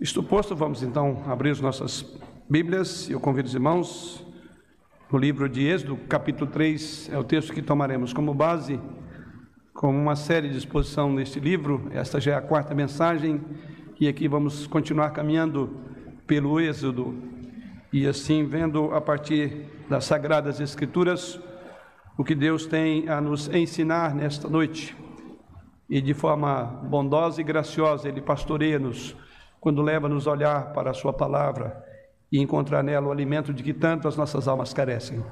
Isto 0.00 0.22
posto, 0.22 0.56
vamos 0.56 0.82
então 0.82 1.22
abrir 1.26 1.50
as 1.50 1.60
nossas 1.60 2.18
Bíblias. 2.48 3.10
Eu 3.10 3.20
convido 3.20 3.46
os 3.46 3.54
irmãos 3.54 4.24
no 5.12 5.18
livro 5.18 5.46
de 5.46 5.66
Êxodo, 5.66 5.94
capítulo 6.08 6.50
3, 6.50 7.10
é 7.12 7.18
o 7.18 7.22
texto 7.22 7.52
que 7.52 7.60
tomaremos 7.60 8.14
como 8.14 8.32
base, 8.32 8.80
como 9.74 9.98
uma 9.98 10.16
série 10.16 10.48
de 10.48 10.56
exposição 10.56 11.12
neste 11.12 11.38
livro. 11.38 11.86
Esta 11.92 12.18
já 12.18 12.32
é 12.32 12.34
a 12.36 12.40
quarta 12.40 12.74
mensagem 12.74 13.42
e 14.00 14.08
aqui 14.08 14.26
vamos 14.26 14.66
continuar 14.66 15.10
caminhando 15.10 15.78
pelo 16.26 16.58
Êxodo 16.58 17.14
e 17.92 18.06
assim 18.06 18.46
vendo 18.46 18.94
a 18.94 19.02
partir 19.02 19.66
das 19.86 20.06
Sagradas 20.06 20.60
Escrituras 20.60 21.38
o 22.16 22.24
que 22.24 22.34
Deus 22.34 22.64
tem 22.64 23.06
a 23.06 23.20
nos 23.20 23.48
ensinar 23.48 24.14
nesta 24.14 24.48
noite. 24.48 24.96
E 25.90 26.00
de 26.00 26.14
forma 26.14 26.64
bondosa 26.88 27.42
e 27.42 27.44
graciosa, 27.44 28.08
Ele 28.08 28.22
pastoreia-nos 28.22 29.14
quando 29.60 29.82
leva-nos 29.82 30.26
a 30.26 30.32
olhar 30.32 30.72
para 30.72 30.90
a 30.90 30.94
Sua 30.94 31.12
palavra 31.12 31.84
e 32.32 32.40
encontrar 32.40 32.82
nela 32.82 33.08
o 33.08 33.12
alimento 33.12 33.52
de 33.52 33.62
que 33.62 33.74
tanto 33.74 34.08
as 34.08 34.16
nossas 34.16 34.48
almas 34.48 34.72
carecem. 34.72 35.22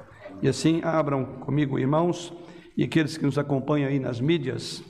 E 0.41 0.47
assim, 0.47 0.81
abram 0.83 1.25
comigo, 1.25 1.79
irmãos, 1.79 2.33
e 2.77 2.83
aqueles 2.83 3.17
que 3.17 3.25
nos 3.25 3.37
acompanham 3.37 3.89
aí 3.89 3.99
nas 3.99 4.21
mídias, 4.21 4.83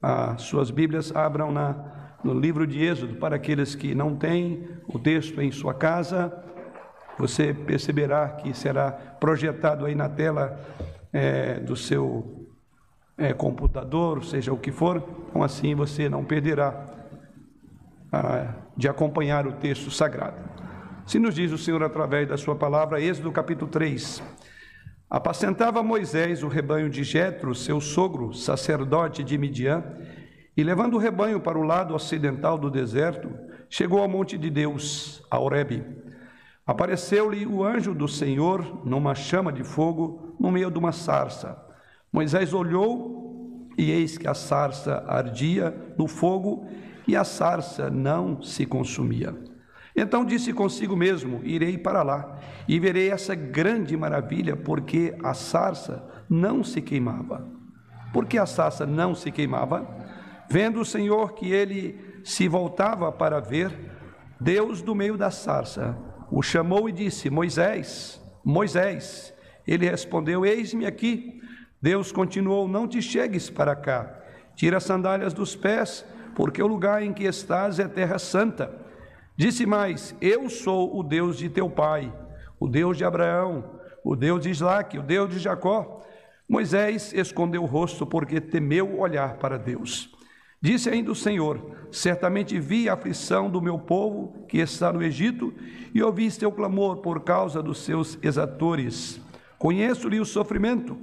as 0.00 0.42
suas 0.42 0.70
Bíblias, 0.70 1.14
abram 1.14 1.52
na, 1.52 2.16
no 2.24 2.34
livro 2.34 2.66
de 2.66 2.82
Êxodo, 2.82 3.16
para 3.16 3.36
aqueles 3.36 3.74
que 3.74 3.94
não 3.94 4.16
têm 4.16 4.68
o 4.88 4.98
texto 4.98 5.40
em 5.40 5.50
sua 5.50 5.74
casa, 5.74 6.32
você 7.18 7.52
perceberá 7.52 8.28
que 8.28 8.54
será 8.54 8.90
projetado 8.90 9.84
aí 9.84 9.94
na 9.94 10.08
tela 10.08 10.58
é, 11.12 11.60
do 11.60 11.76
seu 11.76 12.48
é, 13.16 13.32
computador, 13.32 14.24
seja 14.24 14.52
o 14.52 14.56
que 14.56 14.72
for, 14.72 15.04
então 15.28 15.42
assim 15.42 15.74
você 15.74 16.08
não 16.08 16.24
perderá 16.24 16.86
ah, 18.10 18.54
de 18.76 18.88
acompanhar 18.88 19.46
o 19.46 19.52
texto 19.52 19.90
sagrado. 19.90 20.40
Se 21.06 21.18
nos 21.18 21.34
diz 21.34 21.52
o 21.52 21.58
Senhor 21.58 21.82
através 21.82 22.28
da 22.28 22.36
sua 22.36 22.54
palavra, 22.54 23.00
Êxodo 23.00 23.32
capítulo 23.32 23.70
3. 23.70 24.22
Apacentava 25.10 25.82
Moisés 25.82 26.42
o 26.42 26.48
rebanho 26.48 26.88
de 26.88 27.04
Jetro, 27.04 27.54
seu 27.54 27.80
sogro, 27.80 28.32
sacerdote 28.32 29.22
de 29.22 29.36
Midian, 29.36 29.84
e 30.56 30.62
levando 30.62 30.94
o 30.94 30.98
rebanho 30.98 31.40
para 31.40 31.58
o 31.58 31.62
lado 31.62 31.94
ocidental 31.94 32.56
do 32.56 32.70
deserto, 32.70 33.30
chegou 33.68 34.00
ao 34.00 34.08
monte 34.08 34.38
de 34.38 34.48
Deus, 34.48 35.22
a 35.30 35.38
Horebe. 35.38 35.84
Apareceu-lhe 36.66 37.46
o 37.46 37.64
anjo 37.64 37.94
do 37.94 38.06
Senhor 38.06 38.86
numa 38.86 39.14
chama 39.14 39.52
de 39.52 39.64
fogo 39.64 40.36
no 40.38 40.50
meio 40.50 40.70
de 40.70 40.78
uma 40.78 40.92
sarça. 40.92 41.60
Moisés 42.12 42.54
olhou 42.54 43.68
e 43.76 43.90
eis 43.90 44.16
que 44.16 44.28
a 44.28 44.34
sarça 44.34 45.04
ardia 45.08 45.74
no 45.98 46.06
fogo 46.06 46.66
e 47.06 47.16
a 47.16 47.24
sarça 47.24 47.90
não 47.90 48.42
se 48.42 48.66
consumia. 48.66 49.34
Então 49.94 50.24
disse 50.24 50.52
consigo 50.52 50.96
mesmo: 50.96 51.40
Irei 51.44 51.76
para 51.76 52.02
lá 52.02 52.38
e 52.66 52.78
verei 52.78 53.10
essa 53.10 53.34
grande 53.34 53.96
maravilha, 53.96 54.56
porque 54.56 55.14
a 55.22 55.34
sarça 55.34 56.02
não 56.28 56.64
se 56.64 56.80
queimava. 56.80 57.46
Porque 58.12 58.38
a 58.38 58.46
sarça 58.46 58.86
não 58.86 59.14
se 59.14 59.30
queimava? 59.30 59.86
Vendo 60.48 60.80
o 60.80 60.84
Senhor 60.84 61.32
que 61.34 61.50
ele 61.50 61.98
se 62.24 62.46
voltava 62.46 63.10
para 63.10 63.40
ver, 63.40 63.72
Deus 64.40 64.82
do 64.82 64.94
meio 64.94 65.16
da 65.16 65.30
sarça 65.30 65.96
o 66.30 66.42
chamou 66.42 66.88
e 66.88 66.92
disse: 66.92 67.28
Moisés, 67.28 68.20
Moisés. 68.42 69.34
Ele 69.66 69.88
respondeu: 69.88 70.44
Eis-me 70.44 70.86
aqui. 70.86 71.40
Deus 71.80 72.10
continuou: 72.10 72.66
Não 72.66 72.88
te 72.88 73.02
chegues 73.02 73.50
para 73.50 73.76
cá. 73.76 74.18
Tira 74.56 74.78
as 74.78 74.84
sandálias 74.84 75.34
dos 75.34 75.54
pés, 75.54 76.04
porque 76.34 76.62
o 76.62 76.66
lugar 76.66 77.02
em 77.02 77.12
que 77.12 77.24
estás 77.24 77.78
é 77.78 77.88
terra 77.88 78.18
santa. 78.18 78.72
Disse 79.36 79.66
mais: 79.66 80.14
Eu 80.20 80.48
sou 80.48 80.98
o 80.98 81.02
Deus 81.02 81.38
de 81.38 81.48
teu 81.48 81.68
pai, 81.68 82.12
o 82.58 82.68
Deus 82.68 82.96
de 82.96 83.04
Abraão, 83.04 83.64
o 84.04 84.14
Deus 84.14 84.42
de 84.42 84.50
Isaac, 84.50 84.98
o 84.98 85.02
Deus 85.02 85.30
de 85.30 85.38
Jacó. 85.38 86.02
Moisés 86.48 87.12
escondeu 87.14 87.62
o 87.62 87.66
rosto 87.66 88.06
porque 88.06 88.40
temeu 88.40 88.98
olhar 88.98 89.36
para 89.36 89.58
Deus. 89.58 90.12
Disse 90.60 90.88
ainda 90.88 91.10
o 91.10 91.16
Senhor: 91.16 91.60
Certamente 91.90 92.58
vi 92.60 92.88
a 92.88 92.94
aflição 92.94 93.50
do 93.50 93.60
meu 93.60 93.78
povo 93.78 94.44
que 94.48 94.58
está 94.58 94.92
no 94.92 95.02
Egito 95.02 95.52
e 95.94 96.02
ouvi 96.02 96.30
seu 96.30 96.52
clamor 96.52 96.98
por 96.98 97.20
causa 97.22 97.62
dos 97.62 97.78
seus 97.78 98.18
exatores. 98.22 99.20
Conheço-lhe 99.58 100.20
o 100.20 100.24
sofrimento 100.24 100.96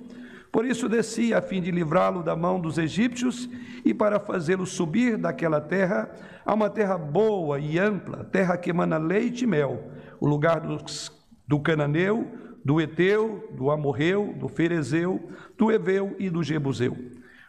por 0.51 0.65
isso 0.65 0.89
desci 0.89 1.33
a 1.33 1.41
fim 1.41 1.61
de 1.61 1.69
livrá-lo 1.69 2.23
da 2.23 2.35
mão 2.35 2.59
dos 2.59 2.77
egípcios 2.77 3.49
e 3.85 3.93
para 3.93 4.19
fazê-lo 4.19 4.65
subir 4.65 5.17
daquela 5.17 5.61
terra 5.61 6.09
a 6.45 6.53
uma 6.53 6.69
terra 6.69 6.97
boa 6.97 7.59
e 7.59 7.77
ampla, 7.77 8.23
terra 8.25 8.57
que 8.57 8.71
emana 8.71 8.97
leite 8.97 9.43
e 9.43 9.47
mel, 9.47 9.91
o 10.19 10.27
lugar 10.27 10.61
dos, 10.61 11.11
do 11.47 11.59
cananeu, 11.59 12.27
do 12.65 12.81
eteu, 12.81 13.47
do 13.51 13.69
amorreu, 13.69 14.33
do 14.37 14.47
ferezeu, 14.47 15.29
do 15.57 15.71
eveu 15.71 16.15
e 16.17 16.29
do 16.29 16.43
jebuseu. 16.43 16.97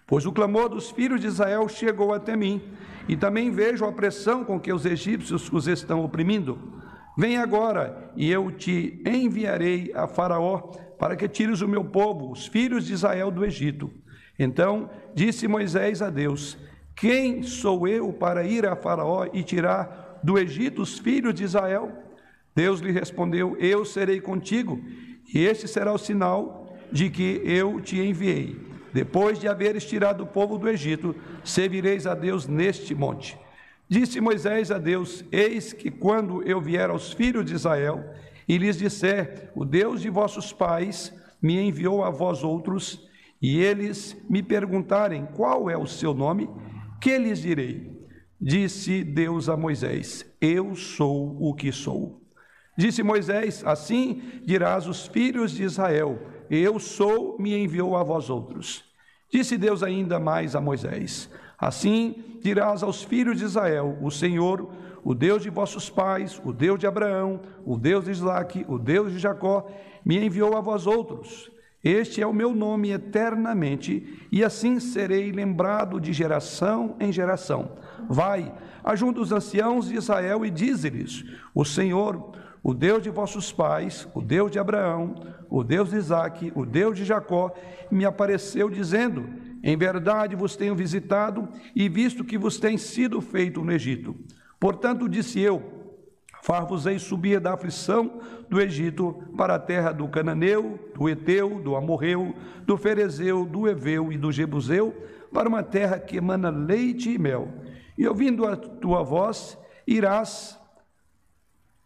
Pois 0.06 0.26
o 0.26 0.32
clamor 0.32 0.68
dos 0.68 0.90
filhos 0.90 1.20
de 1.20 1.26
Israel 1.26 1.68
chegou 1.68 2.12
até 2.12 2.36
mim, 2.36 2.60
e 3.08 3.16
também 3.16 3.50
vejo 3.50 3.84
a 3.84 3.88
opressão 3.88 4.44
com 4.44 4.60
que 4.60 4.72
os 4.72 4.84
egípcios 4.84 5.50
os 5.50 5.66
estão 5.66 6.04
oprimindo. 6.04 6.58
Vem 7.16 7.38
agora, 7.38 8.10
e 8.14 8.30
eu 8.30 8.50
te 8.50 9.02
enviarei 9.06 9.90
a 9.94 10.06
Faraó 10.06 10.70
para 11.00 11.16
que 11.16 11.26
tires 11.26 11.62
o 11.62 11.66
meu 11.66 11.82
povo, 11.82 12.30
os 12.30 12.46
filhos 12.46 12.86
de 12.86 12.92
Israel, 12.92 13.30
do 13.30 13.42
Egito. 13.42 13.90
Então 14.38 14.90
disse 15.14 15.48
Moisés 15.48 16.02
a 16.02 16.10
Deus: 16.10 16.58
Quem 16.94 17.42
sou 17.42 17.88
eu 17.88 18.12
para 18.12 18.44
ir 18.44 18.66
a 18.66 18.76
Faraó 18.76 19.26
e 19.32 19.42
tirar 19.42 20.20
do 20.22 20.38
Egito 20.38 20.82
os 20.82 20.98
filhos 20.98 21.34
de 21.34 21.42
Israel? 21.42 21.90
Deus 22.54 22.80
lhe 22.80 22.92
respondeu: 22.92 23.56
Eu 23.58 23.82
serei 23.82 24.20
contigo, 24.20 24.78
e 25.32 25.42
este 25.42 25.66
será 25.66 25.90
o 25.90 25.98
sinal 25.98 26.76
de 26.92 27.08
que 27.08 27.40
eu 27.46 27.80
te 27.80 27.98
enviei. 27.98 28.60
Depois 28.92 29.38
de 29.38 29.48
haveres 29.48 29.86
tirado 29.86 30.24
o 30.24 30.26
povo 30.26 30.58
do 30.58 30.68
Egito, 30.68 31.16
servireis 31.42 32.06
a 32.06 32.14
Deus 32.14 32.46
neste 32.46 32.94
monte. 32.94 33.38
Disse 33.88 34.20
Moisés 34.20 34.70
a 34.70 34.76
Deus: 34.76 35.24
Eis 35.32 35.72
que 35.72 35.90
quando 35.90 36.42
eu 36.42 36.60
vier 36.60 36.90
aos 36.90 37.10
filhos 37.10 37.46
de 37.46 37.54
Israel 37.54 38.04
e 38.50 38.58
lhes 38.58 38.76
disser: 38.76 39.52
O 39.54 39.64
Deus 39.64 40.02
de 40.02 40.10
vossos 40.10 40.52
pais 40.52 41.14
me 41.40 41.60
enviou 41.60 42.02
a 42.02 42.10
vós 42.10 42.42
outros, 42.42 43.08
e 43.40 43.60
eles 43.60 44.20
me 44.28 44.42
perguntarem 44.42 45.24
qual 45.36 45.70
é 45.70 45.78
o 45.78 45.86
seu 45.86 46.12
nome, 46.12 46.50
que 47.00 47.16
lhes 47.16 47.40
direi? 47.40 47.96
Disse 48.40 49.04
Deus 49.04 49.48
a 49.48 49.56
Moisés: 49.56 50.26
Eu 50.40 50.74
sou 50.74 51.36
o 51.40 51.54
que 51.54 51.70
sou. 51.70 52.20
Disse 52.76 53.04
Moisés: 53.04 53.64
Assim 53.64 54.20
dirás 54.44 54.88
os 54.88 55.06
filhos 55.06 55.52
de 55.52 55.62
Israel: 55.62 56.18
Eu 56.50 56.80
sou, 56.80 57.38
me 57.38 57.56
enviou 57.56 57.96
a 57.96 58.02
vós 58.02 58.28
outros. 58.28 58.84
Disse 59.32 59.56
Deus 59.56 59.80
ainda 59.80 60.18
mais 60.18 60.56
a 60.56 60.60
Moisés: 60.60 61.30
Assim 61.56 62.40
dirás 62.42 62.82
aos 62.82 63.00
filhos 63.04 63.38
de 63.38 63.44
Israel: 63.44 63.96
O 64.02 64.10
Senhor, 64.10 64.74
o 65.02 65.14
Deus 65.14 65.42
de 65.42 65.50
vossos 65.50 65.88
pais, 65.88 66.40
o 66.44 66.52
Deus 66.52 66.78
de 66.78 66.86
Abraão, 66.86 67.40
o 67.64 67.76
Deus 67.76 68.04
de 68.04 68.10
Isaac, 68.10 68.64
o 68.68 68.78
Deus 68.78 69.12
de 69.12 69.18
Jacó, 69.18 69.66
me 70.04 70.24
enviou 70.24 70.56
a 70.56 70.60
vós 70.60 70.86
outros. 70.86 71.50
Este 71.82 72.20
é 72.20 72.26
o 72.26 72.32
meu 72.32 72.54
nome 72.54 72.90
eternamente, 72.90 74.26
e 74.30 74.44
assim 74.44 74.78
serei 74.78 75.32
lembrado 75.32 75.98
de 75.98 76.12
geração 76.12 76.94
em 77.00 77.10
geração. 77.10 77.72
Vai, 78.06 78.52
ajunta 78.84 79.20
os 79.20 79.32
anciãos 79.32 79.88
de 79.88 79.94
Israel 79.96 80.44
e 80.44 80.50
dize-lhes: 80.50 81.24
O 81.54 81.64
Senhor, 81.64 82.32
o 82.62 82.74
Deus 82.74 83.02
de 83.02 83.08
vossos 83.08 83.50
pais, 83.50 84.06
o 84.14 84.20
Deus 84.20 84.50
de 84.50 84.58
Abraão, 84.58 85.14
o 85.48 85.64
Deus 85.64 85.90
de 85.90 85.96
Isaac, 85.96 86.52
o 86.54 86.66
Deus 86.66 86.98
de 86.98 87.04
Jacó, 87.06 87.50
me 87.90 88.04
apareceu 88.04 88.68
dizendo: 88.68 89.26
Em 89.62 89.74
verdade 89.74 90.36
vos 90.36 90.56
tenho 90.56 90.76
visitado 90.76 91.48
e 91.74 91.88
visto 91.88 92.24
que 92.24 92.36
vos 92.36 92.58
tem 92.58 92.76
sido 92.76 93.22
feito 93.22 93.64
no 93.64 93.72
Egito. 93.72 94.14
Portanto, 94.60 95.08
disse 95.08 95.40
eu: 95.40 95.62
Far-vos-ei 96.42 96.98
subir 96.98 97.40
da 97.40 97.54
aflição 97.54 98.20
do 98.48 98.60
Egito 98.60 99.14
para 99.36 99.54
a 99.54 99.58
terra 99.58 99.90
do 99.90 100.06
Cananeu, 100.06 100.78
do 100.94 101.08
Eteu, 101.08 101.58
do 101.60 101.74
Amorreu, 101.74 102.34
do 102.66 102.76
Ferezeu, 102.76 103.46
do 103.46 103.66
Eveu 103.66 104.12
e 104.12 104.18
do 104.18 104.30
Jebuseu, 104.30 104.94
para 105.32 105.48
uma 105.48 105.62
terra 105.62 105.98
que 105.98 106.18
emana 106.18 106.50
leite 106.50 107.10
e 107.10 107.18
mel. 107.18 107.48
E 107.96 108.06
ouvindo 108.06 108.46
a 108.46 108.56
tua 108.56 109.02
voz, 109.02 109.58
irás 109.86 110.60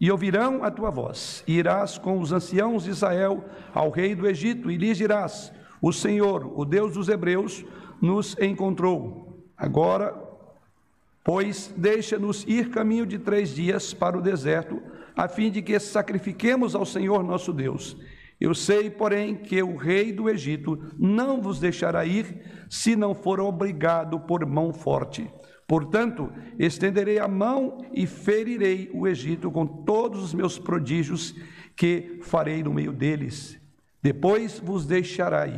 e 0.00 0.11
ouvirão 0.11 0.62
a 0.65 0.70
tua 0.70 0.91
voz, 0.91 1.43
e 1.47 1.56
irás 1.56 1.97
com 1.97 2.19
os 2.19 2.32
anciãos 2.32 2.85
de 2.85 2.91
Israel 2.91 3.44
ao 3.73 3.91
rei 3.91 4.15
do 4.15 4.27
Egito, 4.27 4.70
e 4.70 4.77
lhes 4.77 4.99
dirás: 4.99 5.53
O 5.81 5.93
Senhor, 5.93 6.59
o 6.59 6.65
Deus 6.65 6.94
dos 6.94 7.09
Hebreus, 7.09 7.65
nos 8.03 8.37
encontrou. 8.38 9.44
Agora 9.56 10.15
Pois 11.25 11.73
deixa-nos 11.75 12.44
ir 12.47 12.69
caminho 12.69 13.06
de 13.06 13.19
três 13.19 13.55
dias 13.55 13.94
para 13.94 14.19
o 14.19 14.21
deserto, 14.21 14.81
a 15.17 15.26
fim 15.26 15.50
de 15.50 15.62
que 15.62 15.81
sacrifiquemos 15.81 16.75
ao 16.75 16.85
Senhor 16.85 17.25
nosso 17.25 17.50
Deus. 17.50 17.97
Eu 18.38 18.55
sei, 18.55 18.91
porém, 18.91 19.35
que 19.35 19.62
o 19.62 19.75
rei 19.75 20.12
do 20.12 20.29
Egito 20.29 20.79
não 20.99 21.41
vos 21.41 21.59
deixará 21.59 22.05
ir, 22.05 22.43
se 22.69 22.94
não 22.94 23.15
for 23.15 23.41
obrigado 23.41 24.21
por 24.21 24.44
mão 24.44 24.71
forte. 24.71 25.26
Portanto, 25.67 26.31
estenderei 26.59 27.19
a 27.19 27.27
mão 27.27 27.79
e 27.94 28.06
ferirei 28.06 28.91
o 28.93 29.09
Egito 29.09 29.50
com 29.50 29.67
todos 29.67 30.23
os 30.23 30.35
meus 30.35 30.59
prodígios 30.59 31.35
que 31.75 32.19
farei 32.23 32.62
no 32.62 32.75
meio 32.75 32.93
deles. 32.93 33.59
Depois 34.03 34.61
vos 34.61 34.85
deixarei. 34.85 35.55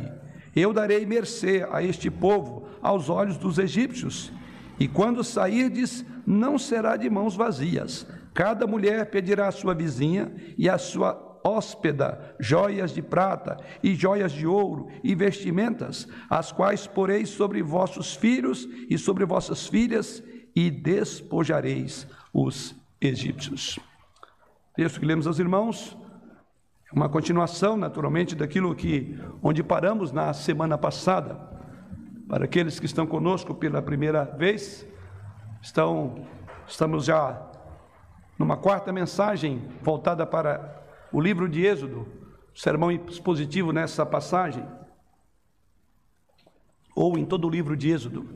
Eu 0.55 0.71
darei 0.71 1.05
mercê 1.05 1.67
a 1.69 1.83
este 1.83 2.09
povo 2.09 2.69
aos 2.81 3.09
olhos 3.09 3.37
dos 3.37 3.57
egípcios. 3.57 4.31
E 4.79 4.87
quando 4.87 5.23
sairdes, 5.23 6.05
não 6.25 6.57
será 6.57 6.95
de 6.97 7.09
mãos 7.09 7.35
vazias. 7.35 8.07
Cada 8.33 8.67
mulher 8.67 9.09
pedirá 9.09 9.47
à 9.47 9.51
sua 9.51 9.73
vizinha 9.73 10.31
e 10.57 10.69
à 10.69 10.77
sua 10.77 11.39
hóspeda 11.43 12.35
joias 12.39 12.91
de 12.91 13.01
prata 13.01 13.57
e 13.81 13.95
joias 13.95 14.31
de 14.31 14.45
ouro 14.45 14.89
e 15.03 15.15
vestimentas, 15.15 16.07
as 16.29 16.51
quais 16.51 16.85
poreis 16.85 17.29
sobre 17.29 17.63
vossos 17.63 18.15
filhos 18.15 18.67
e 18.89 18.97
sobre 18.97 19.25
vossas 19.25 19.67
filhas 19.67 20.21
e 20.55 20.69
despojareis 20.69 22.07
os 22.33 22.75
egípcios. 22.99 23.79
Texto 24.75 24.99
que 24.99 25.05
lemos 25.05 25.25
aos 25.25 25.39
irmãos, 25.39 25.97
uma 26.93 27.09
continuação, 27.09 27.75
naturalmente, 27.75 28.35
daquilo 28.35 28.75
que 28.75 29.17
onde 29.41 29.63
paramos 29.63 30.11
na 30.11 30.33
semana 30.33 30.77
passada. 30.77 31.56
Para 32.27 32.43
aqueles 32.43 32.77
que 32.77 32.85
estão 32.85 33.07
conosco 33.07 33.55
pela 33.55 33.81
primeira 33.81 34.25
vez, 34.25 34.85
estão 35.61 36.27
estamos 36.67 37.05
já 37.05 37.41
numa 38.37 38.57
quarta 38.57 38.91
mensagem 38.91 39.61
voltada 39.81 40.25
para 40.25 40.83
o 41.11 41.21
livro 41.21 41.47
de 41.47 41.65
Êxodo, 41.65 42.05
sermão 42.53 42.91
expositivo 42.91 43.71
nessa 43.71 44.05
passagem, 44.05 44.65
ou 46.93 47.17
em 47.17 47.23
todo 47.23 47.47
o 47.47 47.49
livro 47.49 47.77
de 47.77 47.91
Êxodo. 47.91 48.27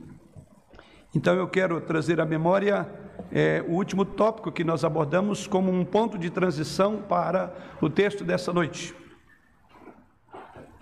Então 1.13 1.35
eu 1.35 1.49
quero 1.49 1.81
trazer 1.81 2.21
à 2.21 2.25
memória 2.25 2.89
é, 3.29 3.61
o 3.67 3.73
último 3.73 4.05
tópico 4.05 4.53
que 4.53 4.63
nós 4.63 4.85
abordamos 4.85 5.45
como 5.47 5.69
um 5.69 5.83
ponto 5.83 6.17
de 6.17 6.29
transição 6.29 7.01
para 7.01 7.53
o 7.81 7.89
texto 7.89 8.23
dessa 8.23 8.53
noite. 8.53 8.95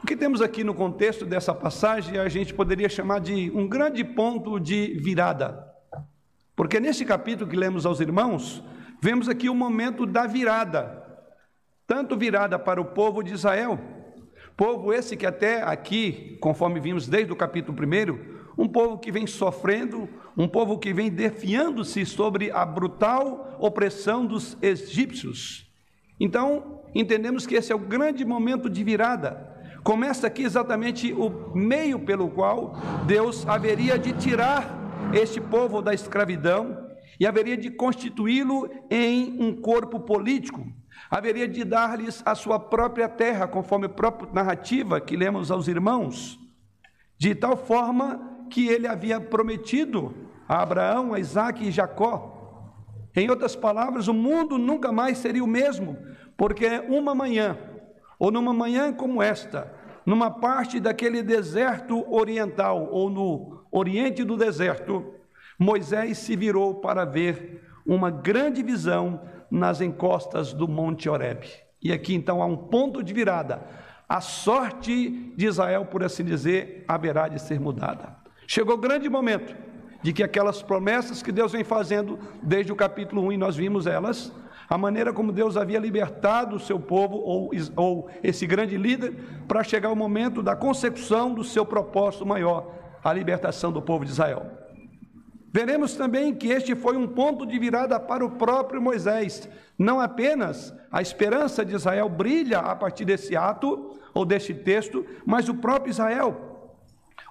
O 0.01 0.07
que 0.07 0.15
temos 0.15 0.41
aqui 0.41 0.63
no 0.63 0.73
contexto 0.73 1.25
dessa 1.25 1.53
passagem 1.53 2.17
a 2.17 2.29
gente 2.29 2.53
poderia 2.53 2.89
chamar 2.89 3.19
de 3.19 3.51
um 3.53 3.67
grande 3.67 4.03
ponto 4.03 4.59
de 4.59 4.97
virada. 5.01 5.67
Porque 6.55 6.79
nesse 6.79 7.05
capítulo 7.05 7.49
que 7.49 7.55
lemos 7.55 7.85
aos 7.85 7.99
irmãos, 7.99 8.63
vemos 9.01 9.29
aqui 9.29 9.49
o 9.49 9.55
momento 9.55 10.05
da 10.05 10.25
virada 10.25 10.99
tanto 11.89 12.15
virada 12.15 12.59
para 12.59 12.79
o 12.79 12.85
povo 12.85 13.23
de 13.23 13.33
Israel, 13.33 13.79
povo 14.55 14.93
esse 14.93 15.17
que 15.17 15.25
até 15.25 15.63
aqui, 15.63 16.37
conforme 16.39 16.79
vimos 16.79 17.07
desde 17.07 17.33
o 17.33 17.35
capítulo 17.35 17.75
1, 17.75 18.61
um 18.63 18.67
povo 18.67 18.99
que 18.99 19.11
vem 19.11 19.25
sofrendo, 19.25 20.07
um 20.37 20.47
povo 20.47 20.77
que 20.77 20.93
vem 20.93 21.09
defiando-se 21.09 22.05
sobre 22.05 22.51
a 22.51 22.63
brutal 22.63 23.57
opressão 23.59 24.23
dos 24.23 24.55
egípcios. 24.61 25.67
Então, 26.19 26.83
entendemos 26.93 27.47
que 27.47 27.55
esse 27.55 27.71
é 27.71 27.75
o 27.75 27.79
grande 27.79 28.23
momento 28.23 28.69
de 28.69 28.83
virada. 28.83 29.48
Começa 29.83 30.27
aqui 30.27 30.43
exatamente 30.43 31.13
o 31.13 31.55
meio 31.55 31.99
pelo 31.99 32.29
qual 32.29 32.73
Deus 33.05 33.47
haveria 33.47 33.97
de 33.97 34.13
tirar 34.13 34.77
este 35.13 35.39
povo 35.39 35.81
da 35.81 35.93
escravidão 35.93 36.89
e 37.19 37.25
haveria 37.25 37.57
de 37.57 37.69
constituí-lo 37.69 38.69
em 38.89 39.41
um 39.41 39.61
corpo 39.61 39.99
político, 39.99 40.65
haveria 41.09 41.47
de 41.47 41.63
dar-lhes 41.63 42.21
a 42.25 42.35
sua 42.35 42.59
própria 42.59 43.09
terra, 43.09 43.47
conforme 43.47 43.87
a 43.87 43.89
própria 43.89 44.31
narrativa 44.31 45.01
que 45.01 45.17
lemos 45.17 45.51
aos 45.51 45.67
irmãos, 45.67 46.39
de 47.17 47.35
tal 47.35 47.57
forma 47.57 48.45
que 48.49 48.67
ele 48.67 48.87
havia 48.87 49.19
prometido 49.19 50.13
a 50.47 50.61
Abraão, 50.61 51.13
a 51.13 51.19
Isaac 51.19 51.65
e 51.65 51.71
Jacó. 51.71 52.35
Em 53.15 53.29
outras 53.29 53.55
palavras, 53.55 54.07
o 54.07 54.13
mundo 54.13 54.57
nunca 54.57 54.91
mais 54.91 55.17
seria 55.17 55.43
o 55.43 55.47
mesmo, 55.47 55.97
porque 56.37 56.67
uma 56.87 57.13
manhã, 57.13 57.57
ou 58.19 58.29
numa 58.29 58.53
manhã 58.53 58.91
como 58.91 59.23
esta, 59.23 59.73
numa 60.05 60.29
parte 60.29 60.79
daquele 60.79 61.23
deserto 61.23 62.05
oriental, 62.13 62.89
ou 62.91 63.09
no 63.09 63.63
oriente 63.71 64.23
do 64.23 64.35
deserto, 64.35 65.13
Moisés 65.57 66.17
se 66.17 66.35
virou 66.35 66.75
para 66.75 67.05
ver 67.05 67.63
uma 67.85 68.11
grande 68.11 68.61
visão 68.61 69.21
nas 69.49 69.81
encostas 69.81 70.53
do 70.53 70.67
Monte 70.67 71.09
Horeb. 71.09 71.47
E 71.81 71.93
aqui 71.93 72.13
então 72.13 72.41
há 72.41 72.45
um 72.45 72.57
ponto 72.57 73.01
de 73.01 73.13
virada. 73.13 73.61
A 74.07 74.21
sorte 74.21 75.33
de 75.35 75.45
Israel, 75.45 75.85
por 75.85 76.03
assim 76.03 76.23
dizer, 76.23 76.83
haverá 76.87 77.27
de 77.27 77.39
ser 77.39 77.59
mudada. 77.59 78.15
Chegou 78.47 78.75
o 78.75 78.79
grande 78.79 79.07
momento 79.07 79.55
de 80.01 80.13
que 80.13 80.23
aquelas 80.23 80.61
promessas 80.61 81.21
que 81.21 81.31
Deus 81.31 81.51
vem 81.51 81.63
fazendo 81.63 82.17
desde 82.41 82.71
o 82.71 82.75
capítulo 82.75 83.23
1, 83.27 83.33
e 83.33 83.37
nós 83.37 83.55
vimos 83.55 83.85
elas, 83.85 84.33
a 84.69 84.77
maneira 84.77 85.11
como 85.11 85.31
Deus 85.31 85.57
havia 85.57 85.79
libertado 85.79 86.55
o 86.55 86.59
seu 86.59 86.79
povo, 86.79 87.17
ou, 87.17 87.49
ou 87.75 88.09
esse 88.21 88.45
grande 88.45 88.77
líder, 88.77 89.15
para 89.47 89.63
chegar 89.63 89.89
o 89.89 89.95
momento 89.95 90.43
da 90.43 90.55
concepção 90.55 91.33
do 91.33 91.43
seu 91.43 91.65
propósito 91.65 92.25
maior, 92.25 92.71
a 93.03 93.11
libertação 93.11 93.71
do 93.71 93.81
povo 93.81 94.05
de 94.05 94.11
Israel. 94.11 94.45
Veremos 95.51 95.95
também 95.95 96.35
que 96.35 96.49
este 96.49 96.75
foi 96.75 96.95
um 96.95 97.07
ponto 97.07 97.47
de 97.47 97.57
virada 97.57 97.99
para 97.99 98.23
o 98.23 98.31
próprio 98.31 98.79
Moisés. 98.79 99.49
Não 99.75 99.99
apenas 99.99 100.71
a 100.91 101.01
esperança 101.01 101.65
de 101.65 101.73
Israel 101.73 102.07
brilha 102.07 102.59
a 102.59 102.75
partir 102.75 103.05
desse 103.05 103.35
ato 103.35 103.97
ou 104.13 104.23
deste 104.23 104.53
texto, 104.53 105.03
mas 105.25 105.49
o 105.49 105.55
próprio 105.55 105.89
Israel, 105.89 106.77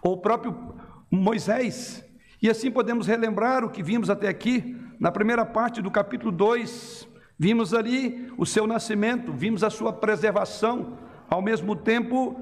ou 0.02 0.14
o 0.14 0.20
próprio 0.20 0.74
Moisés. 1.08 2.04
E 2.42 2.50
assim 2.50 2.70
podemos 2.70 3.06
relembrar 3.06 3.64
o 3.64 3.70
que 3.70 3.82
vimos 3.82 4.10
até 4.10 4.26
aqui, 4.26 4.76
na 4.98 5.12
primeira 5.12 5.46
parte 5.46 5.80
do 5.80 5.90
capítulo 5.90 6.32
2. 6.32 7.17
Vimos 7.38 7.72
ali 7.72 8.32
o 8.36 8.44
seu 8.44 8.66
nascimento, 8.66 9.32
vimos 9.32 9.62
a 9.62 9.70
sua 9.70 9.92
preservação, 9.92 10.98
ao 11.28 11.40
mesmo 11.40 11.76
tempo, 11.76 12.40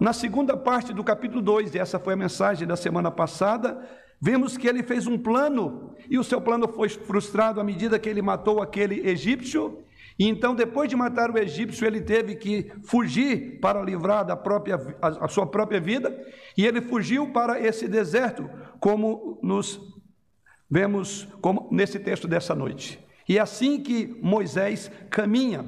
na 0.00 0.12
segunda 0.12 0.56
parte 0.56 0.92
do 0.92 1.02
capítulo 1.02 1.40
2, 1.40 1.74
e 1.74 1.78
essa 1.78 1.98
foi 1.98 2.14
a 2.14 2.16
mensagem 2.16 2.66
da 2.66 2.76
semana 2.76 3.10
passada, 3.10 3.80
Vemos 4.26 4.56
que 4.56 4.66
ele 4.66 4.82
fez 4.82 5.06
um 5.06 5.18
plano 5.18 5.94
e 6.08 6.18
o 6.18 6.24
seu 6.24 6.40
plano 6.40 6.66
foi 6.66 6.88
frustrado 6.88 7.60
à 7.60 7.64
medida 7.64 7.98
que 7.98 8.08
ele 8.08 8.22
matou 8.22 8.62
aquele 8.62 9.06
egípcio. 9.06 9.84
E 10.18 10.26
então, 10.26 10.54
depois 10.54 10.88
de 10.88 10.96
matar 10.96 11.30
o 11.30 11.36
egípcio, 11.36 11.86
ele 11.86 12.00
teve 12.00 12.36
que 12.36 12.72
fugir 12.84 13.60
para 13.60 13.82
livrar 13.82 14.24
da 14.24 14.34
própria, 14.34 14.76
a, 15.02 15.26
a 15.26 15.28
sua 15.28 15.46
própria 15.46 15.78
vida. 15.78 16.18
E 16.56 16.64
ele 16.64 16.80
fugiu 16.80 17.32
para 17.34 17.60
esse 17.60 17.86
deserto, 17.86 18.48
como 18.80 19.38
nos 19.42 19.78
vemos 20.70 21.28
como 21.42 21.68
nesse 21.70 21.98
texto 21.98 22.26
dessa 22.26 22.54
noite. 22.54 23.03
E 23.28 23.38
é 23.38 23.40
assim 23.40 23.80
que 23.80 24.16
Moisés 24.22 24.90
caminha. 25.10 25.64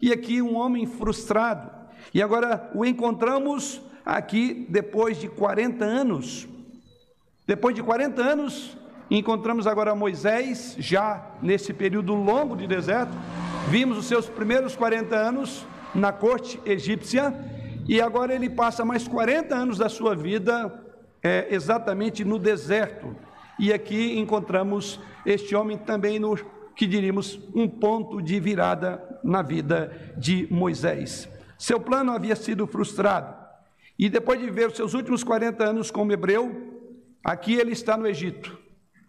E 0.00 0.12
aqui 0.12 0.42
um 0.42 0.56
homem 0.56 0.86
frustrado. 0.86 1.70
E 2.12 2.22
agora 2.22 2.70
o 2.74 2.84
encontramos 2.84 3.80
aqui 4.04 4.66
depois 4.68 5.18
de 5.18 5.28
40 5.28 5.84
anos 5.84 6.48
depois 7.48 7.74
de 7.74 7.82
40 7.82 8.20
anos, 8.20 8.76
encontramos 9.10 9.66
agora 9.66 9.94
Moisés, 9.94 10.76
já 10.78 11.30
nesse 11.40 11.72
período 11.72 12.12
longo 12.12 12.54
de 12.54 12.66
deserto. 12.66 13.16
Vimos 13.70 13.96
os 13.96 14.04
seus 14.04 14.28
primeiros 14.28 14.76
40 14.76 15.16
anos 15.16 15.64
na 15.94 16.12
corte 16.12 16.60
egípcia, 16.66 17.34
e 17.88 18.02
agora 18.02 18.34
ele 18.34 18.50
passa 18.50 18.84
mais 18.84 19.08
40 19.08 19.54
anos 19.54 19.78
da 19.78 19.88
sua 19.88 20.14
vida 20.14 20.70
é, 21.22 21.46
exatamente 21.48 22.22
no 22.22 22.38
deserto. 22.38 23.16
E 23.58 23.72
aqui 23.72 24.18
encontramos 24.18 25.00
este 25.24 25.56
homem 25.56 25.78
também 25.78 26.18
no 26.18 26.36
que 26.78 26.86
diríamos 26.86 27.38
um 27.54 27.68
ponto 27.68 28.22
de 28.22 28.40
virada 28.40 29.20
na 29.22 29.42
vida 29.42 30.14
de 30.16 30.48
Moisés. 30.50 31.28
Seu 31.58 31.78
plano 31.78 32.12
havia 32.12 32.34
sido 32.34 32.66
frustrado. 32.66 33.36
E 33.98 34.08
depois 34.08 34.40
de 34.40 34.48
ver 34.48 34.70
seus 34.70 34.94
últimos 34.94 35.22
40 35.22 35.62
anos 35.62 35.90
como 35.90 36.12
hebreu, 36.12 36.78
Aqui 37.28 37.54
ele 37.56 37.72
está 37.72 37.96
no 37.96 38.06
Egito, 38.06 38.58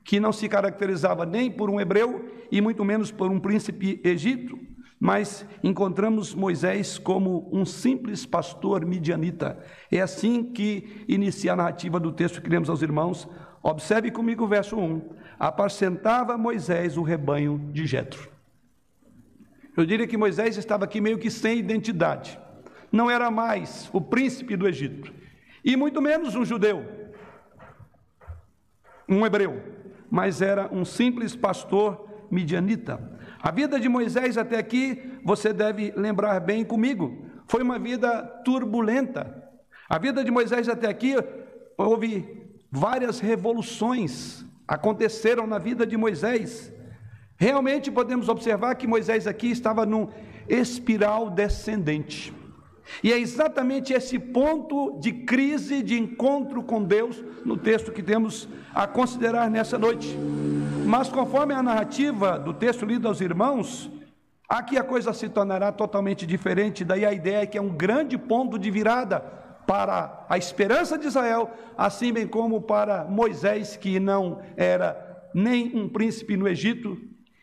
que 0.03 0.19
não 0.19 0.33
se 0.33 0.49
caracterizava 0.49 1.25
nem 1.25 1.49
por 1.49 1.69
um 1.69 1.79
hebreu 1.79 2.25
e 2.51 2.59
muito 2.59 2.83
menos 2.83 3.11
por 3.11 3.31
um 3.31 3.39
príncipe 3.39 4.01
egito, 4.03 4.59
mas 4.99 5.45
encontramos 5.63 6.33
Moisés 6.33 6.97
como 6.97 7.49
um 7.53 7.63
simples 7.63 8.25
pastor 8.25 8.85
midianita. 8.85 9.63
É 9.89 10.01
assim 10.01 10.43
que 10.43 11.05
inicia 11.07 11.53
a 11.53 11.55
narrativa 11.55 11.97
do 11.99 12.11
texto 12.11 12.41
que 12.41 12.49
lemos 12.49 12.69
aos 12.69 12.81
irmãos. 12.81 13.25
Observe 13.63 14.11
comigo 14.11 14.43
o 14.43 14.47
verso 14.47 14.75
1. 14.75 15.01
Apacentava 15.39 16.37
Moisés 16.37 16.97
o 16.97 17.01
rebanho 17.01 17.57
de 17.71 17.87
Jetro. 17.87 18.29
Eu 19.77 19.85
diria 19.85 20.05
que 20.05 20.17
Moisés 20.17 20.57
estava 20.57 20.83
aqui 20.83 20.99
meio 20.99 21.17
que 21.17 21.31
sem 21.31 21.57
identidade. 21.57 22.37
Não 22.91 23.09
era 23.09 23.31
mais 23.31 23.89
o 23.93 24.01
príncipe 24.01 24.57
do 24.57 24.67
Egito, 24.67 25.13
e 25.63 25.75
muito 25.75 26.01
menos 26.01 26.35
um 26.35 26.43
judeu 26.43 26.99
um 29.09 29.25
hebreu, 29.25 29.61
mas 30.09 30.41
era 30.41 30.69
um 30.71 30.85
simples 30.85 31.35
pastor 31.35 32.07
midianita. 32.29 33.17
A 33.41 33.51
vida 33.51 33.79
de 33.79 33.89
Moisés 33.89 34.37
até 34.37 34.57
aqui, 34.57 35.19
você 35.23 35.51
deve 35.51 35.91
lembrar 35.95 36.39
bem 36.39 36.63
comigo, 36.63 37.25
foi 37.47 37.63
uma 37.63 37.79
vida 37.79 38.21
turbulenta. 38.45 39.49
A 39.89 39.97
vida 39.97 40.23
de 40.23 40.29
Moisés 40.29 40.69
até 40.69 40.87
aqui 40.87 41.15
houve 41.75 42.47
várias 42.71 43.19
revoluções 43.19 44.45
aconteceram 44.69 45.47
na 45.47 45.57
vida 45.57 45.83
de 45.83 45.97
Moisés. 45.97 46.71
Realmente 47.35 47.89
podemos 47.89 48.29
observar 48.29 48.75
que 48.75 48.85
Moisés 48.85 49.25
aqui 49.25 49.49
estava 49.49 49.83
num 49.83 50.09
espiral 50.47 51.31
descendente. 51.31 52.31
E 53.03 53.11
é 53.11 53.17
exatamente 53.17 53.93
esse 53.93 54.19
ponto 54.19 54.99
de 54.99 55.11
crise, 55.11 55.81
de 55.81 55.97
encontro 55.97 56.61
com 56.61 56.83
Deus, 56.83 57.23
no 57.43 57.57
texto 57.57 57.91
que 57.91 58.03
temos 58.03 58.47
a 58.73 58.85
considerar 58.85 59.49
nessa 59.49 59.77
noite. 59.77 60.15
Mas 60.85 61.09
conforme 61.09 61.53
a 61.55 61.63
narrativa 61.63 62.37
do 62.37 62.53
texto 62.53 62.85
lido 62.85 63.07
aos 63.07 63.21
irmãos, 63.21 63.89
aqui 64.47 64.77
a 64.77 64.83
coisa 64.83 65.13
se 65.13 65.29
tornará 65.29 65.71
totalmente 65.71 66.27
diferente. 66.27 66.85
Daí 66.85 67.05
a 67.05 67.13
ideia 67.13 67.41
é 67.41 67.45
que 67.47 67.57
é 67.57 67.61
um 67.61 67.69
grande 67.69 68.19
ponto 68.19 68.59
de 68.59 68.69
virada 68.69 69.48
para 69.69 70.25
a 70.27 70.35
esperança 70.35 70.97
de 70.97 71.05
Israel, 71.05 71.51
assim 71.77 72.11
bem 72.11 72.25
como 72.25 72.59
para 72.59 73.05
Moisés, 73.05 73.77
que 73.77 73.99
não 73.99 74.41
era 74.57 75.29
nem 75.31 75.77
um 75.77 75.87
príncipe 75.87 76.35
no 76.35 76.47
Egito 76.47 76.97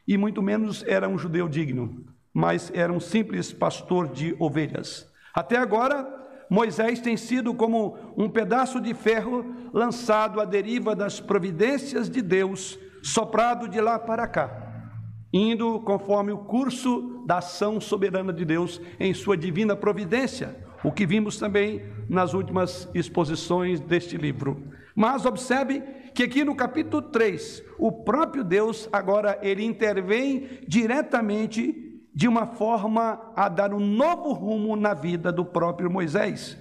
e 0.09 0.19
muito 0.19 0.43
menos 0.43 0.83
era 0.89 1.09
um 1.09 1.17
judeu 1.17 1.49
digno, 1.49 2.05
mas 2.35 2.69
era 2.75 2.93
um 2.93 2.99
simples 2.99 3.53
pastor 3.53 4.09
de 4.09 4.35
ovelhas. 4.41 5.09
Até 5.33 5.57
agora, 5.57 6.05
Moisés 6.51 6.99
tem 6.99 7.17
sido 7.17 7.55
como 7.55 7.97
um 8.17 8.29
pedaço 8.29 8.81
de 8.81 8.93
ferro 8.93 9.47
lançado 9.73 10.41
à 10.41 10.45
deriva 10.45 10.97
das 10.97 11.21
providências 11.21 12.11
de 12.11 12.23
Deus, 12.23 12.77
soprado 13.05 13.69
de 13.69 13.81
lá 13.81 14.01
para 14.01 14.27
cá, 14.27 14.91
indo 15.33 15.79
conforme 15.83 16.33
o 16.33 16.39
curso 16.39 17.23
da 17.25 17.39
ação 17.39 17.81
soberana 17.81 18.33
de 18.33 18.45
Deus 18.45 18.81
em 18.99 19.15
sua 19.15 19.37
divina 19.37 19.77
providência, 19.77 20.66
o 20.83 20.93
que 20.93 21.07
vimos 21.07 21.39
também 21.39 21.83
nas 22.09 22.35
últimas 22.35 22.89
exposições 22.95 23.81
deste 23.81 24.17
livro. 24.17 24.63
Mas 24.95 25.27
observe 25.27 25.83
que 26.15 26.23
aqui 26.23 26.45
no 26.45 26.55
capítulo 26.55 27.03
3, 27.03 27.63
o 27.79 27.93
próprio 27.93 28.43
Deus 28.43 28.89
agora 28.93 29.39
ele 29.43 29.65
intervém 29.65 30.61
diretamente 30.67 32.01
de 32.15 32.27
uma 32.27 32.47
forma 32.47 33.33
a 33.37 33.49
dar 33.49 33.75
um 33.75 33.81
novo 33.81 34.33
rumo 34.33 34.75
na 34.75 34.95
vida 34.95 35.31
do 35.31 35.45
próprio 35.45 35.91
Moisés. 35.91 36.57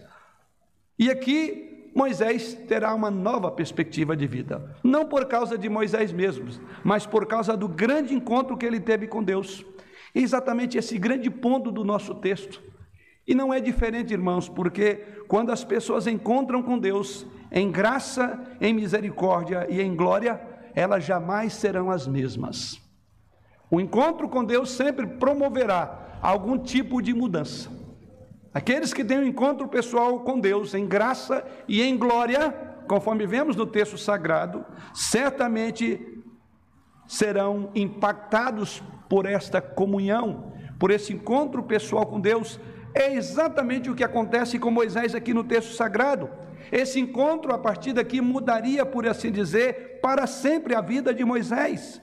E 0.99 1.09
aqui 1.09 1.91
Moisés 1.95 2.53
terá 2.67 2.93
uma 2.93 3.09
nova 3.09 3.49
perspectiva 3.49 4.17
de 4.17 4.27
vida, 4.27 4.75
não 4.83 5.05
por 5.05 5.25
causa 5.27 5.57
de 5.57 5.69
Moisés 5.69 6.11
mesmo, 6.11 6.49
mas 6.83 7.05
por 7.05 7.25
causa 7.25 7.55
do 7.55 7.69
grande 7.69 8.13
encontro 8.13 8.57
que 8.57 8.65
ele 8.65 8.81
teve 8.81 9.07
com 9.07 9.23
Deus. 9.23 9.65
Exatamente 10.13 10.77
esse 10.77 10.97
grande 10.97 11.29
ponto 11.29 11.71
do 11.71 11.85
nosso 11.85 12.13
texto. 12.15 12.61
E 13.27 13.33
não 13.33 13.53
é 13.53 13.59
diferente, 13.59 14.13
irmãos, 14.13 14.47
porque 14.47 14.95
quando 15.27 15.51
as 15.51 15.63
pessoas 15.63 16.05
encontram 16.05 16.61
com 16.61 16.77
Deus 16.77 17.25
em 17.51 17.71
graça, 17.71 18.39
em 18.61 18.73
misericórdia 18.73 19.65
e 19.69 19.81
em 19.81 19.95
glória, 19.95 20.39
elas 20.75 21.03
jamais 21.03 21.53
serão 21.53 21.89
as 21.89 22.07
mesmas. 22.07 22.79
O 23.71 23.81
encontro 23.81 24.29
com 24.29 24.43
Deus 24.43 24.71
sempre 24.71 25.07
promoverá 25.07 26.19
algum 26.21 26.57
tipo 26.57 27.01
de 27.01 27.13
mudança. 27.13 27.69
Aqueles 28.53 28.93
que 28.93 29.03
têm 29.03 29.19
um 29.19 29.27
encontro 29.27 29.67
pessoal 29.67 30.19
com 30.19 30.39
Deus 30.39 30.73
em 30.73 30.85
graça 30.85 31.45
e 31.67 31.81
em 31.81 31.97
glória, 31.97 32.51
conforme 32.87 33.25
vemos 33.25 33.55
no 33.55 33.65
texto 33.65 33.97
sagrado, 33.97 34.63
certamente 34.93 35.99
serão 37.07 37.69
impactados 37.75 38.81
por 39.09 39.25
esta 39.25 39.61
comunhão, 39.61 40.53
por 40.79 40.91
esse 40.91 41.13
encontro 41.13 41.63
pessoal 41.63 42.05
com 42.05 42.19
Deus. 42.19 42.59
É 42.95 43.13
exatamente 43.13 43.89
o 43.89 43.95
que 43.95 44.03
acontece 44.03 44.57
com 44.57 44.71
Moisés 44.71 45.13
aqui 45.13 45.33
no 45.33 45.43
texto 45.43 45.73
sagrado. 45.73 46.29
Esse 46.71 46.99
encontro, 46.99 47.53
a 47.53 47.57
partir 47.57 47.93
daqui, 47.93 48.21
mudaria, 48.21 48.85
por 48.85 49.05
assim 49.05 49.31
dizer, 49.31 49.99
para 50.01 50.25
sempre 50.25 50.73
a 50.73 50.81
vida 50.81 51.13
de 51.13 51.23
Moisés 51.23 52.01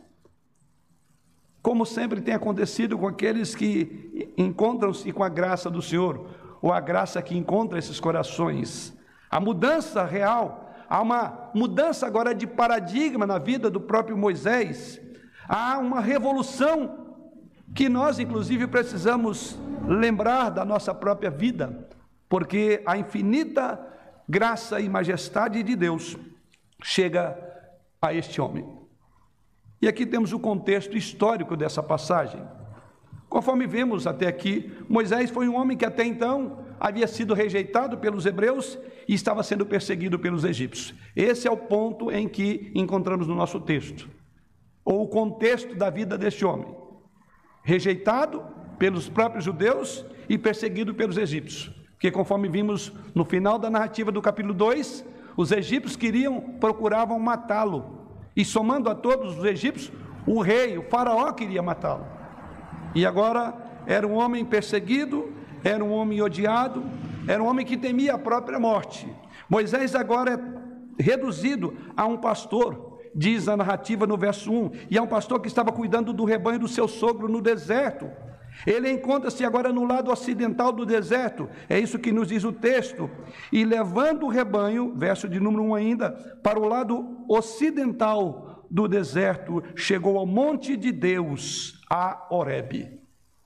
como 1.63 1.87
sempre 1.87 2.21
tem 2.21 2.35
acontecido 2.35 2.99
com 2.99 3.07
aqueles 3.07 3.55
que 3.55 4.35
encontram-se 4.37 5.13
com 5.13 5.23
a 5.23 5.29
graça 5.29 5.71
do 5.71 5.81
Senhor, 5.81 6.27
ou 6.61 6.73
a 6.73 6.81
graça 6.81 7.23
que 7.23 7.39
encontra 7.39 7.79
esses 7.79 8.01
corações. 8.01 8.93
A 9.31 9.39
mudança 9.39 10.05
real, 10.05 10.75
há 10.89 11.01
uma 11.01 11.51
mudança 11.55 12.05
agora 12.05 12.35
de 12.35 12.47
paradigma 12.49 13.27
na 13.27 13.39
vida 13.39 13.71
do 13.71 13.81
próprio 13.81 14.19
Moisés, 14.19 15.01
há 15.49 15.79
uma 15.79 16.01
revolução 16.01 17.02
que 17.75 17.89
nós, 17.89 18.19
inclusive, 18.19 18.67
precisamos 18.67 19.59
lembrar 19.87 20.51
da 20.51 20.65
nossa 20.65 20.95
própria 20.95 21.31
vida, 21.31 21.89
porque 22.29 22.83
a 22.87 22.97
infinita 22.97 23.81
graça 24.29 24.81
e 24.81 24.89
majestade 24.89 25.63
de 25.63 25.75
Deus 25.77 26.17
chega 26.83 27.37
a 28.01 28.13
este 28.13 28.41
homem. 28.41 28.67
E 29.81 29.89
aqui 29.89 30.07
temos 30.07 30.33
o 30.33 30.39
contexto 30.39 30.97
histórico 30.97 31.57
dessa 31.57 31.83
passagem. 31.83 32.43
Conforme 33.29 33.67
vemos 33.67 34.07
até 34.07 34.27
aqui, 34.27 34.73
Moisés 34.89 35.31
foi 35.31 35.49
um 35.49 35.57
homem 35.57 35.77
que 35.77 35.85
até 35.85 36.05
então 36.05 36.65
havia 36.79 37.07
sido 37.07 37.35
rejeitado 37.35 37.99
pelos 37.99 38.27
hebreus 38.27 38.79
e 39.09 39.15
estava 39.15 39.43
sendo 39.43 39.65
perseguido 39.65 40.19
pelos 40.19 40.45
egípcios. 40.45 40.95
Esse 41.17 41.49
é 41.49 41.51
o 41.51 41.57
ponto 41.57 42.11
em 42.11 42.29
que 42.29 42.71
encontramos 42.75 43.27
no 43.27 43.35
nosso 43.35 43.59
texto, 43.61 44.09
ou 44.85 45.03
o 45.03 45.09
contexto 45.09 45.75
da 45.75 45.91
vida 45.91 46.19
deste 46.19 46.45
homem. 46.45 46.82
Rejeitado 47.63 48.43
pelos 48.79 49.09
próprios 49.09 49.45
judeus 49.45 50.05
e 50.29 50.37
perseguido 50.37 50.95
pelos 50.95 51.17
egípcios. 51.17 51.71
Porque 51.93 52.11
conforme 52.11 52.49
vimos 52.49 52.93
no 53.15 53.25
final 53.25 53.59
da 53.59 53.71
narrativa 53.71 54.11
do 54.11 54.21
capítulo 54.21 54.53
2, 54.53 55.05
os 55.37 55.53
egípcios 55.53 55.97
queriam, 55.97 56.41
procuravam 56.61 57.19
matá-lo, 57.19 58.03
e 58.35 58.45
somando 58.45 58.91
a 58.91 58.95
todos 58.95 59.39
os 59.39 59.45
egípcios, 59.45 59.93
o 60.27 60.41
rei, 60.41 60.79
o 60.79 60.83
faraó 60.83 61.33
queria 61.33 61.63
matá-lo. 61.63 62.07
E 62.95 63.07
agora 63.07 63.55
era 63.87 64.07
um 64.07 64.15
homem 64.15 64.45
perseguido, 64.45 65.33
era 65.63 65.85
um 65.85 65.93
homem 65.93 66.21
odiado, 66.21 66.83
era 67.27 67.43
um 67.43 67.47
homem 67.47 67.65
que 67.65 67.77
temia 67.77 68.15
a 68.15 68.19
própria 68.19 68.59
morte. 68.59 69.09
Moisés 69.49 69.95
agora 69.95 70.33
é 70.99 71.03
reduzido 71.03 71.77
a 71.97 72.07
um 72.07 72.17
pastor, 72.17 72.92
diz 73.15 73.49
a 73.49 73.57
narrativa 73.57 74.07
no 74.07 74.17
verso 74.17 74.53
1, 74.53 74.71
e 74.91 74.99
é 74.99 75.03
um 75.03 75.07
pastor 75.07 75.41
que 75.41 75.49
estava 75.49 75.73
cuidando 75.73 76.13
do 76.13 76.25
rebanho 76.25 76.61
do 76.61 76.69
seu 76.69 76.89
sogro 76.89 77.29
no 77.29 77.41
deserto. 77.41 78.11
Ele 78.67 78.91
encontra-se 78.91 79.45
agora 79.45 79.73
no 79.73 79.85
lado 79.85 80.11
ocidental 80.11 80.73
do 80.73 80.85
deserto, 80.85 81.49
é 81.69 81.79
isso 81.79 81.99
que 81.99 82.13
nos 82.13 82.29
diz 82.29 82.45
o 82.45 82.53
texto. 82.53 83.11
E 83.51 83.65
levando 83.65 84.27
o 84.27 84.29
rebanho, 84.29 84.93
verso 84.95 85.29
de 85.29 85.41
número 85.41 85.65
1 85.65 85.75
ainda, 85.75 86.11
para 86.43 86.59
o 86.59 86.69
lado 86.69 87.25
ocidental 87.29 88.67
do 88.71 88.87
deserto, 88.87 89.63
chegou 89.75 90.19
ao 90.19 90.27
monte 90.27 90.77
de 90.77 90.93
Deus, 90.93 91.81
a 91.91 92.27
Horebe. 92.31 93.03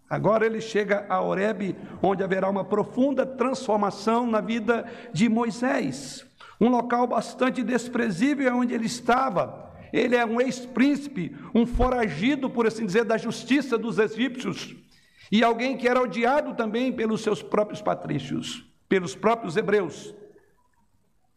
Agora 0.08 0.46
ele 0.46 0.60
chega 0.60 1.04
a 1.08 1.20
Horebe, 1.20 1.74
onde 2.00 2.22
haverá 2.22 2.48
uma 2.48 2.64
profunda 2.64 3.26
transformação 3.26 4.26
na 4.26 4.40
vida 4.40 4.84
de 5.12 5.28
Moisés. 5.28 6.24
Um 6.60 6.68
local 6.68 7.06
bastante 7.06 7.62
desprezível 7.62 8.48
é 8.48 8.54
onde 8.54 8.74
ele 8.74 8.86
estava. 8.86 9.74
Ele 9.92 10.16
é 10.16 10.24
um 10.24 10.40
ex-príncipe, 10.40 11.36
um 11.54 11.66
foragido, 11.66 12.50
por 12.50 12.66
assim 12.66 12.86
dizer, 12.86 13.04
da 13.04 13.16
justiça 13.16 13.78
dos 13.78 13.98
egípcios 13.98 14.74
e 15.30 15.42
alguém 15.42 15.76
que 15.76 15.88
era 15.88 16.00
odiado 16.00 16.54
também 16.54 16.92
pelos 16.92 17.20
seus 17.20 17.42
próprios 17.42 17.82
patrícios, 17.82 18.64
pelos 18.88 19.14
próprios 19.14 19.56
hebreus. 19.56 20.14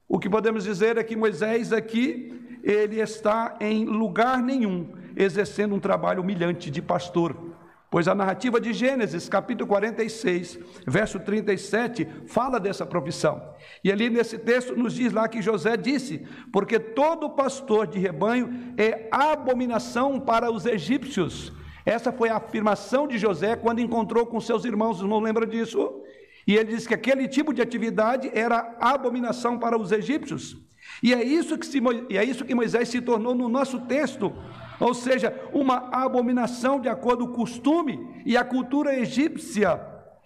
O 0.08 0.20
que 0.20 0.30
podemos 0.30 0.64
dizer 0.64 0.98
é 0.98 1.04
que 1.04 1.16
Moisés 1.16 1.72
aqui, 1.72 2.60
ele 2.64 3.00
está 3.00 3.58
em 3.60 3.86
lugar 3.86 4.42
nenhum, 4.42 4.94
exercendo 5.16 5.76
um 5.76 5.80
trabalho 5.80 6.22
humilhante 6.22 6.70
de 6.70 6.82
pastor. 6.82 7.49
Pois 7.92 8.08
a 8.08 8.14
narrativa 8.14 8.62
de 8.62 8.72
Gênesis, 8.72 9.28
capítulo 9.28 9.68
46, 9.68 10.60
verso 10.86 11.20
37, 11.20 12.08
fala 12.28 12.60
dessa 12.60 12.86
profissão. 12.86 13.42
E 13.84 13.92
ali 13.92 14.10
nesse 14.10 14.38
texto 14.38 14.76
nos 14.76 14.94
diz 14.94 15.12
lá 15.12 15.28
que 15.28 15.42
José 15.42 15.76
disse: 15.76 16.26
Porque 16.54 16.80
todo 16.80 17.32
pastor 17.32 17.88
de 17.88 17.98
rebanho 17.98 18.74
é 18.78 19.08
abominação 19.12 20.20
para 20.20 20.52
os 20.52 20.68
egípcios, 20.68 21.52
essa 21.90 22.12
foi 22.12 22.30
a 22.30 22.38
afirmação 22.38 23.08
de 23.08 23.18
José 23.18 23.56
quando 23.56 23.82
encontrou 23.82 24.24
com 24.24 24.40
seus 24.40 24.64
irmãos, 24.64 24.98
os 24.98 25.02
irmãos 25.02 25.22
lembram 25.22 25.48
disso? 25.48 26.04
E 26.46 26.56
ele 26.56 26.76
disse 26.76 26.88
que 26.88 26.94
aquele 26.94 27.28
tipo 27.28 27.52
de 27.52 27.64
atividade 27.64 28.30
era 28.32 28.76
abominação 28.80 29.58
para 29.58 29.76
os 29.76 29.92
egípcios. 29.92 30.56
E 31.02 31.14
é 31.14 31.24
isso 31.24 31.58
que, 31.58 31.66
se, 31.66 31.80
é 32.12 32.24
isso 32.24 32.46
que 32.46 32.54
Moisés 32.54 32.90
se 32.90 33.02
tornou 33.02 33.34
no 33.34 33.50
nosso 33.50 33.80
texto, 33.82 34.32
ou 34.80 34.94
seja, 34.94 35.34
uma 35.54 35.90
abominação 35.92 36.80
de 36.80 36.88
acordo 36.88 37.28
com 37.28 37.34
o 37.34 37.36
costume 37.36 38.22
e 38.26 38.38
a 38.38 38.44
cultura 38.44 38.98
egípcia 38.98 39.80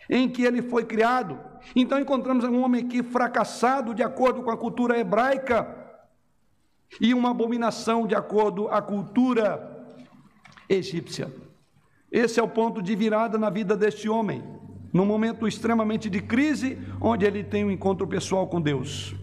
em 0.09 0.29
que 0.29 0.43
ele 0.43 0.61
foi 0.61 0.85
criado. 0.85 1.39
Então 1.75 1.99
encontramos 1.99 2.43
um 2.43 2.61
homem 2.61 2.85
aqui 2.85 3.01
fracassado 3.01 3.93
de 3.93 4.03
acordo 4.03 4.43
com 4.43 4.51
a 4.51 4.57
cultura 4.57 4.97
hebraica 4.97 5.83
e 7.01 7.13
uma 7.13 7.31
abominação 7.31 8.05
de 8.05 8.13
acordo 8.13 8.65
com 8.65 8.69
a 8.69 8.81
cultura 8.81 9.87
egípcia. 10.69 11.33
Esse 12.11 12.39
é 12.39 12.43
o 12.43 12.47
ponto 12.47 12.81
de 12.81 12.95
virada 12.95 13.39
na 13.39 13.49
vida 13.49 13.75
deste 13.75 14.07
homem, 14.07 14.43
num 14.93 15.05
momento 15.05 15.47
extremamente 15.47 16.09
de 16.09 16.21
crise, 16.21 16.77
onde 17.01 17.25
ele 17.25 17.43
tem 17.43 17.65
um 17.65 17.71
encontro 17.71 18.05
pessoal 18.07 18.47
com 18.47 18.61
Deus. 18.61 19.15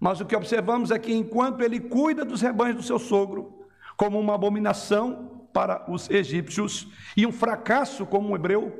Mas 0.00 0.20
o 0.20 0.24
que 0.24 0.34
observamos 0.34 0.90
é 0.90 0.98
que 0.98 1.12
enquanto 1.12 1.60
ele 1.60 1.78
cuida 1.78 2.24
dos 2.24 2.40
rebanhos 2.40 2.76
do 2.76 2.82
seu 2.82 2.98
sogro, 2.98 3.61
como 4.02 4.18
uma 4.18 4.34
abominação 4.34 5.46
para 5.52 5.88
os 5.88 6.10
egípcios 6.10 6.88
e 7.16 7.24
um 7.24 7.30
fracasso 7.30 8.04
como 8.04 8.30
um 8.30 8.34
hebreu, 8.34 8.76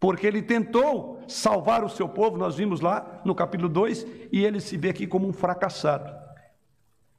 porque 0.00 0.26
ele 0.26 0.42
tentou 0.42 1.20
salvar 1.28 1.84
o 1.84 1.88
seu 1.88 2.08
povo, 2.08 2.36
nós 2.36 2.56
vimos 2.56 2.80
lá 2.80 3.22
no 3.24 3.32
capítulo 3.32 3.68
2, 3.68 4.04
e 4.32 4.44
ele 4.44 4.58
se 4.60 4.76
vê 4.76 4.88
aqui 4.88 5.06
como 5.06 5.28
um 5.28 5.32
fracassado. 5.32 6.12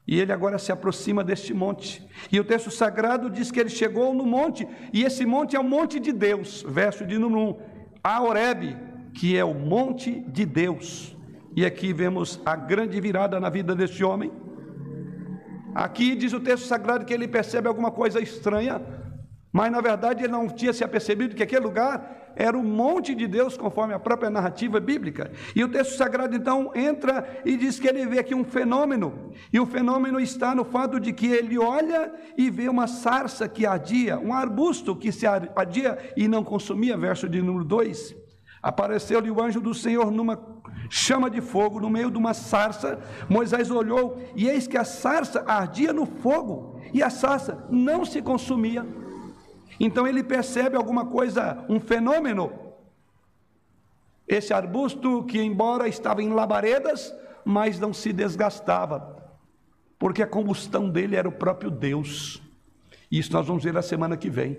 E 0.06 0.20
ele 0.20 0.30
agora 0.30 0.58
se 0.58 0.70
aproxima 0.70 1.24
deste 1.24 1.54
monte. 1.54 2.06
E 2.30 2.38
o 2.38 2.44
texto 2.44 2.70
sagrado 2.70 3.30
diz 3.30 3.50
que 3.50 3.58
ele 3.58 3.70
chegou 3.70 4.12
no 4.12 4.26
monte, 4.26 4.68
e 4.92 5.02
esse 5.02 5.24
monte 5.24 5.56
é 5.56 5.58
o 5.58 5.64
monte 5.64 5.98
de 5.98 6.12
Deus, 6.12 6.62
verso 6.68 7.06
de 7.06 7.16
1. 7.16 7.58
A 8.04 8.22
Oreb, 8.22 8.76
que 9.14 9.38
é 9.38 9.42
o 9.44 9.54
monte 9.54 10.20
de 10.20 10.44
Deus. 10.44 11.16
E 11.56 11.64
aqui 11.64 11.94
vemos 11.94 12.42
a 12.44 12.54
grande 12.54 13.00
virada 13.00 13.40
na 13.40 13.48
vida 13.48 13.74
deste 13.74 14.04
homem. 14.04 14.30
Aqui 15.78 16.16
diz 16.16 16.32
o 16.32 16.40
texto 16.40 16.66
sagrado 16.66 17.04
que 17.04 17.14
ele 17.14 17.28
percebe 17.28 17.68
alguma 17.68 17.92
coisa 17.92 18.20
estranha, 18.20 18.82
mas 19.52 19.70
na 19.70 19.80
verdade 19.80 20.24
ele 20.24 20.32
não 20.32 20.48
tinha 20.48 20.72
se 20.72 20.82
apercebido 20.82 21.36
que 21.36 21.42
aquele 21.44 21.62
lugar 21.62 22.32
era 22.34 22.58
o 22.58 22.64
monte 22.64 23.14
de 23.14 23.28
Deus, 23.28 23.56
conforme 23.56 23.94
a 23.94 23.98
própria 24.00 24.28
narrativa 24.28 24.80
bíblica. 24.80 25.30
E 25.54 25.62
o 25.62 25.68
texto 25.68 25.96
sagrado 25.96 26.34
então 26.34 26.72
entra 26.74 27.40
e 27.44 27.56
diz 27.56 27.78
que 27.78 27.86
ele 27.86 28.04
vê 28.06 28.18
aqui 28.18 28.34
um 28.34 28.42
fenômeno, 28.42 29.30
e 29.52 29.60
o 29.60 29.66
fenômeno 29.66 30.18
está 30.18 30.52
no 30.52 30.64
fato 30.64 30.98
de 30.98 31.12
que 31.12 31.28
ele 31.28 31.56
olha 31.56 32.12
e 32.36 32.50
vê 32.50 32.68
uma 32.68 32.88
sarça 32.88 33.48
que 33.48 33.64
ardia, 33.64 34.18
um 34.18 34.34
arbusto 34.34 34.96
que 34.96 35.12
se 35.12 35.28
ardia 35.28 35.96
e 36.16 36.26
não 36.26 36.42
consumia, 36.42 36.96
verso 36.96 37.28
de 37.28 37.40
número 37.40 37.64
2. 37.64 38.16
Apareceu-lhe 38.60 39.30
o 39.30 39.40
anjo 39.40 39.60
do 39.60 39.72
Senhor 39.72 40.10
numa 40.10 40.36
chama 40.90 41.30
de 41.30 41.40
fogo 41.40 41.80
no 41.80 41.90
meio 41.90 42.10
de 42.10 42.18
uma 42.18 42.34
sarça. 42.34 42.98
Moisés 43.28 43.70
olhou 43.70 44.22
e 44.34 44.48
eis 44.48 44.66
que 44.66 44.76
a 44.76 44.84
sarça 44.84 45.44
ardia 45.46 45.92
no 45.92 46.06
fogo 46.06 46.80
e 46.92 47.02
a 47.02 47.10
sarça 47.10 47.66
não 47.70 48.04
se 48.04 48.22
consumia. 48.22 48.86
Então 49.80 50.06
ele 50.06 50.22
percebe 50.22 50.76
alguma 50.76 51.06
coisa, 51.06 51.64
um 51.68 51.78
fenômeno. 51.78 52.52
Esse 54.26 54.52
arbusto 54.52 55.24
que, 55.24 55.40
embora 55.40 55.88
estava 55.88 56.22
em 56.22 56.30
labaredas, 56.30 57.14
mas 57.44 57.78
não 57.78 57.94
se 57.94 58.12
desgastava, 58.12 59.16
porque 59.98 60.22
a 60.22 60.26
combustão 60.26 60.90
dele 60.90 61.16
era 61.16 61.28
o 61.28 61.32
próprio 61.32 61.70
Deus. 61.70 62.42
Isso 63.10 63.32
nós 63.32 63.46
vamos 63.46 63.64
ver 63.64 63.72
na 63.72 63.80
semana 63.80 64.16
que 64.16 64.28
vem. 64.28 64.58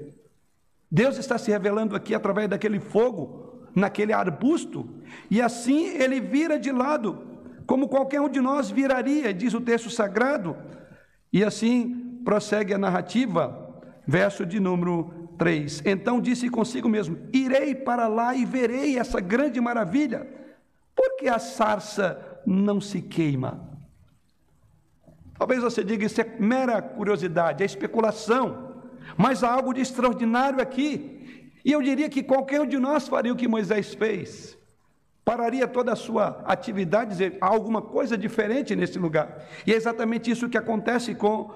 Deus 0.89 1.17
está 1.17 1.37
se 1.37 1.51
revelando 1.51 1.95
aqui 1.95 2.15
através 2.15 2.49
daquele 2.49 2.79
fogo, 2.79 3.48
naquele 3.75 4.13
arbusto, 4.13 4.87
e 5.29 5.41
assim 5.41 5.87
ele 5.87 6.19
vira 6.19 6.59
de 6.59 6.71
lado, 6.71 7.19
como 7.65 7.87
qualquer 7.87 8.21
um 8.21 8.29
de 8.29 8.41
nós 8.41 8.69
viraria, 8.69 9.33
diz 9.33 9.53
o 9.53 9.61
texto 9.61 9.89
sagrado, 9.89 10.55
e 11.31 11.43
assim 11.43 12.19
prossegue 12.23 12.73
a 12.73 12.77
narrativa 12.77 13.69
verso 14.09 14.43
de 14.43 14.59
número 14.59 15.29
3. 15.37 15.83
Então 15.85 16.19
disse 16.19 16.49
consigo 16.49 16.89
mesmo: 16.89 17.17
Irei 17.31 17.75
para 17.75 18.07
lá 18.07 18.33
e 18.35 18.43
verei 18.43 18.97
essa 18.97 19.21
grande 19.21 19.61
maravilha, 19.61 20.27
porque 20.95 21.27
a 21.27 21.37
sarça 21.37 22.41
não 22.45 22.81
se 22.81 23.01
queima. 23.01 23.69
Talvez 25.37 25.61
você 25.61 25.83
diga 25.83 26.05
isso 26.05 26.19
é 26.19 26.35
mera 26.39 26.81
curiosidade, 26.81 27.63
é 27.63 27.65
especulação, 27.65 28.81
mas 29.15 29.43
há 29.43 29.53
algo 29.53 29.73
de 29.73 29.81
extraordinário 29.81 30.59
aqui. 30.61 31.18
E 31.63 31.71
eu 31.71 31.81
diria 31.81 32.09
que 32.09 32.23
qualquer 32.23 32.61
um 32.61 32.65
de 32.65 32.77
nós 32.77 33.07
faria 33.07 33.33
o 33.33 33.35
que 33.35 33.47
Moisés 33.47 33.93
fez. 33.93 34.57
Pararia 35.23 35.67
toda 35.67 35.93
a 35.93 35.95
sua 35.95 36.41
atividade, 36.45 37.11
dizer 37.11 37.37
há 37.39 37.47
alguma 37.47 37.81
coisa 37.81 38.17
diferente 38.17 38.75
nesse 38.75 38.97
lugar. 38.97 39.45
E 39.65 39.73
é 39.73 39.75
exatamente 39.75 40.31
isso 40.31 40.49
que 40.49 40.57
acontece 40.57 41.13
com 41.13 41.51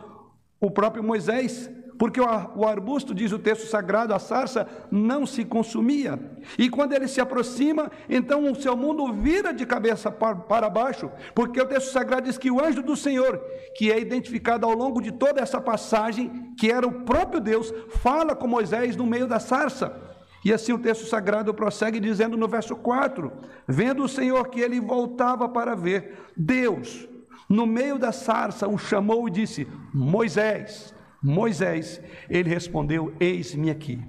o 0.59 0.69
próprio 0.69 1.03
Moisés 1.03 1.69
porque 1.97 2.19
o 2.19 2.65
arbusto, 2.65 3.13
diz 3.13 3.31
o 3.31 3.39
texto 3.39 3.67
sagrado, 3.67 4.13
a 4.13 4.19
sarça 4.19 4.67
não 4.91 5.25
se 5.25 5.45
consumia. 5.45 6.19
E 6.57 6.69
quando 6.69 6.93
ele 6.93 7.07
se 7.07 7.21
aproxima, 7.21 7.91
então 8.09 8.51
o 8.51 8.55
seu 8.55 8.75
mundo 8.75 9.13
vira 9.13 9.53
de 9.53 9.65
cabeça 9.65 10.11
para 10.11 10.69
baixo, 10.69 11.09
porque 11.33 11.61
o 11.61 11.65
texto 11.65 11.91
sagrado 11.91 12.27
diz 12.27 12.37
que 12.37 12.51
o 12.51 12.63
anjo 12.63 12.81
do 12.81 12.95
Senhor, 12.95 13.41
que 13.75 13.91
é 13.91 13.99
identificado 13.99 14.65
ao 14.65 14.73
longo 14.73 15.01
de 15.01 15.11
toda 15.11 15.41
essa 15.41 15.61
passagem, 15.61 16.53
que 16.57 16.71
era 16.71 16.85
o 16.85 17.03
próprio 17.03 17.39
Deus, 17.39 17.73
fala 18.01 18.35
com 18.35 18.47
Moisés 18.47 18.95
no 18.95 19.05
meio 19.05 19.27
da 19.27 19.39
sarça. 19.39 20.02
E 20.43 20.51
assim 20.51 20.73
o 20.73 20.79
texto 20.79 21.05
sagrado 21.05 21.53
prossegue 21.53 21.99
dizendo 21.99 22.35
no 22.35 22.47
verso 22.47 22.75
4: 22.75 23.31
Vendo 23.67 24.03
o 24.03 24.09
Senhor 24.09 24.49
que 24.49 24.59
ele 24.59 24.79
voltava 24.79 25.47
para 25.47 25.75
ver, 25.75 26.17
Deus, 26.35 27.07
no 27.47 27.65
meio 27.65 27.97
da 27.97 28.11
sarça, 28.11 28.67
o 28.67 28.77
chamou 28.77 29.27
e 29.27 29.31
disse: 29.31 29.67
Moisés. 29.93 30.93
Moisés, 31.21 32.01
ele 32.29 32.49
respondeu: 32.49 33.13
Eis-me 33.19 33.69
aqui. 33.69 34.01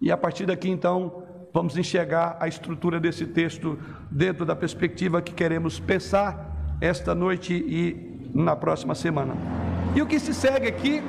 E 0.00 0.12
a 0.12 0.16
partir 0.16 0.46
daqui, 0.46 0.70
então, 0.70 1.24
vamos 1.52 1.76
enxergar 1.76 2.36
a 2.38 2.46
estrutura 2.46 3.00
desse 3.00 3.26
texto 3.26 3.76
dentro 4.08 4.46
da 4.46 4.54
perspectiva 4.54 5.20
que 5.20 5.34
queremos 5.34 5.80
pensar 5.80 6.76
esta 6.80 7.16
noite 7.16 7.52
e 7.52 8.30
na 8.32 8.54
próxima 8.54 8.94
semana. 8.94 9.34
E 9.96 10.00
o 10.00 10.06
que 10.06 10.20
se 10.20 10.32
segue 10.32 10.68
aqui, 10.68 11.02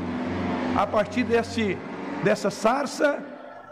a 0.76 0.88
partir 0.88 1.24
desse, 1.24 1.78
dessa 2.24 2.50
sarça, 2.50 3.24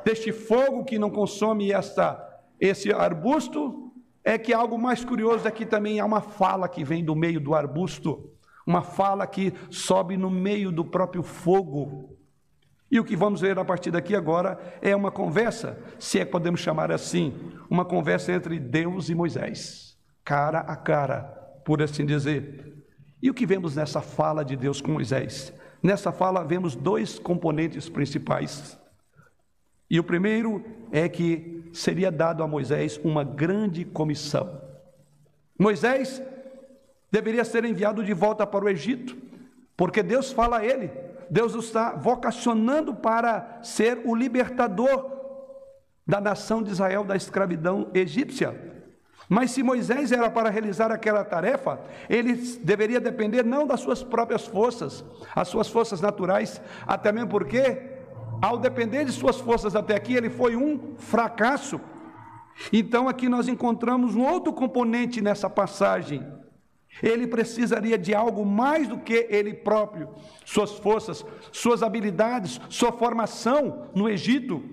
deste 0.08 0.32
fogo 0.32 0.86
que 0.86 0.98
não 0.98 1.10
consome 1.10 1.72
esta, 1.72 2.18
esse 2.60 2.92
arbusto, 2.92 3.92
é 4.24 4.38
que 4.38 4.54
algo 4.54 4.78
mais 4.78 5.04
curioso 5.04 5.48
é 5.48 5.52
que 5.52 5.66
também 5.66 6.00
há 6.00 6.06
uma 6.06 6.22
fala 6.22 6.68
que 6.68 6.84
vem 6.84 7.04
do 7.04 7.16
meio 7.16 7.40
do 7.40 7.54
arbusto 7.54 8.32
uma 8.68 8.82
fala 8.82 9.26
que 9.26 9.54
sobe 9.72 10.18
no 10.18 10.30
meio 10.30 10.74
do 10.74 10.84
próprio 10.84 11.24
fogo. 11.24 12.18
E 12.92 13.00
o 13.00 13.04
que 13.06 13.16
vamos 13.16 13.40
ver 13.40 13.58
a 13.58 13.64
partir 13.64 13.92
daqui 13.92 14.14
agora 14.14 14.60
é 14.82 14.94
uma 14.94 15.10
conversa, 15.10 15.80
se 15.98 16.20
é 16.20 16.26
que 16.26 16.32
podemos 16.32 16.60
chamar 16.60 16.92
assim, 16.92 17.34
uma 17.70 17.86
conversa 17.86 18.34
entre 18.34 18.60
Deus 18.60 19.10
e 19.10 19.16
Moisés, 19.16 19.98
cara 20.24 20.60
a 20.60 20.76
cara, 20.76 21.22
por 21.66 21.82
assim 21.82 22.06
dizer. 22.06 22.76
E 23.22 23.30
o 23.30 23.34
que 23.34 23.46
vemos 23.46 23.78
nessa 23.78 24.02
fala 24.02 24.44
de 24.44 24.58
Deus 24.58 24.82
com 24.82 24.92
Moisés? 24.92 25.54
Nessa 25.82 26.12
fala 26.12 26.44
vemos 26.44 26.76
dois 26.76 27.18
componentes 27.18 27.88
principais. 27.88 28.78
E 29.90 30.00
o 30.00 30.04
primeiro 30.04 30.64
é 30.92 31.08
que 31.08 31.70
seria 31.74 32.12
dado 32.12 32.44
a 32.44 32.48
Moisés 32.48 33.00
uma 33.04 33.24
grande 33.24 33.86
comissão. 33.86 34.62
Moisés 35.58 36.22
deveria 37.12 37.46
ser 37.46 37.64
enviado 37.66 38.04
de 38.04 38.14
volta 38.14 38.46
para 38.46 38.66
o 38.66 38.70
Egito, 38.70 39.18
porque 39.76 40.04
Deus 40.04 40.32
fala 40.32 40.60
a 40.60 40.66
ele, 40.66 40.92
Deus 41.30 41.56
o 41.56 41.60
está 41.60 41.92
vocacionando 41.92 42.96
para 42.96 43.60
ser 43.62 44.02
o 44.06 44.16
libertador 44.16 45.18
da 46.06 46.22
nação 46.22 46.64
de 46.64 46.72
Israel 46.72 47.04
da 47.04 47.16
escravidão 47.16 47.90
egípcia. 47.94 48.68
Mas 49.30 49.52
se 49.52 49.62
Moisés 49.62 50.14
era 50.14 50.30
para 50.30 50.50
realizar 50.50 50.90
aquela 50.90 51.24
tarefa, 51.24 51.82
ele 52.10 52.34
deveria 52.64 53.00
depender 53.00 53.44
não 53.44 53.68
das 53.68 53.82
suas 53.82 54.02
próprias 54.02 54.46
forças, 54.46 55.04
as 55.36 55.50
suas 55.50 55.68
forças 55.68 56.00
naturais, 56.00 56.62
até 56.86 57.12
mesmo 57.12 57.30
porque, 57.30 57.97
ao 58.42 58.58
depender 58.58 59.06
de 59.06 59.12
suas 59.12 59.40
forças 59.40 59.76
até 59.76 59.96
aqui, 59.96 60.14
ele 60.14 60.30
foi 60.30 60.56
um 60.56 60.96
fracasso. 60.98 61.80
Então 62.72 63.08
aqui 63.08 63.30
nós 63.30 63.48
encontramos 63.48 64.16
um 64.16 64.24
outro 64.24 64.52
componente 64.54 65.22
nessa 65.22 65.50
passagem, 65.50 66.26
ele 67.02 67.28
precisaria 67.28 67.98
de 67.98 68.16
algo 68.16 68.46
mais 68.46 68.88
do 68.88 68.98
que 68.98 69.28
ele 69.30 69.54
próprio, 69.54 70.10
suas 70.44 70.72
forças, 70.72 71.24
suas 71.52 71.84
habilidades, 71.84 72.60
sua 72.70 72.92
formação 72.92 73.90
no 73.94 74.10
Egito, 74.10 74.64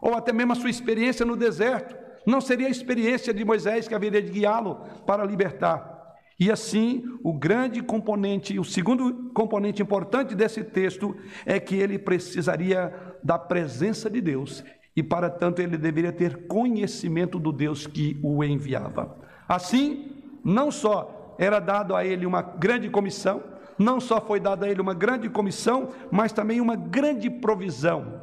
ou 0.00 0.14
até 0.14 0.32
mesmo 0.32 0.52
a 0.52 0.56
sua 0.56 0.70
experiência 0.70 1.26
no 1.26 1.36
deserto. 1.36 1.94
Não 2.26 2.40
seria 2.40 2.68
a 2.68 2.70
experiência 2.70 3.34
de 3.34 3.44
Moisés 3.44 3.86
que 3.86 3.94
haveria 3.94 4.22
de 4.22 4.30
guiá-lo 4.30 4.76
para 5.06 5.24
libertar. 5.24 5.94
E 6.38 6.50
assim, 6.50 7.04
o 7.22 7.32
grande 7.32 7.82
componente, 7.82 8.58
o 8.58 8.64
segundo 8.64 9.30
componente 9.32 9.82
importante 9.82 10.34
desse 10.34 10.64
texto 10.64 11.14
é 11.46 11.60
que 11.60 11.76
ele 11.76 11.98
precisaria 11.98 12.92
da 13.24 13.38
presença 13.38 14.10
de 14.10 14.20
Deus 14.20 14.62
e, 14.94 15.02
para 15.02 15.30
tanto, 15.30 15.62
ele 15.62 15.78
deveria 15.78 16.12
ter 16.12 16.46
conhecimento 16.46 17.38
do 17.38 17.50
Deus 17.50 17.86
que 17.86 18.20
o 18.22 18.44
enviava. 18.44 19.16
Assim, 19.48 20.22
não 20.44 20.70
só 20.70 21.34
era 21.38 21.58
dado 21.58 21.96
a 21.96 22.04
ele 22.04 22.26
uma 22.26 22.42
grande 22.42 22.90
comissão, 22.90 23.42
não 23.78 23.98
só 23.98 24.20
foi 24.20 24.38
dada 24.38 24.66
a 24.66 24.68
ele 24.68 24.80
uma 24.80 24.94
grande 24.94 25.28
comissão, 25.28 25.88
mas 26.12 26.32
também 26.32 26.60
uma 26.60 26.76
grande 26.76 27.30
provisão. 27.30 28.22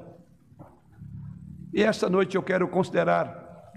E 1.73 1.83
esta 1.83 2.09
noite 2.09 2.35
eu 2.35 2.43
quero 2.43 2.67
considerar 2.67 3.73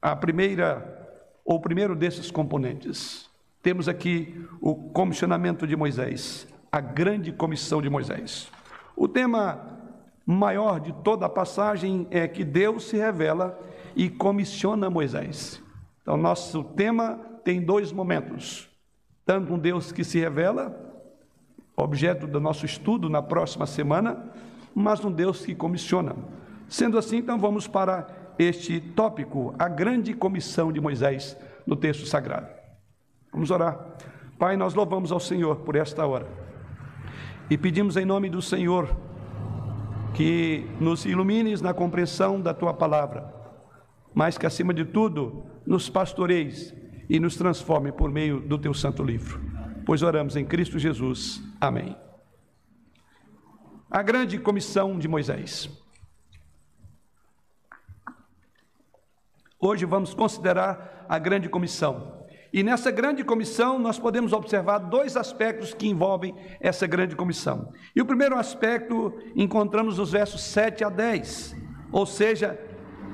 a 0.00 0.14
primeira, 0.14 1.20
ou 1.44 1.56
o 1.56 1.60
primeiro 1.60 1.94
desses 1.96 2.30
componentes. 2.30 3.28
Temos 3.62 3.88
aqui 3.88 4.46
o 4.60 4.74
comissionamento 4.74 5.66
de 5.66 5.76
Moisés, 5.76 6.46
a 6.70 6.80
grande 6.80 7.32
comissão 7.32 7.82
de 7.82 7.90
Moisés. 7.90 8.50
O 8.96 9.06
tema 9.06 9.81
maior 10.26 10.80
de 10.80 10.92
toda 10.92 11.26
a 11.26 11.28
passagem 11.28 12.06
é 12.10 12.26
que 12.28 12.44
Deus 12.44 12.88
se 12.88 12.96
revela 12.96 13.58
e 13.94 14.08
comissiona 14.08 14.88
Moisés. 14.88 15.62
Então, 16.02 16.16
nosso 16.16 16.64
tema 16.64 17.18
tem 17.44 17.60
dois 17.60 17.92
momentos: 17.92 18.68
tanto 19.24 19.54
um 19.54 19.58
Deus 19.58 19.92
que 19.92 20.04
se 20.04 20.18
revela 20.18 20.90
objeto 21.76 22.26
do 22.26 22.40
nosso 22.40 22.66
estudo 22.66 23.08
na 23.08 23.22
próxima 23.22 23.66
semana, 23.66 24.30
mas 24.74 25.04
um 25.04 25.10
Deus 25.10 25.44
que 25.44 25.54
comissiona. 25.54 26.14
Sendo 26.68 26.98
assim, 26.98 27.18
então 27.18 27.38
vamos 27.38 27.66
para 27.66 28.06
este 28.38 28.80
tópico, 28.80 29.54
a 29.58 29.68
grande 29.68 30.14
comissão 30.14 30.72
de 30.72 30.80
Moisés 30.80 31.36
no 31.66 31.76
texto 31.76 32.06
sagrado. 32.06 32.48
Vamos 33.32 33.50
orar. 33.50 33.78
Pai, 34.38 34.56
nós 34.56 34.74
louvamos 34.74 35.12
ao 35.12 35.20
Senhor 35.20 35.56
por 35.56 35.76
esta 35.76 36.06
hora 36.06 36.26
e 37.48 37.56
pedimos 37.58 37.96
em 37.96 38.04
nome 38.04 38.28
do 38.30 38.40
Senhor 38.40 38.94
que 40.14 40.66
nos 40.78 41.06
ilumines 41.06 41.60
na 41.60 41.72
compreensão 41.72 42.40
da 42.40 42.52
tua 42.52 42.74
palavra, 42.74 43.32
mas 44.14 44.36
que 44.36 44.46
acima 44.46 44.74
de 44.74 44.84
tudo 44.84 45.46
nos 45.66 45.88
pastoreis 45.88 46.74
e 47.08 47.18
nos 47.18 47.36
transforme 47.36 47.92
por 47.92 48.10
meio 48.10 48.40
do 48.40 48.58
teu 48.58 48.74
santo 48.74 49.02
livro. 49.02 49.40
Pois 49.84 50.02
oramos 50.02 50.36
em 50.36 50.44
Cristo 50.44 50.78
Jesus. 50.78 51.42
Amém. 51.60 51.96
A 53.90 54.02
grande 54.02 54.38
comissão 54.38 54.98
de 54.98 55.08
Moisés. 55.08 55.70
Hoje 59.58 59.84
vamos 59.84 60.14
considerar 60.14 61.06
a 61.08 61.18
grande 61.18 61.48
comissão. 61.48 62.21
E 62.52 62.62
nessa 62.62 62.90
grande 62.90 63.24
comissão 63.24 63.78
nós 63.78 63.98
podemos 63.98 64.32
observar 64.32 64.78
dois 64.78 65.16
aspectos 65.16 65.72
que 65.72 65.88
envolvem 65.88 66.34
essa 66.60 66.86
grande 66.86 67.16
comissão. 67.16 67.72
E 67.96 68.00
o 68.02 68.04
primeiro 68.04 68.36
aspecto 68.36 69.14
encontramos 69.34 69.96
nos 69.96 70.12
versos 70.12 70.42
7 70.42 70.84
a 70.84 70.90
10. 70.90 71.56
Ou 71.90 72.04
seja, 72.04 72.60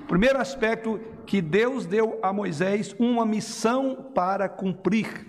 o 0.02 0.06
primeiro 0.06 0.38
aspecto 0.38 1.00
que 1.24 1.40
Deus 1.40 1.86
deu 1.86 2.18
a 2.20 2.32
Moisés 2.32 2.96
uma 2.98 3.24
missão 3.24 4.10
para 4.14 4.48
cumprir. 4.48 5.26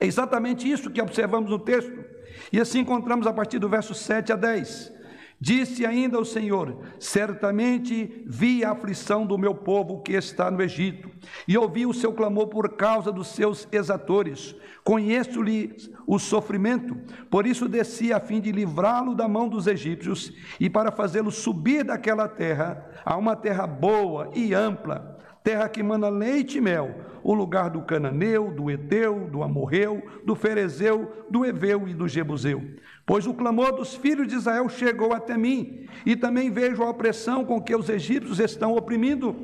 É 0.00 0.06
exatamente 0.06 0.68
isso 0.68 0.90
que 0.90 1.00
observamos 1.00 1.50
no 1.50 1.58
texto. 1.58 2.04
E 2.52 2.60
assim 2.60 2.80
encontramos 2.80 3.26
a 3.26 3.32
partir 3.32 3.58
do 3.58 3.68
verso 3.68 3.94
7 3.94 4.32
a 4.32 4.36
10. 4.36 4.95
Disse 5.38 5.84
ainda 5.84 6.18
o 6.18 6.24
Senhor: 6.24 6.78
Certamente 6.98 8.24
vi 8.26 8.64
a 8.64 8.70
aflição 8.70 9.26
do 9.26 9.36
meu 9.36 9.54
povo 9.54 10.00
que 10.00 10.12
está 10.12 10.50
no 10.50 10.62
Egito, 10.62 11.10
e 11.46 11.58
ouvi 11.58 11.84
o 11.84 11.92
seu 11.92 12.12
clamor 12.12 12.48
por 12.48 12.70
causa 12.70 13.12
dos 13.12 13.28
seus 13.28 13.68
exatores. 13.70 14.56
Conheço-lhe 14.82 15.76
o 16.06 16.18
sofrimento, 16.18 16.96
por 17.28 17.46
isso 17.46 17.68
desci 17.68 18.12
a 18.12 18.20
fim 18.20 18.40
de 18.40 18.50
livrá-lo 18.50 19.14
da 19.14 19.28
mão 19.28 19.46
dos 19.48 19.66
egípcios 19.66 20.32
e 20.58 20.70
para 20.70 20.90
fazê-lo 20.90 21.30
subir 21.30 21.84
daquela 21.84 22.28
terra 22.28 22.88
a 23.04 23.16
uma 23.16 23.36
terra 23.36 23.66
boa 23.66 24.30
e 24.34 24.54
ampla, 24.54 25.18
terra 25.44 25.68
que 25.68 25.82
mana 25.82 26.08
leite 26.08 26.58
e 26.58 26.60
mel, 26.60 26.94
o 27.26 27.34
lugar 27.34 27.70
do 27.70 27.82
cananeu, 27.82 28.52
do 28.52 28.70
eteu, 28.70 29.28
do 29.28 29.42
amorreu, 29.42 30.00
do 30.24 30.36
ferezeu, 30.36 31.26
do 31.28 31.44
eveu 31.44 31.88
e 31.88 31.92
do 31.92 32.06
jebuseu 32.06 32.62
Pois 33.04 33.26
o 33.26 33.34
clamor 33.34 33.72
dos 33.72 33.96
filhos 33.96 34.28
de 34.28 34.36
Israel 34.36 34.68
chegou 34.68 35.12
até 35.12 35.36
mim, 35.36 35.88
e 36.04 36.14
também 36.14 36.50
vejo 36.50 36.84
a 36.84 36.90
opressão 36.90 37.44
com 37.44 37.60
que 37.60 37.74
os 37.74 37.88
egípcios 37.88 38.38
estão 38.38 38.76
oprimindo. 38.76 39.34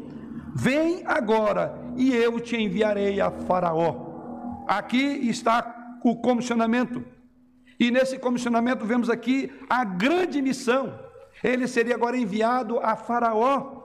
Vem 0.55 1.03
agora, 1.07 1.77
e 1.97 2.15
eu 2.15 2.39
te 2.39 2.57
enviarei 2.57 3.21
a 3.21 3.33
Faraó. 3.33 4.65
Aqui 4.69 5.29
está 5.29 5.99
o 6.05 6.15
comissionamento. 6.15 7.05
E 7.81 7.91
nesse 7.91 8.17
comissionamento 8.17 8.87
vemos 8.87 9.11
aqui 9.11 9.53
a 9.69 9.85
grande 9.85 10.41
missão. 10.41 10.97
Ele 11.43 11.67
seria 11.67 11.97
agora 11.97 12.17
enviado 12.17 12.79
a 12.79 12.95
Faraó. 12.95 13.82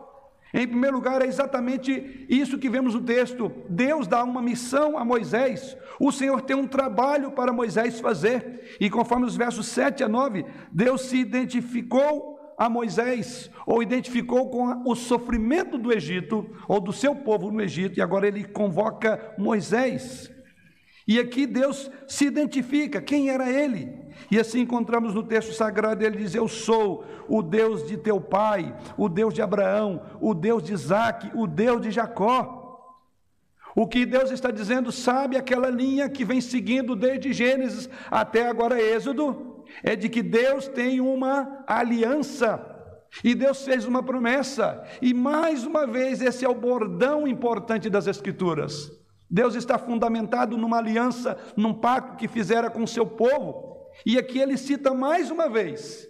Em 0.53 0.67
primeiro 0.67 0.95
lugar, 0.95 1.21
é 1.21 1.25
exatamente 1.25 2.25
isso 2.29 2.57
que 2.57 2.69
vemos 2.69 2.93
no 2.93 3.01
texto. 3.01 3.51
Deus 3.69 4.07
dá 4.07 4.23
uma 4.23 4.41
missão 4.41 4.97
a 4.97 5.03
Moisés. 5.03 5.77
O 5.99 6.11
Senhor 6.11 6.41
tem 6.41 6.55
um 6.55 6.67
trabalho 6.67 7.31
para 7.31 7.51
Moisés 7.51 7.99
fazer. 7.99 8.77
E 8.79 8.89
conforme 8.89 9.25
os 9.25 9.35
versos 9.35 9.67
7 9.67 10.03
a 10.03 10.07
9, 10.07 10.45
Deus 10.71 11.01
se 11.01 11.17
identificou 11.17 12.37
a 12.57 12.67
Moisés, 12.67 13.51
ou 13.67 13.83
identificou 13.83 14.49
com 14.49 14.89
o 14.89 14.95
sofrimento 14.95 15.77
do 15.77 15.93
Egito, 15.93 16.49
ou 16.67 16.79
do 16.79 16.91
seu 16.91 17.13
povo 17.13 17.51
no 17.51 17.61
Egito, 17.61 17.99
e 17.99 18.01
agora 18.01 18.27
ele 18.27 18.43
convoca 18.43 19.35
Moisés. 19.37 20.31
E 21.07 21.19
aqui 21.19 21.47
Deus 21.47 21.89
se 22.05 22.25
identifica, 22.25 23.01
quem 23.01 23.29
era 23.29 23.49
ele? 23.49 24.07
E 24.29 24.37
assim 24.37 24.61
encontramos 24.61 25.13
no 25.13 25.23
texto 25.23 25.53
sagrado, 25.53 26.03
ele 26.03 26.17
diz: 26.17 26.35
Eu 26.35 26.47
sou 26.47 27.05
o 27.29 27.41
Deus 27.41 27.87
de 27.87 27.95
teu 27.95 28.19
pai, 28.19 28.75
o 28.97 29.07
Deus 29.07 29.33
de 29.33 29.41
Abraão, 29.41 30.01
o 30.19 30.33
Deus 30.33 30.63
de 30.63 30.73
Isaac, 30.73 31.31
o 31.33 31.47
Deus 31.47 31.81
de 31.81 31.91
Jacó. 31.91 32.57
O 33.73 33.87
que 33.87 34.05
Deus 34.05 34.31
está 34.31 34.49
dizendo, 34.49 34.91
sabe 34.91 35.37
aquela 35.37 35.69
linha 35.69 36.09
que 36.09 36.25
vem 36.25 36.41
seguindo 36.41 36.95
desde 36.95 37.31
Gênesis 37.31 37.87
até 38.09 38.47
agora 38.47 38.81
Êxodo? 38.81 39.63
É 39.83 39.95
de 39.95 40.09
que 40.09 40.23
Deus 40.23 40.67
tem 40.67 40.99
uma 40.99 41.63
aliança. 41.67 42.75
E 43.23 43.33
Deus 43.33 43.63
fez 43.63 43.85
uma 43.85 44.03
promessa, 44.03 44.83
e 45.01 45.13
mais 45.13 45.63
uma 45.63 45.87
vez, 45.87 46.21
esse 46.21 46.43
é 46.43 46.49
o 46.49 46.53
bordão 46.53 47.25
importante 47.27 47.89
das 47.89 48.05
Escrituras. 48.05 48.91
Deus 49.29 49.55
está 49.55 49.77
fundamentado 49.77 50.57
numa 50.57 50.77
aliança, 50.77 51.37
num 51.55 51.73
pacto 51.73 52.15
que 52.15 52.27
fizera 52.27 52.69
com 52.69 52.87
seu 52.87 53.05
povo, 53.05 53.87
e 54.05 54.17
aqui 54.17 54.39
ele 54.39 54.57
cita 54.57 54.93
mais 54.93 55.29
uma 55.29 55.49
vez 55.49 56.07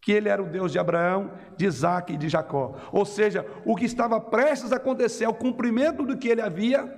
que 0.00 0.12
ele 0.12 0.28
era 0.28 0.42
o 0.42 0.46
Deus 0.48 0.72
de 0.72 0.78
Abraão, 0.78 1.32
de 1.56 1.66
Isaac 1.66 2.12
e 2.12 2.16
de 2.16 2.28
Jacó. 2.28 2.76
Ou 2.92 3.04
seja, 3.04 3.46
o 3.64 3.74
que 3.74 3.84
estava 3.84 4.20
prestes 4.20 4.72
a 4.72 4.76
acontecer 4.76 5.24
é 5.24 5.28
o 5.28 5.34
cumprimento 5.34 6.04
do 6.04 6.16
que 6.16 6.28
ele 6.28 6.40
havia 6.40 6.92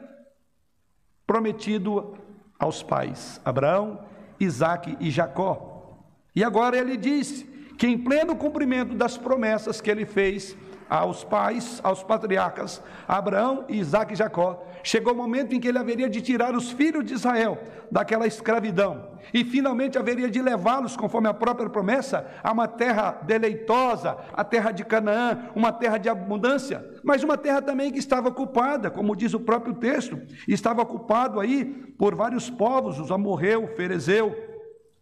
prometido 1.27 2.17
aos 2.59 2.83
pais, 2.83 3.41
Abraão, 3.45 4.05
Isaac 4.39 4.97
e 5.01 5.11
Jacó. 5.11 5.99
E 6.35 6.45
agora 6.45 6.77
ele 6.77 6.97
diz 6.97 7.45
que 7.79 7.87
em 7.87 7.97
pleno 7.97 8.37
cumprimento 8.37 8.95
das 8.95 9.17
promessas 9.17 9.81
que 9.81 9.91
ele 9.91 10.05
fez 10.05 10.57
aos 10.91 11.23
pais, 11.23 11.81
aos 11.85 12.03
patriarcas, 12.03 12.83
Abraão, 13.07 13.65
Isaac 13.69 14.13
e 14.13 14.17
Jacó, 14.17 14.67
chegou 14.83 15.13
o 15.13 15.17
momento 15.17 15.55
em 15.55 15.61
que 15.61 15.69
ele 15.69 15.79
haveria 15.79 16.11
de 16.11 16.21
tirar 16.21 16.53
os 16.53 16.73
filhos 16.73 17.05
de 17.05 17.15
Israel 17.15 17.59
daquela 17.91 18.27
escravidão. 18.27 19.09
E 19.33 19.45
finalmente 19.45 19.97
haveria 19.97 20.29
de 20.29 20.43
levá-los, 20.43 20.97
conforme 20.97 21.29
a 21.29 21.35
própria 21.35 21.71
promessa, 21.71 22.27
a 22.43 22.51
uma 22.51 22.67
terra 22.67 23.21
deleitosa, 23.23 24.17
a 24.33 24.43
terra 24.43 24.73
de 24.73 24.85
Canaã, 24.85 25.51
uma 25.55 25.73
terra 25.73 25.99
de 25.99 26.09
abundância, 26.09 26.85
mas 27.05 27.23
uma 27.23 27.39
terra 27.39 27.63
também 27.63 27.93
que 27.93 27.99
estava 27.99 28.29
ocupada, 28.29 28.91
como 28.91 29.15
diz 29.15 29.33
o 29.33 29.41
próprio 29.41 29.75
texto, 29.75 30.21
estava 30.49 30.83
ocupado 30.83 31.39
aí 31.39 31.65
por 31.65 32.17
vários 32.17 32.51
povos, 32.51 32.99
os 32.99 33.13
amorreu, 33.13 33.69
ferezeu, 33.77 34.35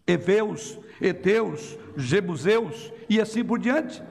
heveus, 0.07 0.79
eteus, 1.01 1.79
jebuseus 1.97 2.93
e 3.09 3.21
assim 3.21 3.43
por 3.43 3.59
diante. 3.59 4.03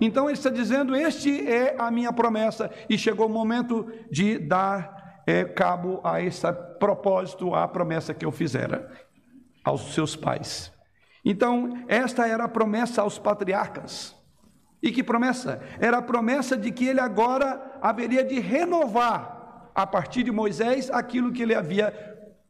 Então 0.00 0.24
ele 0.24 0.34
está 0.34 0.50
dizendo: 0.50 0.94
Este 0.94 1.46
é 1.46 1.74
a 1.78 1.90
minha 1.90 2.12
promessa, 2.12 2.70
e 2.88 2.98
chegou 2.98 3.26
o 3.26 3.30
momento 3.30 3.90
de 4.10 4.38
dar 4.38 5.22
é, 5.26 5.44
cabo 5.44 6.00
a 6.04 6.20
esse 6.20 6.50
propósito, 6.78 7.54
à 7.54 7.66
promessa 7.66 8.14
que 8.14 8.24
eu 8.24 8.32
fizera 8.32 8.90
aos 9.64 9.94
seus 9.94 10.14
pais. 10.14 10.72
Então, 11.24 11.84
esta 11.88 12.28
era 12.28 12.44
a 12.44 12.48
promessa 12.48 13.00
aos 13.00 13.18
patriarcas. 13.18 14.14
E 14.82 14.92
que 14.92 15.02
promessa? 15.02 15.62
Era 15.80 15.98
a 15.98 16.02
promessa 16.02 16.56
de 16.56 16.70
que 16.70 16.86
ele 16.86 17.00
agora 17.00 17.78
haveria 17.80 18.22
de 18.22 18.38
renovar, 18.38 19.70
a 19.74 19.86
partir 19.86 20.22
de 20.22 20.30
Moisés, 20.30 20.90
aquilo 20.90 21.32
que 21.32 21.42
ele 21.42 21.54
havia 21.54 21.92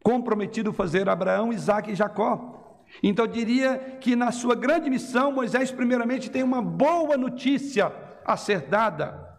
comprometido 0.03 0.73
fazer 0.73 1.09
a 1.09 1.13
Abraão, 1.13 1.53
Isaac 1.53 1.91
e 1.91 1.95
Jacó. 1.95 2.64
Então 3.03 3.25
eu 3.25 3.31
diria 3.31 3.99
que 4.01 4.15
na 4.17 4.33
sua 4.33 4.55
grande 4.55 4.89
missão, 4.89 5.33
Moisés, 5.33 5.71
primeiramente, 5.71 6.31
tem 6.31 6.43
uma 6.43 6.63
boa 6.63 7.17
notícia 7.17 7.93
a 8.25 8.37
ser 8.37 8.63
dada. 8.63 9.39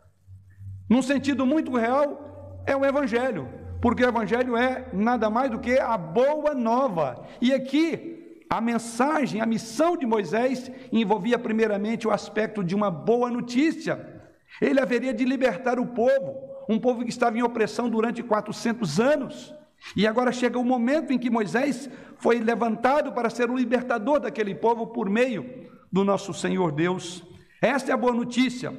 Num 0.89 1.01
sentido 1.01 1.45
muito 1.45 1.75
real, 1.75 2.63
é 2.65 2.75
o 2.75 2.85
Evangelho, 2.85 3.49
porque 3.81 4.03
o 4.03 4.07
Evangelho 4.07 4.55
é 4.55 4.87
nada 4.93 5.29
mais 5.29 5.49
do 5.49 5.59
que 5.59 5.79
a 5.79 5.97
boa 5.97 6.53
nova. 6.53 7.25
E 7.41 7.53
aqui, 7.53 8.43
a 8.49 8.61
mensagem, 8.61 9.41
a 9.41 9.45
missão 9.45 9.97
de 9.97 10.05
Moisés 10.05 10.71
envolvia 10.91 11.39
primeiramente 11.39 12.07
o 12.07 12.11
aspecto 12.11 12.63
de 12.63 12.75
uma 12.75 12.91
boa 12.91 13.29
notícia. 13.29 14.13
Ele 14.61 14.79
haveria 14.79 15.13
de 15.13 15.25
libertar 15.25 15.79
o 15.79 15.87
povo, 15.87 16.55
um 16.69 16.79
povo 16.79 17.03
que 17.03 17.09
estava 17.09 17.37
em 17.37 17.43
opressão 17.43 17.89
durante 17.89 18.21
400 18.21 18.99
anos. 18.99 19.53
E 19.95 20.07
agora 20.07 20.31
chega 20.31 20.57
o 20.57 20.63
momento 20.63 21.11
em 21.11 21.17
que 21.17 21.29
Moisés 21.29 21.89
foi 22.17 22.39
levantado 22.39 23.11
para 23.11 23.29
ser 23.29 23.49
o 23.49 23.57
libertador 23.57 24.19
daquele 24.19 24.55
povo 24.55 24.87
por 24.87 25.09
meio 25.09 25.67
do 25.91 26.03
nosso 26.03 26.33
Senhor 26.33 26.71
Deus. 26.71 27.23
Esta 27.61 27.91
é 27.91 27.93
a 27.93 27.97
boa 27.97 28.13
notícia, 28.13 28.73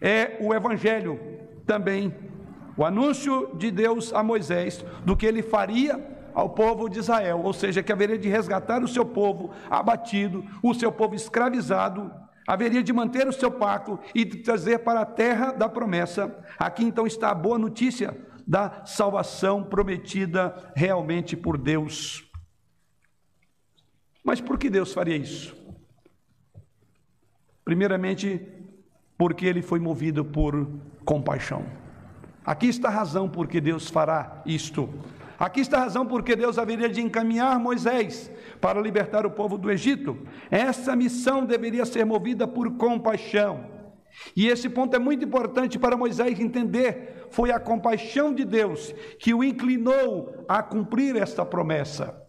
é 0.00 0.38
o 0.40 0.54
Evangelho 0.54 1.18
também, 1.66 2.14
o 2.76 2.84
anúncio 2.84 3.54
de 3.56 3.70
Deus 3.70 4.12
a 4.12 4.22
Moisés 4.22 4.84
do 5.04 5.16
que 5.16 5.26
ele 5.26 5.42
faria 5.42 6.18
ao 6.34 6.50
povo 6.50 6.88
de 6.88 6.98
Israel, 6.98 7.40
ou 7.44 7.52
seja, 7.52 7.82
que 7.82 7.92
haveria 7.92 8.16
de 8.16 8.28
resgatar 8.28 8.82
o 8.82 8.88
seu 8.88 9.04
povo 9.04 9.50
abatido, 9.68 10.44
o 10.62 10.72
seu 10.72 10.92
povo 10.92 11.14
escravizado, 11.14 12.10
haveria 12.46 12.82
de 12.82 12.92
manter 12.92 13.26
o 13.28 13.32
seu 13.32 13.50
pacto 13.50 13.98
e 14.14 14.24
de 14.24 14.38
trazer 14.38 14.78
para 14.80 15.00
a 15.00 15.06
terra 15.06 15.52
da 15.52 15.68
promessa. 15.68 16.34
Aqui 16.58 16.84
então 16.84 17.06
está 17.06 17.30
a 17.30 17.34
boa 17.34 17.58
notícia 17.58 18.16
da 18.50 18.84
salvação 18.84 19.62
prometida 19.62 20.72
realmente 20.74 21.36
por 21.36 21.56
Deus. 21.56 22.28
Mas 24.24 24.40
por 24.40 24.58
que 24.58 24.68
Deus 24.68 24.92
faria 24.92 25.16
isso? 25.16 25.56
Primeiramente, 27.64 28.44
porque 29.16 29.46
ele 29.46 29.62
foi 29.62 29.78
movido 29.78 30.24
por 30.24 30.68
compaixão. 31.04 31.64
Aqui 32.44 32.66
está 32.66 32.88
a 32.88 32.90
razão 32.90 33.28
por 33.28 33.46
que 33.46 33.60
Deus 33.60 33.88
fará 33.88 34.42
isto. 34.44 34.92
Aqui 35.38 35.60
está 35.60 35.78
a 35.78 35.82
razão 35.82 36.04
por 36.04 36.24
que 36.24 36.34
Deus 36.34 36.58
haveria 36.58 36.88
de 36.88 37.00
encaminhar 37.00 37.56
Moisés 37.60 38.32
para 38.60 38.80
libertar 38.80 39.24
o 39.24 39.30
povo 39.30 39.56
do 39.56 39.70
Egito. 39.70 40.18
Essa 40.50 40.96
missão 40.96 41.46
deveria 41.46 41.86
ser 41.86 42.04
movida 42.04 42.48
por 42.48 42.68
compaixão. 42.72 43.79
E 44.34 44.48
esse 44.48 44.68
ponto 44.68 44.94
é 44.94 44.98
muito 44.98 45.24
importante 45.24 45.78
para 45.78 45.96
Moisés 45.96 46.38
entender. 46.38 47.26
Foi 47.30 47.50
a 47.50 47.60
compaixão 47.60 48.34
de 48.34 48.44
Deus 48.44 48.92
que 49.18 49.32
o 49.32 49.44
inclinou 49.44 50.44
a 50.48 50.62
cumprir 50.62 51.16
esta 51.16 51.44
promessa. 51.44 52.20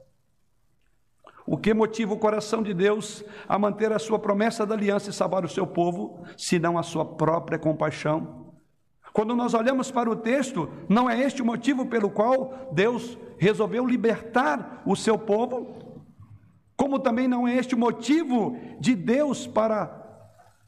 O 1.45 1.57
que 1.57 1.73
motiva 1.73 2.13
o 2.13 2.19
coração 2.19 2.61
de 2.61 2.73
Deus 2.73 3.23
a 3.47 3.57
manter 3.57 3.91
a 3.91 3.99
sua 3.99 4.19
promessa 4.19 4.65
da 4.65 4.75
aliança 4.75 5.09
e 5.09 5.13
salvar 5.13 5.43
o 5.43 5.49
seu 5.49 5.65
povo, 5.65 6.23
senão 6.37 6.77
a 6.77 6.83
sua 6.83 7.03
própria 7.03 7.57
compaixão? 7.57 8.53
Quando 9.11 9.35
nós 9.35 9.53
olhamos 9.53 9.91
para 9.91 10.09
o 10.09 10.15
texto, 10.15 10.71
não 10.87 11.09
é 11.09 11.19
este 11.19 11.41
o 11.41 11.45
motivo 11.45 11.87
pelo 11.87 12.09
qual 12.09 12.69
Deus 12.71 13.17
resolveu 13.37 13.85
libertar 13.85 14.81
o 14.85 14.95
seu 14.95 15.17
povo, 15.17 15.75
como 16.77 16.99
também 16.99 17.27
não 17.27 17.47
é 17.47 17.55
este 17.55 17.75
o 17.75 17.77
motivo 17.77 18.57
de 18.79 18.95
Deus 18.95 19.45
para 19.45 20.00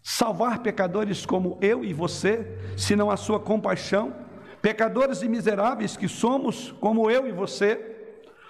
salvar 0.04 0.60
pecadores 0.60 1.26
como 1.26 1.58
eu 1.62 1.86
e 1.86 1.94
você, 1.94 2.46
senão 2.76 3.10
a 3.10 3.16
sua 3.16 3.40
compaixão, 3.40 4.14
pecadores 4.62 5.22
e 5.22 5.30
miseráveis 5.30 5.96
que 5.96 6.10
somos, 6.10 6.74
como 6.82 7.10
eu 7.10 7.26
e 7.26 7.32
você. 7.32 7.92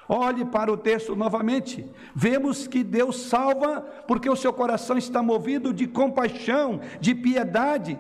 Olhe 0.10 0.44
para 0.44 0.72
o 0.72 0.78
texto 0.78 1.16
novamente. 1.16 1.90
Vemos 2.14 2.68
que 2.68 2.84
Deus 2.84 3.22
salva 3.22 3.82
porque 4.08 4.30
o 4.30 4.36
seu 4.36 4.52
coração 4.52 4.98
está 4.98 5.22
movido 5.22 5.72
de 5.72 5.88
compaixão, 5.88 6.82
de 7.00 7.16
piedade. 7.16 7.98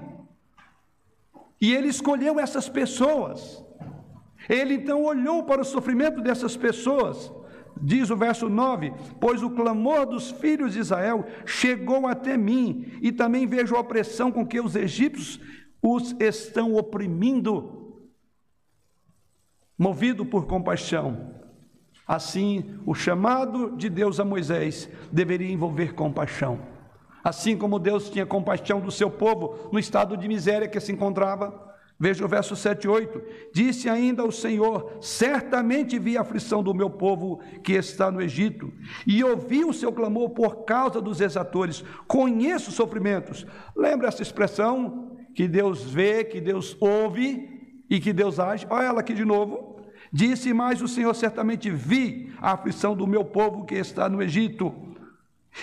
E 1.62 1.74
ele 1.74 1.88
escolheu 1.88 2.40
essas 2.40 2.68
pessoas. 2.68 3.64
Ele 4.50 4.74
então 4.74 5.04
olhou 5.04 5.44
para 5.44 5.62
o 5.62 5.66
sofrimento 5.66 6.22
dessas 6.22 6.58
pessoas 6.58 7.32
Diz 7.82 8.10
o 8.10 8.16
verso 8.16 8.50
9: 8.50 8.94
Pois 9.20 9.44
o 9.44 9.50
clamor 9.50 10.06
dos 10.06 10.32
filhos 10.32 10.74
de 10.74 10.80
Israel 10.80 11.26
chegou 11.46 12.08
até 12.08 12.38
mim, 12.38 12.98
e 13.02 13.12
também 13.12 13.48
vejo 13.48 13.76
a 13.76 13.80
opressão 13.80 14.32
com 14.32 14.46
que 14.46 14.60
os 14.60 14.76
egípcios 14.76 15.40
os 15.82 16.16
estão 16.20 16.76
oprimindo. 16.76 18.02
Movido 19.78 20.26
por 20.26 20.46
compaixão. 20.46 21.34
Assim, 22.08 22.80
o 22.86 22.94
chamado 22.94 23.76
de 23.76 23.90
Deus 23.90 24.20
a 24.20 24.26
Moisés 24.26 24.90
deveria 25.12 25.52
envolver 25.52 25.94
compaixão. 25.94 26.60
Assim 27.24 27.58
como 27.58 27.80
Deus 27.80 28.10
tinha 28.10 28.26
compaixão 28.26 28.82
do 28.82 28.92
seu 28.92 29.10
povo 29.10 29.70
no 29.72 29.80
estado 29.80 30.18
de 30.18 30.28
miséria 30.28 30.68
que 30.68 30.80
se 30.80 30.92
encontrava, 30.92 31.73
Veja 32.00 32.26
o 32.26 32.28
verso 32.28 32.56
7 32.56 32.86
e 32.86 32.88
8. 32.88 33.22
Disse 33.54 33.90
ainda 33.90 34.24
o 34.24 34.32
Senhor: 34.32 34.98
Certamente 35.02 35.98
vi 36.00 36.18
a 36.18 36.22
aflição 36.22 36.64
do 36.64 36.74
meu 36.74 36.90
povo 36.90 37.40
que 37.64 37.74
está 37.74 38.12
no 38.12 38.22
Egito, 38.22 38.74
e 39.06 39.24
ouvi 39.24 39.64
o 39.64 39.74
seu 39.74 39.92
clamor 39.92 40.32
por 40.32 40.66
causa 40.66 41.02
dos 41.02 41.22
exatores. 41.22 41.84
Conheço 42.08 42.70
os 42.70 42.76
sofrimentos. 42.76 43.46
Lembra 43.76 44.08
essa 44.08 44.22
expressão 44.22 45.18
que 45.36 45.48
Deus 45.48 45.84
vê, 45.84 46.24
que 46.24 46.42
Deus 46.42 46.76
ouve 46.80 47.50
e 47.90 48.00
que 48.00 48.12
Deus 48.12 48.40
age? 48.40 48.68
Olha 48.70 48.86
ela 48.86 49.00
aqui 49.00 49.14
de 49.14 49.26
novo. 49.26 49.74
Disse 50.12 50.54
mais 50.54 50.82
o 50.82 50.88
Senhor: 50.88 51.14
Certamente 51.14 51.70
vi 51.70 52.34
a 52.40 52.54
aflição 52.54 52.96
do 52.96 53.08
meu 53.08 53.24
povo 53.24 53.66
que 53.66 53.76
está 53.76 54.10
no 54.10 54.22
Egito, 54.22 54.74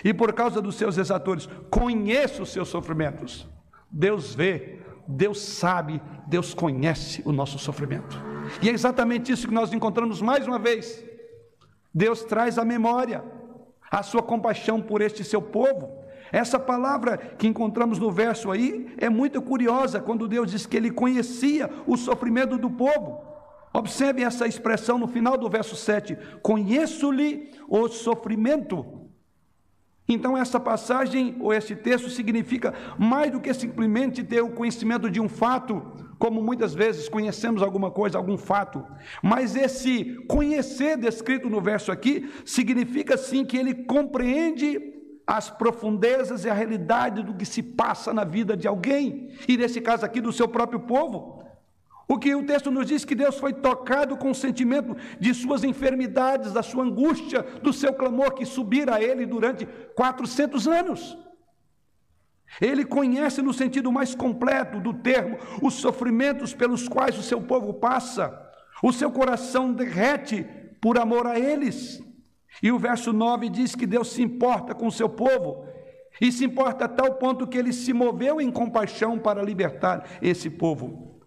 e 0.05 0.15
por 0.15 0.33
causa 0.33 0.63
dos 0.63 0.77
seus 0.77 0.97
exatores, 0.97 1.49
conheço 1.71 2.43
os 2.43 2.51
seus 2.51 2.69
sofrimentos. 2.69 3.49
Deus 3.91 4.35
vê, 4.35 4.81
Deus 5.11 5.41
sabe, 5.41 6.01
Deus 6.27 6.55
conhece 6.55 7.23
o 7.25 7.33
nosso 7.33 7.59
sofrimento. 7.59 8.17
E 8.63 8.69
é 8.69 8.73
exatamente 8.73 9.33
isso 9.33 9.49
que 9.49 9.55
nós 9.55 9.73
encontramos 9.73 10.23
mais 10.23 10.47
uma 10.47 10.59
vez. 10.59 11.05
Deus 11.93 12.23
traz 12.23 12.59
à 12.59 12.65
memória 12.65 13.25
a 13.91 14.03
sua 14.03 14.23
compaixão 14.23 14.81
por 14.81 15.01
este 15.01 15.25
seu 15.25 15.43
povo. 15.43 15.99
Essa 16.31 16.61
palavra 16.61 17.17
que 17.19 17.49
encontramos 17.49 17.99
no 17.99 18.13
verso 18.13 18.53
aí 18.53 18.95
é 18.99 19.09
muito 19.09 19.43
curiosa 19.43 20.01
quando 20.01 20.29
Deus 20.29 20.51
diz 20.51 20.65
que 20.65 20.77
ele 20.77 20.93
conhecia 20.93 21.69
o 21.87 21.97
sofrimento 21.97 22.57
do 22.57 22.71
povo. 22.71 23.21
Observe 23.73 24.23
essa 24.23 24.47
expressão 24.47 24.97
no 24.97 25.09
final 25.09 25.37
do 25.37 25.49
verso 25.49 25.75
7: 25.75 26.17
Conheço-lhe 26.41 27.51
o 27.69 27.89
sofrimento 27.89 29.00
então, 30.13 30.37
essa 30.37 30.59
passagem 30.59 31.37
ou 31.39 31.55
esse 31.55 31.77
texto 31.77 32.11
significa 32.11 32.75
mais 32.99 33.31
do 33.31 33.41
que 33.41 33.55
simplesmente 33.55 34.25
ter 34.25 34.43
o 34.43 34.51
conhecimento 34.51 35.09
de 35.09 35.21
um 35.21 35.29
fato, 35.29 35.81
como 36.19 36.43
muitas 36.43 36.75
vezes 36.75 37.09
conhecemos 37.09 37.63
alguma 37.63 37.93
coisa, 37.93 38.19
algum 38.19 38.37
fato, 38.37 38.85
mas 39.23 39.55
esse 39.55 40.17
conhecer 40.29 40.97
descrito 40.97 41.49
no 41.49 41.61
verso 41.61 41.93
aqui 41.93 42.29
significa 42.45 43.17
sim 43.17 43.45
que 43.45 43.57
ele 43.57 43.73
compreende 43.73 44.81
as 45.25 45.49
profundezas 45.49 46.45
e 46.45 46.51
a 46.51 46.55
realidade 46.55 47.23
do 47.23 47.35
que 47.35 47.47
se 47.47 47.63
passa 47.63 48.13
na 48.13 48.25
vida 48.25 48.57
de 48.57 48.67
alguém, 48.67 49.31
e 49.47 49.57
nesse 49.57 49.81
caso 49.81 50.05
aqui 50.05 50.21
do 50.21 50.33
seu 50.33 50.49
próprio 50.49 50.81
povo. 50.81 51.40
O 52.11 52.19
que 52.19 52.35
o 52.35 52.45
texto 52.45 52.73
nos 52.73 52.89
diz 52.89 53.05
que 53.05 53.15
Deus 53.15 53.39
foi 53.39 53.53
tocado 53.53 54.17
com 54.17 54.33
o 54.33 54.35
sentimento 54.35 54.97
de 55.21 55.33
suas 55.33 55.63
enfermidades, 55.63 56.53
da 56.53 56.61
sua 56.61 56.83
angústia, 56.83 57.41
do 57.63 57.73
seu 57.73 57.95
clamor 57.95 58.35
que 58.35 58.45
subira 58.45 58.97
a 58.97 59.01
ele 59.01 59.25
durante 59.25 59.65
400 59.95 60.67
anos. 60.67 61.17
Ele 62.61 62.85
conhece 62.85 63.41
no 63.41 63.55
sentido 63.55 63.93
mais 63.93 64.13
completo 64.13 64.81
do 64.81 64.93
termo 64.93 65.39
os 65.63 65.75
sofrimentos 65.75 66.53
pelos 66.53 66.89
quais 66.89 67.17
o 67.17 67.23
seu 67.23 67.41
povo 67.41 67.75
passa. 67.75 68.37
O 68.83 68.93
seu 68.93 69.13
coração 69.13 69.73
derrete 69.73 70.45
por 70.81 70.99
amor 70.99 71.29
a 71.29 71.39
eles. 71.39 72.03
E 72.61 72.73
o 72.73 72.79
verso 72.81 73.13
9 73.13 73.49
diz 73.49 73.77
que 73.77 73.87
Deus 73.87 74.09
se 74.09 74.21
importa 74.21 74.75
com 74.75 74.89
o 74.89 74.93
seu 74.93 75.09
povo 75.09 75.65
e 76.21 76.33
se 76.33 76.45
importa 76.45 76.87
a 76.87 76.89
tal 76.89 77.15
ponto 77.15 77.47
que 77.47 77.57
ele 77.57 77.73
se 77.73 77.93
moveu 77.93 78.41
em 78.41 78.51
compaixão 78.51 79.17
para 79.17 79.45
libertar 79.45 80.19
esse 80.21 80.51
povo. 80.51 81.20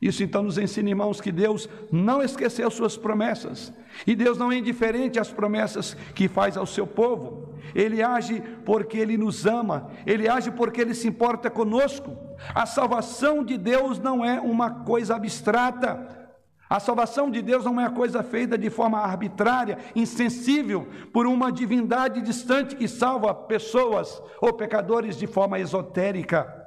Isso 0.00 0.22
então 0.22 0.42
nos 0.42 0.58
ensina, 0.58 0.90
irmãos, 0.90 1.20
que 1.20 1.32
Deus 1.32 1.68
não 1.90 2.22
esqueceu 2.22 2.70
suas 2.70 2.96
promessas. 2.96 3.72
E 4.06 4.14
Deus 4.14 4.36
não 4.36 4.50
é 4.50 4.58
indiferente 4.58 5.18
às 5.18 5.30
promessas 5.30 5.94
que 6.14 6.28
faz 6.28 6.56
ao 6.56 6.66
seu 6.66 6.86
povo. 6.86 7.54
Ele 7.74 8.02
age 8.02 8.42
porque 8.64 8.98
ele 8.98 9.16
nos 9.16 9.46
ama, 9.46 9.90
ele 10.06 10.28
age 10.28 10.50
porque 10.50 10.80
ele 10.80 10.94
se 10.94 11.08
importa 11.08 11.50
conosco. 11.50 12.16
A 12.54 12.66
salvação 12.66 13.44
de 13.44 13.56
Deus 13.56 13.98
não 13.98 14.24
é 14.24 14.40
uma 14.40 14.70
coisa 14.70 15.14
abstrata. 15.16 16.24
A 16.68 16.80
salvação 16.80 17.30
de 17.30 17.40
Deus 17.42 17.64
não 17.64 17.80
é 17.80 17.84
uma 17.84 17.94
coisa 17.94 18.22
feita 18.22 18.56
de 18.58 18.70
forma 18.70 18.98
arbitrária, 18.98 19.78
insensível, 19.94 20.88
por 21.12 21.26
uma 21.26 21.52
divindade 21.52 22.20
distante 22.20 22.74
que 22.74 22.88
salva 22.88 23.34
pessoas 23.34 24.20
ou 24.40 24.52
pecadores 24.52 25.16
de 25.16 25.26
forma 25.26 25.58
esotérica. 25.58 26.63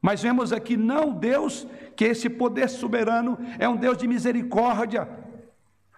Mas 0.00 0.22
vemos 0.22 0.52
aqui 0.52 0.76
não 0.76 1.12
Deus, 1.12 1.66
que 1.94 2.04
esse 2.04 2.30
poder 2.30 2.68
soberano 2.68 3.38
é 3.58 3.68
um 3.68 3.76
Deus 3.76 3.98
de 3.98 4.08
misericórdia, 4.08 5.08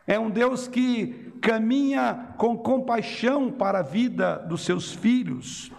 é 0.07 0.19
um 0.19 0.29
Deus 0.29 0.67
que 0.67 1.33
caminha 1.41 2.35
com 2.37 2.57
compaixão 2.57 3.51
para 3.51 3.79
a 3.79 3.83
vida 3.83 4.37
dos 4.38 4.65
seus 4.65 4.93
filhos. 4.93 5.71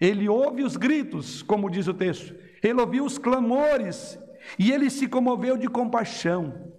Ele 0.00 0.28
ouve 0.28 0.64
os 0.64 0.76
gritos, 0.76 1.42
como 1.42 1.70
diz 1.70 1.86
o 1.86 1.94
texto, 1.94 2.34
ele 2.62 2.80
ouviu 2.80 3.04
os 3.04 3.18
clamores 3.18 4.18
e 4.58 4.72
ele 4.72 4.90
se 4.90 5.06
comoveu 5.06 5.56
de 5.56 5.68
compaixão. 5.68 6.72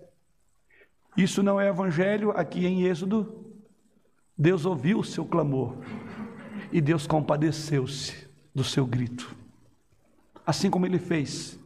Isso 1.16 1.42
não 1.42 1.62
é 1.62 1.70
evangelho 1.70 2.32
aqui 2.32 2.66
em 2.66 2.84
Êxodo. 2.84 3.46
Deus 4.38 4.66
ouviu 4.66 5.00
o 5.00 5.04
seu 5.04 5.24
clamor 5.24 5.78
e 6.72 6.82
Deus 6.82 7.08
compadeceu-se 7.08 8.28
do 8.54 8.64
seu 8.64 8.86
grito 8.86 9.43
assim 10.46 10.70
como 10.70 10.86
ele 10.86 11.00
fez. 11.00 11.60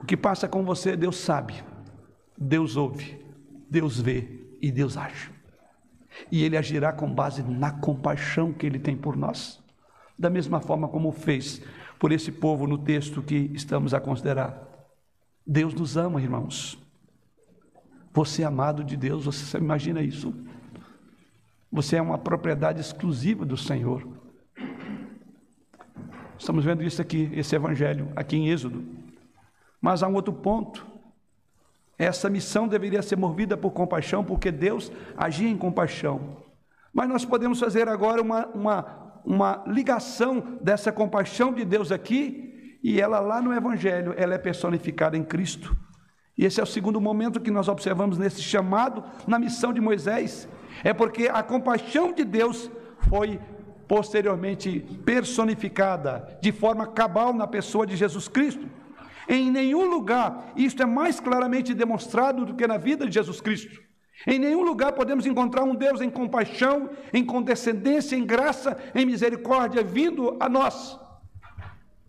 O 0.00 0.04
que 0.04 0.16
passa 0.16 0.48
com 0.48 0.64
você, 0.64 0.96
Deus 0.96 1.16
sabe, 1.16 1.62
Deus 2.36 2.76
ouve, 2.76 3.24
Deus 3.70 4.00
vê 4.00 4.56
e 4.60 4.70
Deus 4.70 4.96
age. 4.96 5.30
E 6.30 6.42
ele 6.42 6.56
agirá 6.56 6.92
com 6.92 7.12
base 7.12 7.42
na 7.42 7.70
compaixão 7.70 8.52
que 8.52 8.66
ele 8.66 8.78
tem 8.78 8.96
por 8.96 9.16
nós, 9.16 9.62
da 10.18 10.30
mesma 10.30 10.60
forma 10.60 10.88
como 10.88 11.12
fez 11.12 11.60
por 11.98 12.12
esse 12.12 12.30
povo 12.30 12.66
no 12.66 12.78
texto 12.78 13.22
que 13.22 13.50
estamos 13.54 13.94
a 13.94 14.00
considerar. 14.00 14.62
Deus 15.46 15.74
nos 15.74 15.96
ama, 15.96 16.20
irmãos. 16.20 16.78
Você 18.12 18.42
é 18.42 18.46
amado 18.46 18.82
de 18.82 18.96
Deus, 18.96 19.26
você 19.26 19.58
imagina 19.58 20.02
isso? 20.02 20.34
Você 21.70 21.96
é 21.96 22.02
uma 22.02 22.16
propriedade 22.16 22.80
exclusiva 22.80 23.44
do 23.44 23.56
Senhor. 23.56 24.15
Estamos 26.38 26.64
vendo 26.64 26.82
isso 26.82 27.00
aqui, 27.00 27.30
esse 27.34 27.56
evangelho, 27.56 28.12
aqui 28.14 28.36
em 28.36 28.48
Êxodo. 28.48 28.84
Mas 29.80 30.02
há 30.02 30.08
um 30.08 30.14
outro 30.14 30.32
ponto. 30.32 30.86
Essa 31.98 32.28
missão 32.28 32.68
deveria 32.68 33.00
ser 33.02 33.16
movida 33.16 33.56
por 33.56 33.70
compaixão, 33.70 34.22
porque 34.22 34.52
Deus 34.52 34.92
agia 35.16 35.48
em 35.48 35.56
compaixão. 35.56 36.36
Mas 36.92 37.08
nós 37.08 37.24
podemos 37.24 37.58
fazer 37.58 37.88
agora 37.88 38.20
uma, 38.20 38.46
uma, 38.48 39.20
uma 39.24 39.64
ligação 39.66 40.58
dessa 40.60 40.92
compaixão 40.92 41.52
de 41.52 41.64
Deus 41.64 41.90
aqui, 41.90 42.78
e 42.82 43.00
ela 43.00 43.18
lá 43.18 43.40
no 43.40 43.52
Evangelho, 43.52 44.14
ela 44.16 44.34
é 44.34 44.38
personificada 44.38 45.16
em 45.16 45.24
Cristo. 45.24 45.76
E 46.36 46.44
esse 46.44 46.60
é 46.60 46.62
o 46.62 46.66
segundo 46.66 47.00
momento 47.00 47.40
que 47.40 47.50
nós 47.50 47.66
observamos 47.66 48.18
nesse 48.18 48.42
chamado 48.42 49.02
na 49.26 49.38
missão 49.38 49.72
de 49.72 49.80
Moisés. 49.80 50.46
É 50.84 50.92
porque 50.92 51.28
a 51.28 51.42
compaixão 51.42 52.12
de 52.12 52.24
Deus 52.24 52.70
foi 53.08 53.40
posteriormente 53.88 54.80
personificada 55.04 56.38
de 56.40 56.52
forma 56.52 56.86
cabal 56.86 57.32
na 57.32 57.46
pessoa 57.46 57.86
de 57.86 57.96
Jesus 57.96 58.28
Cristo. 58.28 58.66
Em 59.28 59.50
nenhum 59.50 59.88
lugar 59.88 60.52
isto 60.56 60.82
é 60.82 60.86
mais 60.86 61.20
claramente 61.20 61.74
demonstrado 61.74 62.44
do 62.44 62.54
que 62.54 62.66
na 62.66 62.76
vida 62.76 63.06
de 63.06 63.12
Jesus 63.12 63.40
Cristo. 63.40 63.80
Em 64.26 64.38
nenhum 64.38 64.62
lugar 64.62 64.92
podemos 64.92 65.26
encontrar 65.26 65.64
um 65.64 65.74
Deus 65.74 66.00
em 66.00 66.08
compaixão, 66.08 66.90
em 67.12 67.24
condescendência, 67.24 68.16
em 68.16 68.24
graça, 68.24 68.76
em 68.94 69.04
misericórdia, 69.04 69.82
vindo 69.82 70.36
a 70.40 70.48
nós, 70.48 70.98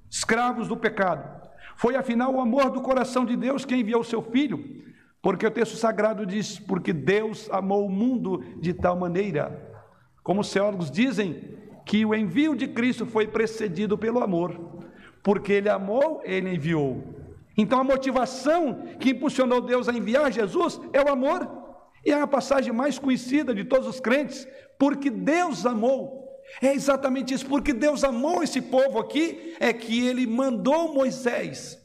escravos 0.09 0.67
do 0.67 0.77
pecado. 0.77 1.37
Foi 1.75 1.95
afinal 1.95 2.33
o 2.33 2.41
amor 2.41 2.69
do 2.71 2.81
coração 2.81 3.25
de 3.25 3.35
Deus 3.35 3.65
que 3.65 3.75
enviou 3.75 4.03
seu 4.03 4.21
Filho, 4.21 4.83
porque 5.21 5.45
o 5.45 5.51
texto 5.51 5.75
sagrado 5.75 6.25
diz: 6.25 6.57
porque 6.57 6.93
Deus 6.93 7.49
amou 7.51 7.85
o 7.85 7.91
mundo 7.91 8.43
de 8.59 8.73
tal 8.73 8.97
maneira. 8.97 9.75
Como 10.23 10.41
os 10.41 10.51
teólogos 10.51 10.89
dizem, 10.89 11.57
que 11.87 12.05
o 12.05 12.13
envio 12.13 12.53
de 12.53 12.67
Cristo 12.67 13.05
foi 13.05 13.25
precedido 13.25 13.97
pelo 13.97 14.21
amor, 14.21 14.83
porque 15.23 15.53
ele 15.53 15.69
amou, 15.69 16.21
ele 16.25 16.53
enviou. 16.53 17.15
Então 17.57 17.79
a 17.79 17.83
motivação 17.83 18.83
que 18.99 19.11
impulsionou 19.11 19.61
Deus 19.61 19.87
a 19.87 19.93
enviar 19.93 20.31
Jesus 20.31 20.79
é 20.91 21.01
o 21.01 21.09
amor. 21.09 21.65
E 22.05 22.11
é 22.11 22.21
a 22.21 22.27
passagem 22.27 22.73
mais 22.73 22.99
conhecida 22.99 23.55
de 23.55 23.63
todos 23.63 23.87
os 23.87 23.99
crentes, 23.99 24.47
porque 24.77 25.09
Deus 25.09 25.65
amou. 25.65 26.27
É 26.61 26.73
exatamente 26.73 27.33
isso, 27.33 27.45
porque 27.47 27.73
Deus 27.73 28.03
amou 28.03 28.43
esse 28.43 28.61
povo 28.61 28.99
aqui, 28.99 29.55
é 29.59 29.71
que 29.73 30.05
ele 30.05 30.27
mandou 30.27 30.93
Moisés. 30.93 31.81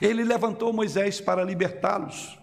Ele 0.00 0.24
levantou 0.24 0.72
Moisés 0.72 1.20
para 1.20 1.44
libertá-los. 1.44 2.37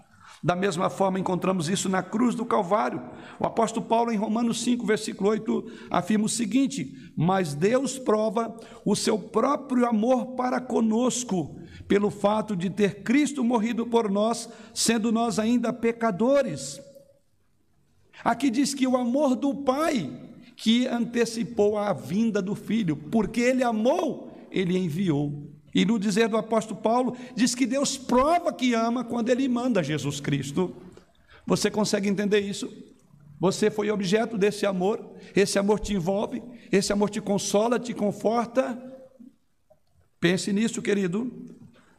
Da 0.45 0.55
mesma 0.55 0.91
forma, 0.91 1.19
encontramos 1.19 1.69
isso 1.69 1.89
na 1.89 2.03
cruz 2.03 2.35
do 2.35 2.45
Calvário. 2.45 3.01
O 3.39 3.47
apóstolo 3.47 3.83
Paulo, 3.83 4.11
em 4.11 4.15
Romanos 4.15 4.61
5, 4.61 4.85
versículo 4.85 5.31
8, 5.31 5.71
afirma 5.89 6.25
o 6.25 6.29
seguinte: 6.29 7.11
Mas 7.17 7.55
Deus 7.55 7.97
prova 7.97 8.55
o 8.85 8.95
seu 8.95 9.17
próprio 9.17 9.87
amor 9.87 10.35
para 10.35 10.61
conosco, 10.61 11.59
pelo 11.87 12.11
fato 12.11 12.55
de 12.55 12.69
ter 12.69 13.01
Cristo 13.01 13.43
morrido 13.43 13.87
por 13.87 14.11
nós, 14.11 14.47
sendo 14.71 15.11
nós 15.11 15.39
ainda 15.39 15.73
pecadores. 15.73 16.79
Aqui 18.23 18.51
diz 18.51 18.75
que 18.75 18.85
o 18.85 18.95
amor 18.95 19.35
do 19.35 19.51
Pai 19.63 20.15
que 20.55 20.85
antecipou 20.85 21.75
a 21.75 21.91
vinda 21.91 22.39
do 22.39 22.53
Filho, 22.53 22.95
porque 22.95 23.41
ele 23.41 23.63
amou, 23.63 24.31
ele 24.51 24.77
enviou. 24.77 25.54
E 25.75 25.83
no 25.83 25.99
dizer 25.99 26.29
do 26.29 26.37
apóstolo 26.37 26.79
Paulo, 26.79 27.17
diz 27.35 27.53
que 27.53 27.65
Deus 27.65 27.97
prova 27.97 28.53
que 28.53 28.73
ama 28.73 29.03
quando 29.03 29.27
ele 29.29 29.45
manda 29.49 29.83
Jesus 29.83 30.21
Cristo. 30.21 30.73
Você 31.45 31.69
consegue 31.69 32.07
entender 32.07 32.39
isso? 32.39 32.71
Você 33.37 33.69
foi 33.69 33.91
objeto 33.91 34.37
desse 34.37 34.65
amor, 34.65 35.05
esse 35.35 35.59
amor 35.59 35.81
te 35.81 35.93
envolve, 35.93 36.41
esse 36.71 36.93
amor 36.93 37.09
te 37.09 37.19
consola, 37.19 37.77
te 37.77 37.93
conforta. 37.93 38.81
Pense 40.17 40.53
nisso, 40.53 40.81
querido. 40.81 41.29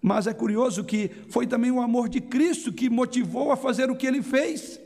Mas 0.01 0.27
é 0.27 0.33
curioso 0.33 0.83
que 0.83 1.11
foi 1.29 1.47
também 1.47 1.71
o 1.71 1.83
amor 1.83 2.09
de 2.09 2.23
Cristo 2.23 2.73
que 2.73 2.89
motivou 2.89 3.53
a 3.53 3.57
fazer 3.59 3.91
o 3.91 3.97
que 3.97 4.07
ele 4.07 4.23
fez. 4.23 4.81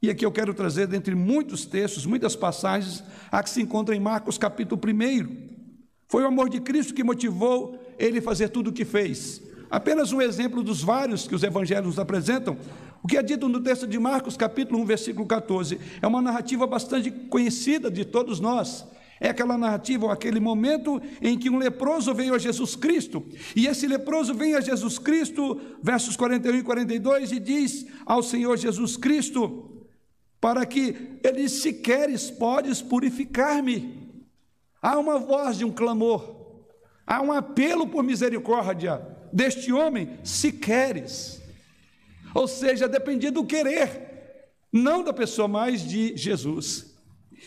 E 0.00 0.08
aqui 0.08 0.24
eu 0.24 0.32
quero 0.32 0.54
trazer, 0.54 0.86
dentre 0.86 1.14
muitos 1.14 1.66
textos, 1.66 2.06
muitas 2.06 2.34
passagens, 2.34 3.04
a 3.30 3.42
que 3.42 3.50
se 3.50 3.60
encontra 3.60 3.94
em 3.94 4.00
Marcos 4.00 4.38
capítulo 4.38 4.80
1. 4.82 5.43
Foi 6.14 6.22
o 6.22 6.28
amor 6.28 6.48
de 6.48 6.60
Cristo 6.60 6.94
que 6.94 7.02
motivou 7.02 7.76
ele 7.98 8.20
fazer 8.20 8.48
tudo 8.50 8.70
o 8.70 8.72
que 8.72 8.84
fez. 8.84 9.42
Apenas 9.68 10.12
um 10.12 10.22
exemplo 10.22 10.62
dos 10.62 10.80
vários 10.80 11.26
que 11.26 11.34
os 11.34 11.42
evangelhos 11.42 11.86
nos 11.86 11.98
apresentam. 11.98 12.56
O 13.02 13.08
que 13.08 13.16
é 13.16 13.22
dito 13.24 13.48
no 13.48 13.60
texto 13.60 13.84
de 13.84 13.98
Marcos, 13.98 14.36
capítulo 14.36 14.80
1, 14.82 14.84
versículo 14.84 15.26
14, 15.26 15.76
é 16.00 16.06
uma 16.06 16.22
narrativa 16.22 16.68
bastante 16.68 17.10
conhecida 17.10 17.90
de 17.90 18.04
todos 18.04 18.38
nós. 18.38 18.86
É 19.20 19.30
aquela 19.30 19.58
narrativa, 19.58 20.12
aquele 20.12 20.38
momento 20.38 21.02
em 21.20 21.36
que 21.36 21.50
um 21.50 21.58
leproso 21.58 22.14
veio 22.14 22.36
a 22.36 22.38
Jesus 22.38 22.76
Cristo. 22.76 23.26
E 23.56 23.66
esse 23.66 23.88
leproso 23.88 24.32
vem 24.34 24.54
a 24.54 24.60
Jesus 24.60 25.00
Cristo, 25.00 25.60
versos 25.82 26.14
41 26.14 26.58
e 26.58 26.62
42, 26.62 27.32
e 27.32 27.40
diz 27.40 27.86
ao 28.06 28.22
Senhor 28.22 28.56
Jesus 28.56 28.96
Cristo, 28.96 29.84
para 30.40 30.64
que 30.64 31.18
ele 31.24 31.48
se 31.48 31.72
queres, 31.72 32.30
podes 32.30 32.80
purificar-me. 32.80 34.03
Há 34.84 34.98
uma 34.98 35.18
voz 35.18 35.56
de 35.56 35.64
um 35.64 35.72
clamor, 35.72 36.60
há 37.06 37.22
um 37.22 37.32
apelo 37.32 37.88
por 37.88 38.04
misericórdia 38.04 39.00
deste 39.32 39.72
homem, 39.72 40.18
se 40.22 40.52
queres. 40.52 41.40
Ou 42.34 42.46
seja, 42.46 42.86
dependia 42.86 43.32
do 43.32 43.46
querer, 43.46 44.50
não 44.70 45.02
da 45.02 45.10
pessoa, 45.10 45.48
mas 45.48 45.80
de 45.80 46.14
Jesus. 46.14 46.94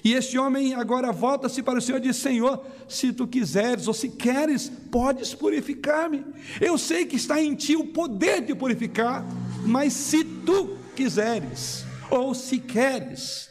E 0.03 0.15
este 0.15 0.35
homem 0.39 0.73
agora 0.73 1.11
volta-se 1.11 1.61
para 1.61 1.77
o 1.77 1.81
Senhor 1.81 1.99
e 1.99 2.07
diz: 2.07 2.15
Senhor, 2.15 2.65
se 2.87 3.13
tu 3.13 3.27
quiseres 3.27 3.87
ou 3.87 3.93
se 3.93 4.09
queres, 4.09 4.67
podes 4.91 5.35
purificar-me. 5.35 6.25
Eu 6.59 6.75
sei 6.75 7.05
que 7.05 7.17
está 7.17 7.39
em 7.39 7.53
ti 7.53 7.75
o 7.75 7.85
poder 7.85 8.41
de 8.41 8.55
purificar, 8.55 9.23
mas 9.63 9.93
se 9.93 10.23
tu 10.23 10.75
quiseres 10.95 11.85
ou 12.09 12.33
se 12.33 12.57
queres, 12.57 13.47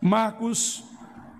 Marcos 0.00 0.82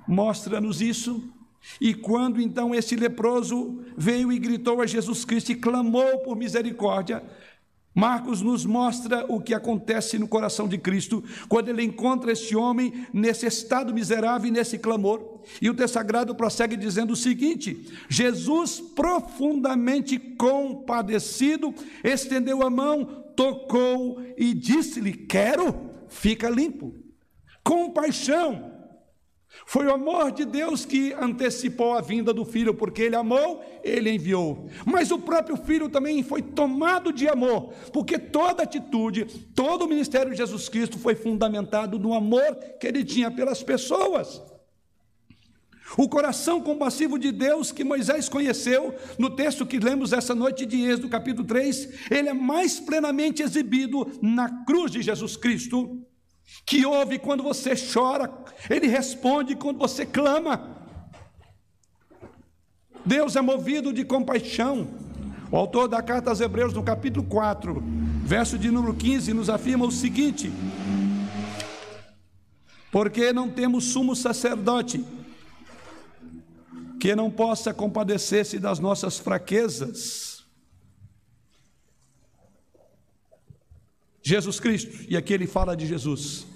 mostra-nos 0.07 0.83
isso 0.83 1.33
e 1.81 1.95
quando 1.95 2.41
então 2.41 2.75
esse 2.75 2.97
leproso 2.97 3.81
veio 3.97 4.33
e 4.33 4.39
gritou 4.39 4.81
a 4.81 4.87
Jesus 4.87 5.25
Cristo 5.25 5.53
e 5.53 5.57
clamou 5.57 6.19
por 6.21 6.37
misericórdia, 6.37 7.23
Marcos 7.95 8.43
nos 8.43 8.67
mostra 8.67 9.25
o 9.27 9.41
que 9.41 9.55
acontece 9.55 10.19
no 10.19 10.29
coração 10.29 10.69
de 10.69 10.77
Cristo 10.77 11.25
quando 11.49 11.71
ele 11.71 11.83
encontra 11.83 12.31
este 12.31 12.55
homem 12.55 13.07
nesse 13.11 13.47
estado 13.47 13.95
miserável 13.95 14.49
e 14.49 14.51
nesse 14.51 14.79
clamor. 14.79 15.41
E 15.63 15.71
o 15.71 15.75
texto 15.75 15.95
sagrado 15.95 16.35
prossegue 16.35 16.77
dizendo 16.77 17.15
o 17.15 17.17
seguinte: 17.17 17.91
Jesus, 18.07 18.81
profundamente 18.81 20.19
compadecido, 20.19 21.75
estendeu 22.05 22.63
a 22.63 22.69
mão, 22.69 23.25
tocou 23.35 24.23
e 24.37 24.53
disse-lhe: 24.53 25.15
Quero, 25.15 25.75
fica 26.07 26.51
limpo. 26.51 26.95
Compaixão 27.65 28.76
foi 29.65 29.87
o 29.87 29.93
amor 29.93 30.31
de 30.33 30.45
Deus 30.45 30.85
que 30.85 31.13
antecipou 31.15 31.95
a 31.95 32.01
vinda 32.01 32.33
do 32.33 32.45
filho, 32.45 32.75
porque 32.75 33.03
ele 33.03 33.17
amou, 33.17 33.65
ele 33.83 34.11
enviou. 34.11 34.69
Mas 34.85 35.11
o 35.11 35.19
próprio 35.19 35.57
filho 35.57 35.89
também 35.89 36.23
foi 36.23 36.43
tomado 36.43 37.13
de 37.13 37.29
amor, 37.29 37.73
porque 37.93 38.19
toda 38.19 38.63
atitude, 38.63 39.25
todo 39.55 39.85
o 39.85 39.89
ministério 39.89 40.31
de 40.31 40.37
Jesus 40.37 40.69
Cristo 40.69 40.99
foi 40.99 41.15
fundamentado 41.15 41.99
no 41.99 42.13
amor 42.13 42.57
que 42.79 42.87
ele 42.87 43.05
tinha 43.05 43.31
pelas 43.31 43.63
pessoas. 43.63 44.43
O 45.97 46.09
coração 46.09 46.61
compassivo 46.61 47.19
de 47.19 47.31
Deus 47.31 47.71
que 47.71 47.85
Moisés 47.85 48.29
conheceu, 48.29 48.95
no 49.19 49.31
texto 49.31 49.65
que 49.65 49.79
lemos 49.79 50.13
essa 50.13 50.35
noite 50.35 50.67
de 50.67 50.83
Êxodo, 50.83 51.09
capítulo 51.09 51.47
3, 51.47 52.11
ele 52.11 52.29
é 52.29 52.35
mais 52.35 52.81
plenamente 52.81 53.43
exibido 53.43 54.19
na 54.21 54.65
cruz 54.65 54.91
de 54.91 55.01
Jesus 55.01 55.37
Cristo 55.37 56.05
que 56.65 56.85
ouve 56.85 57.19
quando 57.19 57.43
você 57.43 57.75
chora, 57.75 58.31
Ele 58.69 58.87
responde 58.87 59.55
quando 59.55 59.79
você 59.79 60.05
clama. 60.07 60.77
Deus 63.05 63.37
é 63.37 63.41
movido 63.41 63.93
de 63.93 64.05
compaixão. 64.05 64.89
O 65.51 65.57
autor 65.57 65.87
da 65.87 66.03
carta 66.03 66.31
aos 66.31 66.41
Hebreus, 66.41 66.73
no 66.73 66.83
capítulo 66.83 67.25
4, 67.25 67.83
verso 68.25 68.59
de 68.59 68.71
número 68.71 68.95
15, 68.95 69.33
nos 69.33 69.49
afirma 69.49 69.87
o 69.87 69.93
seguinte: 69.93 70.53
Porque 72.91 73.33
não 73.33 73.49
temos 73.49 73.85
sumo 73.85 74.17
sacerdote 74.17 75.05
que 76.99 77.15
não 77.15 77.31
possa 77.31 77.73
compadecer-se 77.73 78.59
das 78.59 78.81
nossas 78.81 79.19
fraquezas 79.19 80.36
Jesus 84.27 84.59
Cristo, 84.59 85.07
e 85.09 85.17
aqui 85.17 85.33
ele 85.33 85.47
fala 85.47 85.77
de 85.77 85.87
Jesus. 85.87 86.49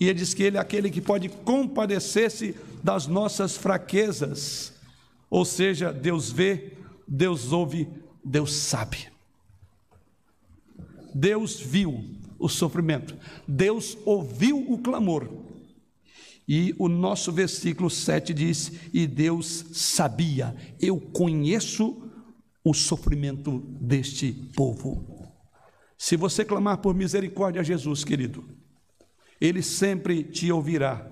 E 0.00 0.06
ele 0.06 0.20
diz 0.20 0.32
que 0.32 0.42
ele 0.42 0.56
é 0.56 0.60
aquele 0.60 0.90
que 0.90 1.02
pode 1.02 1.28
compadecer-se 1.28 2.56
das 2.82 3.06
nossas 3.06 3.58
fraquezas. 3.58 4.72
Ou 5.28 5.44
seja, 5.44 5.92
Deus 5.92 6.32
vê, 6.32 6.72
Deus 7.06 7.52
ouve, 7.52 7.86
Deus 8.24 8.54
sabe. 8.54 9.08
Deus 11.14 11.60
viu 11.60 12.02
o 12.38 12.48
sofrimento, 12.48 13.14
Deus 13.46 13.98
ouviu 14.06 14.72
o 14.72 14.78
clamor. 14.78 15.28
E 16.48 16.74
o 16.78 16.88
nosso 16.88 17.30
versículo 17.30 17.90
7 17.90 18.32
diz: 18.32 18.72
E 18.94 19.06
Deus 19.06 19.66
sabia, 19.74 20.56
eu 20.80 20.98
conheço 20.98 22.02
o 22.64 22.72
sofrimento 22.72 23.58
deste 23.78 24.32
povo. 24.56 25.19
Se 26.02 26.16
você 26.16 26.46
clamar 26.46 26.78
por 26.78 26.94
misericórdia 26.94 27.60
a 27.60 27.62
Jesus, 27.62 28.04
querido, 28.04 28.42
Ele 29.38 29.60
sempre 29.60 30.24
te 30.24 30.50
ouvirá, 30.50 31.06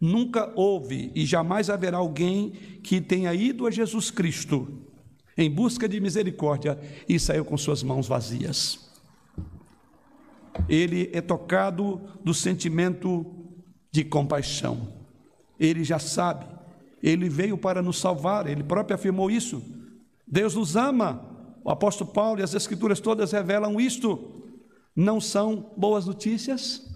Nunca 0.00 0.52
houve 0.54 1.10
e 1.12 1.26
jamais 1.26 1.68
haverá 1.68 1.98
alguém 1.98 2.50
que 2.84 3.00
tenha 3.00 3.34
ido 3.34 3.66
a 3.66 3.70
Jesus 3.70 4.12
Cristo 4.12 4.84
em 5.36 5.50
busca 5.50 5.88
de 5.88 6.00
misericórdia 6.00 6.78
e 7.08 7.18
saiu 7.18 7.44
com 7.44 7.56
suas 7.56 7.82
mãos 7.82 8.06
vazias. 8.06 8.92
Ele 10.68 11.10
é 11.12 11.20
tocado 11.20 12.00
do 12.24 12.32
sentimento 12.32 13.26
de 13.90 14.04
compaixão. 14.04 14.92
Ele 15.58 15.82
já 15.82 15.98
sabe, 15.98 16.46
ele 17.02 17.28
veio 17.28 17.58
para 17.58 17.82
nos 17.82 17.98
salvar, 17.98 18.46
ele 18.46 18.62
próprio 18.62 18.94
afirmou 18.94 19.28
isso. 19.28 19.60
Deus 20.24 20.54
nos 20.54 20.76
ama. 20.76 21.27
O 21.68 21.70
apóstolo 21.70 22.10
Paulo 22.10 22.40
e 22.40 22.42
as 22.42 22.54
escrituras 22.54 22.98
todas 22.98 23.30
revelam 23.30 23.78
isto. 23.78 24.42
Não 24.96 25.20
são 25.20 25.70
boas 25.76 26.06
notícias? 26.06 26.90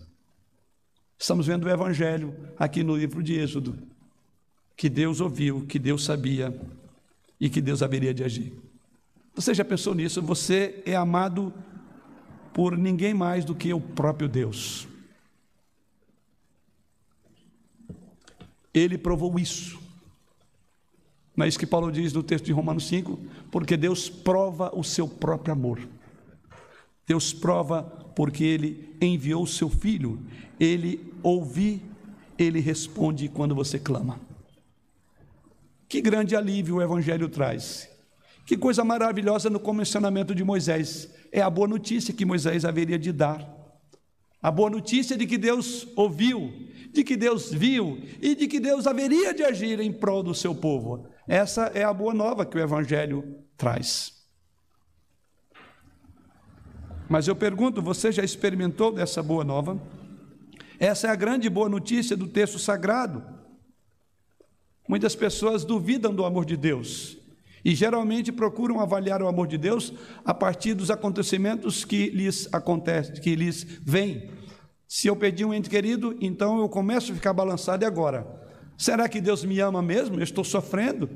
Estamos 1.19 1.47
vendo 1.47 1.65
o 1.65 1.69
Evangelho 1.69 2.35
aqui 2.59 2.83
no 2.83 2.97
livro 2.97 3.23
de 3.23 3.35
Êxodo, 3.35 3.77
que 4.75 4.89
Deus 4.89 5.21
ouviu, 5.21 5.67
que 5.67 5.79
Deus 5.79 6.03
sabia 6.03 6.59
e 7.39 7.51
que 7.51 7.61
Deus 7.61 7.83
haveria 7.83 8.15
de 8.15 8.25
agir. 8.25 8.55
Você 9.35 9.53
já 9.53 9.63
pensou 9.63 9.95
nisso? 9.95 10.23
Você 10.23 10.83
é 10.87 10.97
amado 10.97 11.53
por 12.55 12.75
ninguém 12.75 13.13
mais 13.13 13.45
do 13.45 13.55
que 13.55 13.75
o 13.75 13.81
próprio 13.81 14.27
Deus. 14.27 14.89
Ele 18.73 18.97
provou 18.97 19.39
isso. 19.39 19.82
Não 21.37 21.45
é 21.47 21.49
isso 21.49 21.59
que 21.59 21.67
Paulo 21.67 21.91
diz 21.91 22.13
no 22.13 22.23
texto 22.23 22.45
de 22.45 22.53
Romanos 22.53 22.87
5? 22.89 23.19
Porque 23.51 23.77
Deus 23.77 24.09
prova 24.09 24.71
o 24.75 24.85
seu 24.85 25.09
próprio 25.09 25.53
amor. 25.53 25.81
Deus 27.07 27.33
prova 27.33 27.83
porque 28.15 28.45
ele 28.45 28.97
enviou 29.01 29.43
o 29.43 29.47
seu 29.47 29.69
filho. 29.69 30.21
Ele 30.61 31.13
ouve, 31.23 31.83
ele 32.39 32.61
responde 32.61 33.29
quando 33.29 33.55
você 33.55 33.79
clama. 33.79 34.21
Que 35.89 36.01
grande 36.01 36.37
alívio 36.37 36.77
o 36.77 36.83
evangelho 36.83 37.29
traz. 37.29 37.89
Que 38.47 38.57
coisa 38.57 38.85
maravilhosa 38.85 39.49
no 39.49 39.61
comissionamento 39.61 40.35
de 40.35 40.45
Moisés. 40.45 41.09
É 41.31 41.41
a 41.41 41.51
boa 41.51 41.69
notícia 41.69 42.15
que 42.15 42.25
Moisés 42.25 42.65
haveria 42.65 42.99
de 42.99 43.13
dar. 43.13 43.47
A 44.43 44.51
boa 44.51 44.69
notícia 44.69 45.17
de 45.17 45.27
que 45.27 45.39
Deus 45.39 45.87
ouviu, 45.95 46.53
de 46.93 47.05
que 47.05 47.17
Deus 47.17 47.53
viu 47.53 48.01
e 48.21 48.35
de 48.35 48.49
que 48.49 48.59
Deus 48.59 48.87
haveria 48.87 49.33
de 49.33 49.43
agir 49.45 49.81
em 49.81 49.93
prol 49.93 50.23
do 50.23 50.35
seu 50.35 50.55
povo. 50.55 51.07
Essa 51.27 51.71
é 51.75 51.85
a 51.85 51.93
boa 51.93 52.13
nova 52.13 52.45
que 52.45 52.57
o 52.57 52.61
evangelho 52.61 53.45
traz. 53.57 54.23
Mas 57.09 57.29
eu 57.29 57.37
pergunto: 57.37 57.83
você 57.83 58.11
já 58.11 58.25
experimentou 58.25 58.93
dessa 58.93 59.23
boa 59.23 59.45
nova? 59.45 59.81
Essa 60.79 61.09
é 61.09 61.11
a 61.11 61.15
grande 61.15 61.49
boa 61.49 61.69
notícia 61.69 62.17
do 62.17 62.27
texto 62.27 62.59
sagrado. 62.59 63.25
Muitas 64.89 65.15
pessoas 65.15 65.65
duvidam 65.65 66.13
do 66.13 66.25
amor 66.25 66.45
de 66.45 66.57
Deus 66.57 67.17
e 67.65 67.75
geralmente 67.75 68.33
procuram 68.33 68.81
avaliar 68.81 69.23
o 69.23 69.29
amor 69.29 69.47
de 69.47 69.57
Deus 69.57 69.93
a 70.25 70.35
partir 70.35 70.75
dos 70.75 70.91
acontecimentos 70.91 71.85
que 71.85 72.11
lhes 72.11 72.49
acontecem, 72.53 73.15
que 73.15 73.37
lhes 73.37 73.63
vêm. 73.63 74.29
Se 74.89 75.07
eu 75.07 75.15
perdi 75.15 75.45
um 75.45 75.55
ente 75.55 75.71
querido, 75.71 76.17
então 76.21 76.59
eu 76.59 76.69
começo 76.69 77.13
a 77.13 77.15
ficar 77.15 77.33
balançado 77.33 77.85
e 77.85 77.87
agora? 77.87 78.42
Será 78.83 79.09
que 79.09 79.21
Deus 79.21 79.45
me 79.45 79.61
ama 79.61 79.81
mesmo? 79.81 80.19
Eu 80.19 80.25
estou 80.25 80.43
sofrendo. 80.43 81.09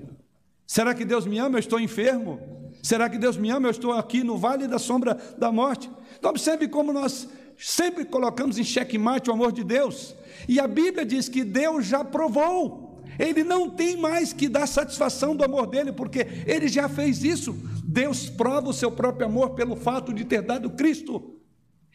Será 0.64 0.94
que 0.94 1.04
Deus 1.04 1.26
me 1.26 1.36
ama? 1.36 1.56
Eu 1.56 1.58
estou 1.58 1.80
enfermo. 1.80 2.38
Será 2.80 3.10
que 3.10 3.18
Deus 3.18 3.36
me 3.36 3.50
ama? 3.50 3.66
Eu 3.66 3.72
estou 3.72 3.92
aqui 3.92 4.22
no 4.22 4.38
vale 4.38 4.68
da 4.68 4.78
sombra 4.78 5.18
da 5.36 5.50
morte. 5.50 5.90
Então, 6.16 6.30
observe 6.30 6.68
como 6.68 6.92
nós 6.92 7.28
sempre 7.58 8.04
colocamos 8.04 8.56
em 8.56 8.62
xeque-mate 8.62 9.28
o 9.28 9.32
amor 9.32 9.50
de 9.50 9.64
Deus. 9.64 10.14
E 10.48 10.60
a 10.60 10.68
Bíblia 10.68 11.04
diz 11.04 11.28
que 11.28 11.42
Deus 11.42 11.84
já 11.84 12.04
provou. 12.04 13.02
Ele 13.18 13.42
não 13.42 13.68
tem 13.68 13.96
mais 13.96 14.32
que 14.32 14.48
dar 14.48 14.68
satisfação 14.68 15.34
do 15.34 15.42
amor 15.42 15.66
dele, 15.66 15.90
porque 15.90 16.24
ele 16.46 16.68
já 16.68 16.88
fez 16.88 17.24
isso. 17.24 17.52
Deus 17.82 18.30
prova 18.30 18.68
o 18.68 18.72
seu 18.72 18.92
próprio 18.92 19.26
amor 19.26 19.56
pelo 19.56 19.74
fato 19.74 20.14
de 20.14 20.24
ter 20.24 20.42
dado 20.42 20.70
Cristo. 20.70 21.34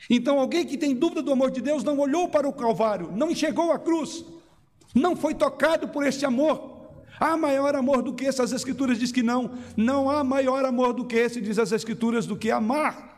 Então, 0.10 0.38
alguém 0.38 0.66
que 0.66 0.78
tem 0.78 0.94
dúvida 0.94 1.22
do 1.22 1.32
amor 1.32 1.50
de 1.50 1.62
Deus 1.62 1.82
não 1.82 1.98
olhou 1.98 2.28
para 2.28 2.46
o 2.46 2.52
Calvário, 2.52 3.10
não 3.16 3.32
enxergou 3.32 3.72
a 3.72 3.80
cruz, 3.80 4.26
não 4.94 5.16
foi 5.16 5.34
tocado 5.34 5.88
por 5.88 6.06
este 6.06 6.26
amor. 6.26 6.70
Há 7.20 7.38
maior 7.38 7.76
amor 7.76 8.02
do 8.02 8.14
que 8.14 8.26
esse? 8.26 8.42
As 8.42 8.52
Escrituras 8.52 8.98
diz 8.98 9.12
que 9.12 9.22
não. 9.22 9.52
Não 9.78 10.10
há 10.10 10.24
maior 10.24 10.66
amor 10.66 10.94
do 10.94 11.06
que 11.06 11.16
esse, 11.16 11.40
diz 11.40 11.60
as 11.60 11.72
Escrituras, 11.72 12.26
do 12.26 12.36
que 12.36 12.50
amar 12.50 13.12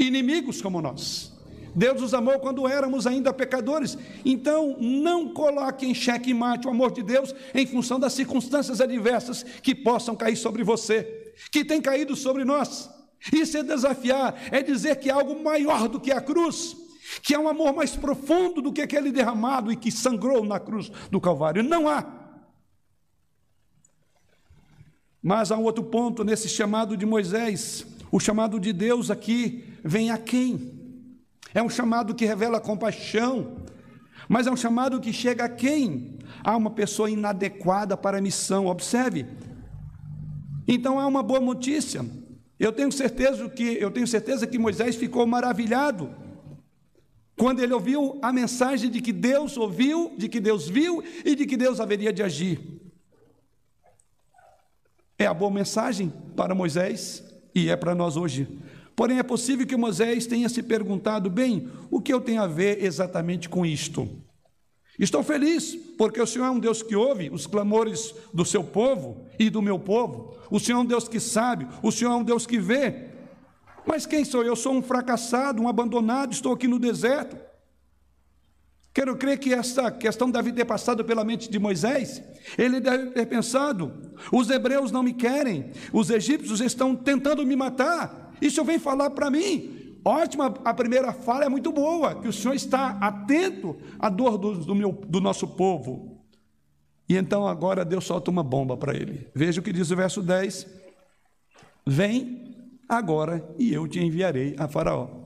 inimigos 0.00 0.62
como 0.62 0.80
nós. 0.80 1.32
Deus 1.74 2.00
nos 2.00 2.14
amou 2.14 2.38
quando 2.40 2.66
éramos 2.66 3.06
ainda 3.06 3.32
pecadores. 3.32 3.96
Então, 4.24 4.76
não 4.80 5.32
coloque 5.32 5.86
em 5.86 5.94
xeque 5.94 6.34
mate 6.34 6.66
o 6.66 6.70
amor 6.70 6.90
de 6.90 7.02
Deus 7.02 7.34
em 7.54 7.66
função 7.66 8.00
das 8.00 8.14
circunstâncias 8.14 8.80
adversas 8.80 9.44
que 9.62 9.74
possam 9.74 10.16
cair 10.16 10.36
sobre 10.36 10.64
você, 10.64 11.32
que 11.52 11.64
tem 11.64 11.80
caído 11.80 12.16
sobre 12.16 12.44
nós. 12.44 12.90
Isso 13.32 13.56
é 13.58 13.62
desafiar, 13.62 14.34
é 14.50 14.62
dizer 14.62 14.96
que 14.96 15.10
há 15.10 15.14
algo 15.14 15.42
maior 15.42 15.88
do 15.88 16.00
que 16.00 16.10
a 16.10 16.20
cruz, 16.20 16.76
que 17.22 17.34
há 17.34 17.40
um 17.40 17.48
amor 17.48 17.74
mais 17.74 17.96
profundo 17.96 18.62
do 18.62 18.72
que 18.72 18.80
aquele 18.80 19.10
derramado 19.10 19.72
e 19.72 19.76
que 19.76 19.90
sangrou 19.90 20.44
na 20.44 20.60
cruz 20.60 20.90
do 21.10 21.20
Calvário. 21.20 21.62
Não 21.62 21.88
há. 21.88 22.04
Mas 25.22 25.50
há 25.50 25.56
um 25.56 25.64
outro 25.64 25.84
ponto 25.84 26.24
nesse 26.24 26.48
chamado 26.48 26.96
de 26.96 27.04
Moisés. 27.04 27.86
O 28.10 28.18
chamado 28.18 28.58
de 28.58 28.72
Deus 28.72 29.10
aqui 29.10 29.64
vem 29.84 30.10
a 30.10 30.18
quem? 30.18 30.78
É 31.54 31.62
um 31.62 31.68
chamado 31.68 32.14
que 32.14 32.24
revela 32.24 32.60
compaixão, 32.60 33.56
mas 34.28 34.46
é 34.46 34.50
um 34.50 34.56
chamado 34.56 35.00
que 35.00 35.12
chega 35.12 35.44
a 35.44 35.48
quem? 35.48 36.18
Há 36.42 36.56
uma 36.56 36.70
pessoa 36.70 37.10
inadequada 37.10 37.96
para 37.96 38.18
a 38.18 38.20
missão, 38.20 38.66
observe. 38.66 39.26
Então 40.66 40.98
há 40.98 41.06
uma 41.06 41.22
boa 41.22 41.40
notícia. 41.40 42.04
Eu 42.58 42.72
tenho 42.72 42.92
certeza 42.92 43.48
que 43.48 43.62
eu 43.62 43.90
tenho 43.90 44.06
certeza 44.06 44.46
que 44.46 44.58
Moisés 44.58 44.94
ficou 44.96 45.26
maravilhado 45.26 46.14
quando 47.40 47.60
ele 47.60 47.72
ouviu 47.72 48.18
a 48.20 48.30
mensagem 48.30 48.90
de 48.90 49.00
que 49.00 49.14
Deus 49.14 49.56
ouviu, 49.56 50.12
de 50.14 50.28
que 50.28 50.38
Deus 50.38 50.68
viu 50.68 51.02
e 51.24 51.34
de 51.34 51.46
que 51.46 51.56
Deus 51.56 51.80
haveria 51.80 52.12
de 52.12 52.22
agir. 52.22 52.60
É 55.18 55.24
a 55.24 55.32
boa 55.32 55.50
mensagem 55.50 56.12
para 56.36 56.54
Moisés 56.54 57.24
e 57.54 57.70
é 57.70 57.76
para 57.76 57.94
nós 57.94 58.14
hoje. 58.14 58.46
Porém, 58.94 59.18
é 59.18 59.22
possível 59.22 59.66
que 59.66 59.74
Moisés 59.74 60.26
tenha 60.26 60.50
se 60.50 60.62
perguntado: 60.62 61.30
bem, 61.30 61.66
o 61.90 61.98
que 61.98 62.12
eu 62.12 62.20
tenho 62.20 62.42
a 62.42 62.46
ver 62.46 62.84
exatamente 62.84 63.48
com 63.48 63.64
isto? 63.64 64.06
Estou 64.98 65.22
feliz, 65.22 65.74
porque 65.96 66.20
o 66.20 66.26
Senhor 66.26 66.44
é 66.44 66.50
um 66.50 66.60
Deus 66.60 66.82
que 66.82 66.94
ouve 66.94 67.30
os 67.30 67.46
clamores 67.46 68.14
do 68.34 68.44
seu 68.44 68.62
povo 68.62 69.24
e 69.38 69.48
do 69.48 69.62
meu 69.62 69.78
povo. 69.78 70.36
O 70.50 70.60
Senhor 70.60 70.76
é 70.76 70.82
um 70.82 70.86
Deus 70.86 71.08
que 71.08 71.18
sabe, 71.18 71.66
o 71.82 71.90
Senhor 71.90 72.12
é 72.12 72.16
um 72.16 72.22
Deus 72.22 72.46
que 72.46 72.58
vê. 72.58 73.09
Mas 73.86 74.06
quem 74.06 74.24
sou 74.24 74.42
eu? 74.42 74.54
Sou 74.54 74.74
um 74.74 74.82
fracassado, 74.82 75.62
um 75.62 75.68
abandonado, 75.68 76.32
estou 76.32 76.52
aqui 76.52 76.68
no 76.68 76.78
deserto. 76.78 77.36
Quero 78.92 79.16
crer 79.16 79.38
que 79.38 79.54
essa 79.54 79.90
questão 79.90 80.30
deve 80.30 80.52
ter 80.52 80.64
passado 80.64 81.04
pela 81.04 81.24
mente 81.24 81.48
de 81.48 81.58
Moisés. 81.58 82.22
Ele 82.58 82.80
deve 82.80 83.10
ter 83.10 83.26
pensado: 83.26 83.92
os 84.32 84.50
hebreus 84.50 84.90
não 84.90 85.02
me 85.02 85.12
querem, 85.12 85.70
os 85.92 86.10
egípcios 86.10 86.60
estão 86.60 86.96
tentando 86.96 87.46
me 87.46 87.54
matar. 87.54 88.32
Isso 88.42 88.64
vem 88.64 88.78
falar 88.78 89.10
para 89.10 89.30
mim. 89.30 89.98
Ótima, 90.04 90.54
a 90.64 90.72
primeira 90.72 91.12
fala 91.12 91.44
é 91.44 91.48
muito 91.48 91.70
boa, 91.70 92.14
que 92.20 92.26
o 92.26 92.32
Senhor 92.32 92.54
está 92.54 92.98
atento 93.00 93.76
à 93.98 94.08
dor 94.08 94.38
do, 94.38 94.54
do, 94.64 94.74
meu, 94.74 94.92
do 94.92 95.20
nosso 95.20 95.46
povo. 95.46 96.24
E 97.08 97.16
então 97.16 97.46
agora 97.46 97.84
Deus 97.84 98.04
solta 98.04 98.30
uma 98.30 98.42
bomba 98.42 98.76
para 98.76 98.94
ele. 98.94 99.28
Veja 99.34 99.60
o 99.60 99.64
que 99.64 99.72
diz 99.72 99.90
o 99.90 99.96
verso 99.96 100.22
10: 100.22 100.66
Vem 101.86 102.49
agora 102.96 103.48
e 103.58 103.72
eu 103.72 103.86
te 103.88 104.00
enviarei 104.00 104.54
a 104.58 104.68
Faraó 104.68 105.20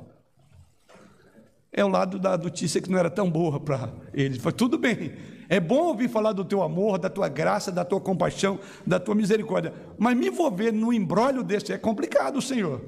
é 1.74 1.84
o 1.84 1.88
lado 1.88 2.20
da 2.20 2.38
notícia 2.38 2.80
que 2.80 2.88
não 2.88 2.98
era 2.98 3.10
tão 3.10 3.28
boa 3.28 3.58
para 3.58 3.92
eles. 4.14 4.38
Foi 4.38 4.52
tudo 4.52 4.78
bem. 4.78 5.12
É 5.48 5.58
bom 5.58 5.88
ouvir 5.88 6.08
falar 6.08 6.32
do 6.32 6.44
teu 6.44 6.62
amor, 6.62 6.98
da 6.98 7.10
tua 7.10 7.28
graça, 7.28 7.72
da 7.72 7.84
tua 7.84 8.00
compaixão, 8.00 8.60
da 8.86 9.00
tua 9.00 9.14
misericórdia. 9.14 9.74
Mas 9.98 10.16
me 10.16 10.28
envolver 10.28 10.72
num 10.72 10.92
embrólio 10.92 11.42
desse 11.42 11.72
é 11.72 11.78
complicado, 11.78 12.40
Senhor. 12.40 12.80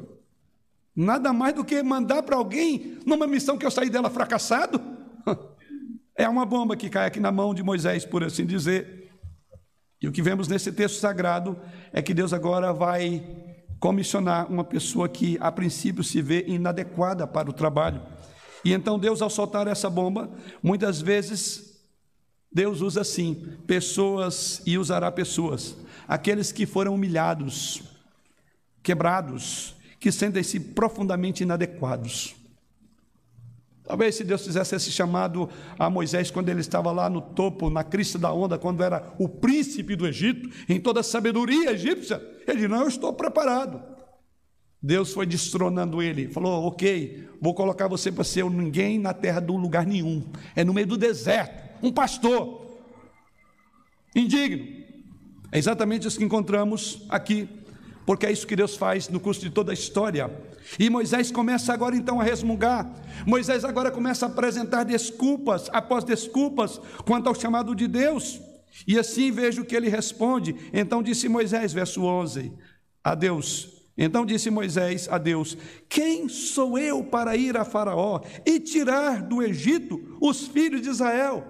Nada 0.95 1.33
mais 1.33 1.53
do 1.53 1.65
que 1.65 1.83
mandar 1.83 2.23
para 2.23 2.37
alguém 2.37 2.99
numa 3.05 3.27
missão 3.27 3.59
que 3.59 3.67
eu 3.67 3.71
saí 3.71 3.91
dela 3.91 4.09
fracassado. 4.09 4.81
É 6.19 6.27
uma 6.27 6.47
bomba 6.47 6.75
que 6.75 6.89
cai 6.89 7.07
aqui 7.07 7.21
na 7.21 7.31
mão 7.31 7.53
de 7.53 7.63
Moisés, 7.63 8.07
por 8.07 8.25
assim 8.25 8.47
dizer. 8.47 9.13
E 10.01 10.09
o 10.09 10.13
que 10.13 10.23
vemos 10.23 10.49
nesse 10.49 10.73
texto 10.73 10.99
sagrado 10.99 11.61
é 11.93 12.01
que 12.01 12.15
Deus 12.15 12.33
agora 12.33 12.73
vai 12.73 13.23
comissionar 13.79 14.51
uma 14.51 14.65
pessoa 14.65 15.09
que 15.09 15.37
a 15.41 15.51
princípio 15.53 16.03
se 16.03 16.23
vê 16.23 16.45
inadequada 16.47 17.27
para 17.27 17.51
o 17.51 17.53
trabalho. 17.53 18.03
E 18.65 18.73
então 18.73 18.99
Deus, 18.99 19.23
ao 19.23 19.31
soltar 19.31 19.67
essa 19.67 19.89
bomba, 19.89 20.31
muitas 20.63 21.01
vezes 21.01 21.81
Deus 22.51 22.81
usa 22.81 23.03
assim 23.03 23.35
pessoas 23.67 24.63
e 24.65 24.79
usará 24.79 25.11
pessoas, 25.13 25.77
aqueles 26.09 26.53
que 26.53 26.65
foram 26.65 26.95
humilhados, 26.95 27.83
quebrados, 28.83 29.75
que 30.01 30.11
sentem-se 30.11 30.59
profundamente 30.59 31.43
inadequados. 31.43 32.35
Talvez 33.87 34.17
se 34.17 34.25
Deus 34.25 34.45
fizesse 34.45 34.75
esse 34.75 34.91
chamado 34.91 35.49
a 35.79 35.89
Moisés 35.89 36.31
quando 36.31 36.49
ele 36.49 36.61
estava 36.61 36.91
lá 36.91 37.09
no 37.09 37.21
topo, 37.21 37.71
na 37.71 37.85
crista 37.85 38.19
da 38.19 38.33
onda, 38.33 38.59
quando 38.59 38.83
era 38.83 39.15
o 39.19 39.29
príncipe 39.29 39.95
do 39.95 40.07
Egito, 40.07 40.51
em 40.69 40.81
toda 40.81 41.01
a 41.01 41.05
sabedoria 41.05 41.71
egípcia, 41.71 42.21
ele 42.49 42.67
não, 42.67 42.83
eu 42.83 42.89
estou 42.89 43.13
preparado. 43.13 43.81
Deus 44.83 45.13
foi 45.13 45.25
destronando 45.25 46.03
ele, 46.03 46.29
falou: 46.29 46.67
Ok, 46.67 47.29
vou 47.41 47.55
colocar 47.55 47.87
você 47.89 48.11
para 48.11 48.25
ser 48.25 48.45
ninguém 48.51 48.99
na 48.99 49.15
terra 49.15 49.41
do 49.41 49.57
lugar 49.57 49.87
nenhum, 49.87 50.25
é 50.55 50.65
no 50.65 50.75
meio 50.75 50.87
do 50.87 50.97
deserto, 50.97 51.79
um 51.83 51.93
pastor, 51.93 52.67
indigno. 54.15 54.67
É 55.53 55.59
exatamente 55.59 56.09
isso 56.09 56.19
que 56.19 56.25
encontramos 56.25 57.07
aqui 57.09 57.49
porque 58.07 58.25
é 58.25 58.33
isso 58.33 58.47
que 58.47 58.55
Deus 58.55 58.77
faz 58.77 59.09
no 59.09 59.19
curso 59.19 59.41
de 59.41 59.51
toda 59.51 59.73
a 59.73 59.75
história. 59.75 60.31
E 60.79 60.89
Moisés 60.89 61.33
começa 61.33 61.75
agora 61.75 61.97
então 61.97 62.21
a 62.21 62.25
resmungar. 62.25 62.89
Moisés 63.27 63.65
agora 63.65 63.91
começa 63.91 64.25
a 64.25 64.29
apresentar 64.29 64.85
desculpas 64.85 65.69
após 65.73 66.05
desculpas 66.05 66.81
quanto 67.05 67.29
ao 67.29 67.35
chamado 67.35 67.75
de 67.75 67.89
Deus. 67.89 68.41
E 68.87 68.99
assim 68.99 69.33
vejo 69.33 69.65
que 69.65 69.75
ele 69.75 69.89
responde. 69.89 70.55
Então 70.73 71.03
disse 71.03 71.29
Moisés, 71.29 71.73
verso 71.73 72.03
11, 72.05 72.53
a 73.03 73.15
Deus. 73.15 73.77
Então 73.99 74.27
disse 74.27 74.51
Moisés 74.51 75.09
a 75.11 75.19
Deus: 75.19 75.57
Quem 75.89 76.29
sou 76.29 76.79
eu 76.79 77.03
para 77.03 77.37
ir 77.37 77.57
a 77.57 77.65
Faraó 77.65 78.21
e 78.45 78.61
tirar 78.61 79.23
do 79.23 79.43
Egito 79.43 80.17
os 80.21 80.47
filhos 80.47 80.83
de 80.83 80.91
Israel? 80.91 81.45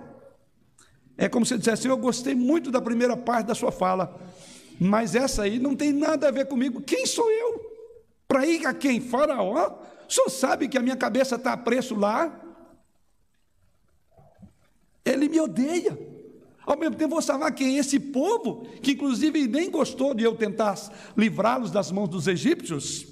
É 1.19 1.29
como 1.29 1.45
se 1.45 1.59
dissesse: 1.59 1.89
Eu 1.89 1.97
gostei 1.97 2.35
muito 2.35 2.71
da 2.71 2.81
primeira 2.81 3.17
parte 3.17 3.49
da 3.49 3.55
sua 3.55 3.73
fala, 3.73 4.21
mas 4.81 5.15
essa 5.15 5.43
aí 5.43 5.59
não 5.59 5.75
tem 5.75 5.93
nada 5.93 6.29
a 6.29 6.31
ver 6.31 6.47
comigo. 6.47 6.81
Quem 6.81 7.07
sou 7.07 7.31
eu? 7.31 7.61
Para 8.29 8.47
ir 8.47 8.67
a 8.67 8.75
quem? 8.75 9.01
Faraó? 9.01 9.79
Senhor 10.09 10.29
sabe 10.29 10.69
que 10.69 10.79
a 10.79 10.83
minha 10.83 10.97
cabeça 10.97 11.37
está 11.37 11.53
a 11.53 11.57
preço 11.57 11.95
lá? 11.95 12.41
Ele 15.05 15.29
me 15.29 15.41
odeia. 15.41 15.97
Ao 16.65 16.77
mesmo 16.77 16.97
tempo, 16.97 17.15
vou 17.15 17.23
salvar 17.23 17.53
quem? 17.53 17.79
Esse 17.79 18.01
povo, 18.01 18.67
que 18.83 18.93
inclusive 18.93 19.47
nem 19.47 19.71
gostou 19.71 20.13
de 20.13 20.25
eu 20.25 20.35
tentar 20.35 20.75
livrá-los 21.17 21.71
das 21.71 21.93
mãos 21.93 22.09
dos 22.09 22.27
egípcios. 22.27 23.07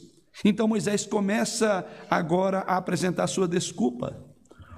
Então 0.45 0.67
Moisés 0.67 1.07
começa 1.07 1.87
agora 2.11 2.61
a 2.61 2.77
apresentar 2.77 3.29
sua 3.29 3.47
desculpa. 3.47 4.21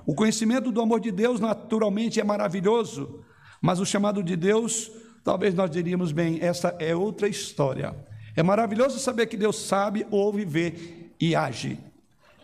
O 0.05 0.15
conhecimento 0.15 0.71
do 0.71 0.81
amor 0.83 1.01
de 1.01 1.11
Deus 1.11 1.41
naturalmente 1.41 2.21
é 2.21 2.25
maravilhoso, 2.25 3.25
mas 3.63 3.81
o 3.81 3.87
chamado 3.87 4.23
de 4.23 4.37
Deus 4.37 4.91
talvez 5.27 5.53
nós 5.55 5.69
diríamos 5.69 6.13
bem, 6.13 6.39
essa 6.41 6.77
é 6.79 6.95
outra 6.95 7.27
história. 7.27 7.93
É 8.37 8.45
maravilhoso 8.45 9.01
saber 9.01 9.27
que 9.27 9.37
Deus 9.37 9.57
sabe, 9.59 10.07
ouve, 10.09 10.45
vê 10.45 10.73
e 11.21 11.35
age. 11.35 11.81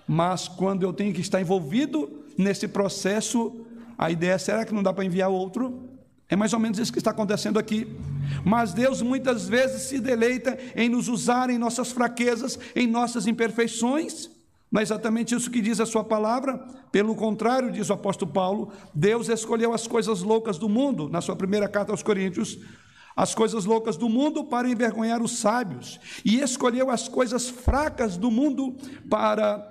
Mas 0.04 0.48
quando 0.48 0.82
eu 0.82 0.92
tenho 0.92 1.14
que 1.14 1.20
estar 1.20 1.40
envolvido 1.40 2.24
nesse 2.36 2.66
processo, 2.66 3.64
a 3.96 4.10
ideia 4.10 4.32
é: 4.32 4.38
será 4.38 4.64
que 4.64 4.74
não 4.74 4.82
dá 4.82 4.92
para 4.92 5.04
enviar 5.04 5.30
outro? 5.30 5.88
É 6.28 6.34
mais 6.34 6.52
ou 6.52 6.58
menos 6.58 6.76
isso 6.76 6.92
que 6.92 6.98
está 6.98 7.12
acontecendo 7.12 7.56
aqui. 7.56 7.86
Mas 8.44 8.74
Deus 8.74 9.00
muitas 9.00 9.48
vezes 9.48 9.82
se 9.82 10.00
deleita 10.00 10.58
em 10.74 10.88
nos 10.88 11.06
usar 11.06 11.50
em 11.50 11.58
nossas 11.58 11.92
fraquezas, 11.92 12.58
em 12.74 12.88
nossas 12.88 13.28
imperfeições. 13.28 14.28
Não 14.72 14.80
é 14.80 14.82
exatamente 14.82 15.34
isso 15.34 15.50
que 15.50 15.60
diz 15.60 15.78
a 15.80 15.86
sua 15.86 16.02
palavra? 16.02 16.56
Pelo 16.90 17.14
contrário, 17.14 17.70
diz 17.70 17.90
o 17.90 17.92
apóstolo 17.92 18.32
Paulo, 18.32 18.72
Deus 18.94 19.28
escolheu 19.28 19.74
as 19.74 19.86
coisas 19.86 20.22
loucas 20.22 20.56
do 20.56 20.66
mundo, 20.66 21.10
na 21.10 21.20
sua 21.20 21.36
primeira 21.36 21.68
carta 21.68 21.92
aos 21.92 22.02
Coríntios, 22.02 22.58
as 23.14 23.34
coisas 23.34 23.66
loucas 23.66 23.98
do 23.98 24.08
mundo 24.08 24.44
para 24.44 24.70
envergonhar 24.70 25.20
os 25.20 25.32
sábios, 25.32 26.00
e 26.24 26.40
escolheu 26.40 26.90
as 26.90 27.06
coisas 27.06 27.50
fracas 27.50 28.16
do 28.16 28.30
mundo 28.30 28.74
para 29.10 29.68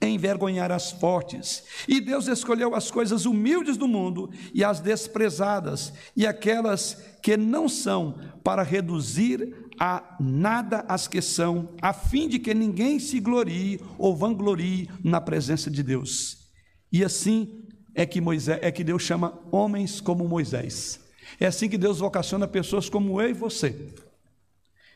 envergonhar 0.00 0.70
as 0.70 0.92
fortes. 0.92 1.64
E 1.88 2.00
Deus 2.00 2.28
escolheu 2.28 2.76
as 2.76 2.92
coisas 2.92 3.26
humildes 3.26 3.76
do 3.76 3.88
mundo 3.88 4.30
e 4.54 4.62
as 4.62 4.78
desprezadas, 4.78 5.92
e 6.16 6.24
aquelas 6.24 6.96
que 7.20 7.36
não 7.36 7.68
são, 7.68 8.14
para 8.44 8.62
reduzir 8.62 9.67
a 9.78 10.16
nada 10.18 10.84
as 10.88 11.06
que 11.06 11.22
são, 11.22 11.70
a 11.80 11.92
fim 11.92 12.28
de 12.28 12.38
que 12.38 12.52
ninguém 12.52 12.98
se 12.98 13.20
glorie 13.20 13.80
ou 13.96 14.16
vanglorie 14.16 14.88
na 15.02 15.20
presença 15.20 15.70
de 15.70 15.82
Deus. 15.82 16.48
E 16.92 17.04
assim 17.04 17.64
é 17.94 18.06
que 18.06 18.20
Moisés, 18.20 18.58
é 18.62 18.70
que 18.70 18.82
Deus 18.82 19.02
chama 19.02 19.38
homens 19.50 20.00
como 20.00 20.26
Moisés. 20.28 21.00
É 21.38 21.46
assim 21.46 21.68
que 21.68 21.78
Deus 21.78 21.98
vocaciona 21.98 22.48
pessoas 22.48 22.88
como 22.88 23.20
eu 23.20 23.30
e 23.30 23.32
você. 23.32 23.92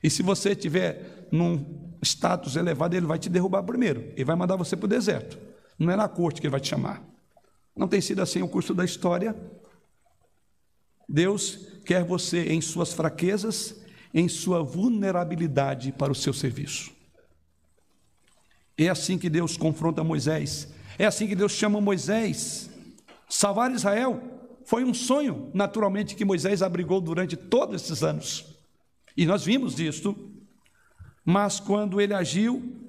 E 0.03 0.11
se 0.11 0.23
você 0.23 0.51
estiver 0.51 1.29
num 1.31 1.97
status 2.03 2.57
elevado, 2.57 2.97
ele 2.97 3.07
vai 3.07 3.19
te 3.19 3.29
derrubar 3.29 3.63
primeiro. 3.63 4.13
Ele 4.13 4.25
vai 4.25 4.35
mandar 4.35 4.57
você 4.57 4.77
para 4.77 4.87
o 4.87 4.89
deserto. 4.89 5.39
Não 5.79 5.93
é 5.93 5.97
na 5.97 6.09
corte 6.09 6.41
que 6.41 6.47
ele 6.47 6.53
vai 6.53 6.61
te 6.61 6.69
chamar. 6.69 7.03
Não 7.77 7.87
tem 7.87 8.01
sido 8.01 8.21
assim 8.21 8.43
o 8.43 8.49
curso 8.49 8.75
da 8.75 8.85
história. 8.85 9.37
Deus 11.09 11.59
quer 11.85 12.05
você 12.05 12.45
em 12.53 12.61
suas 12.61 12.93
fraquezas 12.93 13.82
em 14.15 14.29
sua 14.29 14.63
vulnerabilidade 14.63 15.93
para 15.93 16.13
o 16.13 16.15
seu 16.15 16.33
serviço. 16.33 16.91
É 18.77 18.89
assim 18.89 19.19
que 19.19 19.31
Deus 19.31 19.57
confronta 19.57 20.03
Moisés, 20.03 20.73
é 20.99 21.07
assim 21.07 21.27
que 21.27 21.37
Deus 21.37 21.53
chama 21.53 21.81
Moisés. 21.81 22.71
Salvar 23.29 23.71
Israel 23.73 24.23
foi 24.65 24.85
um 24.85 24.95
sonho, 24.95 25.51
naturalmente, 25.55 26.15
que 26.15 26.25
Moisés 26.25 26.63
abrigou 26.63 27.01
durante 27.01 27.37
todos 27.37 27.83
esses 27.83 28.03
anos. 28.03 28.45
E 29.17 29.27
nós 29.27 29.45
vimos 29.45 29.79
isto, 29.79 30.17
mas 31.25 31.61
quando 31.61 32.01
ele 32.01 32.15
agiu, 32.15 32.82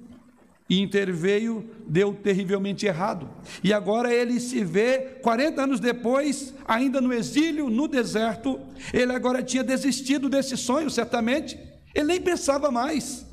e 0.70 0.80
interveio, 0.80 1.70
deu 1.88 2.14
terrivelmente 2.14 2.86
errado. 2.86 3.30
E 3.64 3.74
agora 3.74 4.14
ele 4.14 4.40
se 4.40 4.64
vê, 4.64 5.20
40 5.22 5.62
anos 5.62 5.80
depois, 5.80 6.54
ainda 6.66 7.02
no 7.02 7.14
exílio, 7.14 7.70
no 7.70 7.88
deserto, 7.88 8.60
ele 8.94 9.12
agora 9.12 9.44
tinha 9.44 9.64
desistido 9.64 10.30
desse 10.30 10.56
sonho, 10.56 10.90
certamente, 10.90 11.60
ele 11.94 12.08
nem 12.08 12.22
pensava 12.22 12.72
mais. 12.72 13.26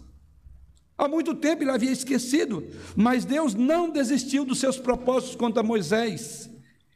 Há 0.98 1.08
muito 1.08 1.34
tempo 1.34 1.62
ele 1.62 1.70
havia 1.70 1.90
esquecido, 1.90 2.66
mas 2.94 3.24
Deus 3.24 3.54
não 3.54 3.88
desistiu 3.88 4.44
dos 4.44 4.58
seus 4.58 4.76
propósitos 4.76 5.34
contra 5.34 5.62
Moisés. 5.62 6.50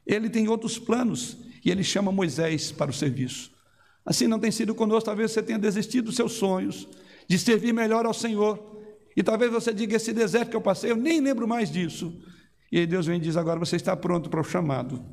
Ele 0.07 0.29
tem 0.29 0.47
outros 0.47 0.79
planos 0.79 1.39
e 1.65 1.71
ele 1.71 1.83
chama 1.83 2.13
Moisés 2.13 2.71
para 2.71 2.91
o 2.91 2.95
serviço. 2.95 3.51
Assim 4.05 4.27
não 4.27 4.39
tem 4.39 4.51
sido 4.51 4.75
conosco, 4.75 5.07
talvez 5.07 5.31
você 5.31 5.43
tenha 5.43 5.59
desistido 5.59 6.07
dos 6.07 6.17
seus 6.17 6.33
sonhos, 6.33 6.87
de 7.27 7.39
servir 7.39 7.73
melhor 7.73 8.05
ao 8.05 8.13
Senhor, 8.13 8.84
e 9.17 9.23
talvez 9.23 9.51
você 9.51 9.73
diga: 9.73 9.97
esse 9.97 10.13
deserto 10.13 10.51
que 10.51 10.57
eu 10.57 10.61
passei, 10.61 10.91
eu 10.91 10.97
nem 10.97 11.21
lembro 11.21 11.47
mais 11.47 11.71
disso. 11.71 12.13
E 12.71 12.79
aí 12.79 12.87
Deus 12.87 13.07
vem 13.07 13.17
e 13.17 13.21
diz: 13.21 13.37
agora 13.37 13.59
você 13.59 13.77
está 13.77 13.97
pronto 13.97 14.29
para 14.29 14.41
o 14.41 14.45
chamado. 14.45 15.05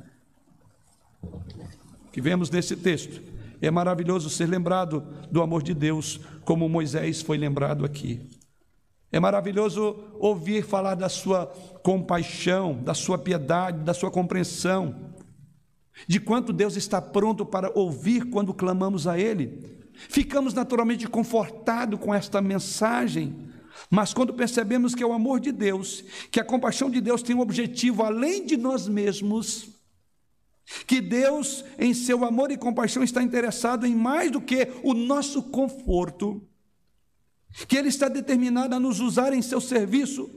Que 2.12 2.20
vemos 2.20 2.50
nesse 2.50 2.76
texto. 2.76 3.22
É 3.60 3.70
maravilhoso 3.70 4.28
ser 4.28 4.46
lembrado 4.46 5.06
do 5.30 5.40
amor 5.40 5.62
de 5.62 5.72
Deus, 5.72 6.20
como 6.44 6.68
Moisés 6.68 7.22
foi 7.22 7.38
lembrado 7.38 7.84
aqui. 7.84 8.28
É 9.12 9.20
maravilhoso 9.20 9.96
ouvir 10.18 10.64
falar 10.64 10.96
da 10.96 11.08
sua 11.08 11.46
compaixão, 11.82 12.82
da 12.82 12.94
sua 12.94 13.18
piedade, 13.18 13.84
da 13.84 13.94
sua 13.94 14.10
compreensão, 14.10 15.12
de 16.08 16.18
quanto 16.18 16.52
Deus 16.52 16.76
está 16.76 17.00
pronto 17.00 17.46
para 17.46 17.70
ouvir 17.78 18.30
quando 18.30 18.54
clamamos 18.54 19.06
a 19.06 19.18
Ele. 19.18 19.62
Ficamos 19.94 20.54
naturalmente 20.54 21.06
confortados 21.06 22.00
com 22.00 22.12
esta 22.12 22.40
mensagem, 22.40 23.51
mas 23.90 24.14
quando 24.14 24.32
percebemos 24.32 24.94
que 24.94 25.02
é 25.02 25.06
o 25.06 25.12
amor 25.12 25.40
de 25.40 25.52
Deus, 25.52 26.04
que 26.30 26.40
a 26.40 26.44
compaixão 26.44 26.90
de 26.90 27.00
Deus 27.00 27.22
tem 27.22 27.36
um 27.36 27.40
objetivo 27.40 28.02
além 28.02 28.46
de 28.46 28.56
nós 28.56 28.88
mesmos, 28.88 29.68
que 30.86 31.00
Deus, 31.00 31.64
em 31.78 31.92
seu 31.92 32.24
amor 32.24 32.50
e 32.50 32.56
compaixão, 32.56 33.02
está 33.02 33.22
interessado 33.22 33.86
em 33.86 33.94
mais 33.94 34.30
do 34.30 34.40
que 34.40 34.68
o 34.82 34.94
nosso 34.94 35.42
conforto, 35.42 36.42
que 37.68 37.76
Ele 37.76 37.88
está 37.88 38.08
determinado 38.08 38.74
a 38.74 38.80
nos 38.80 39.00
usar 39.00 39.32
em 39.32 39.42
seu 39.42 39.60
serviço, 39.60 40.30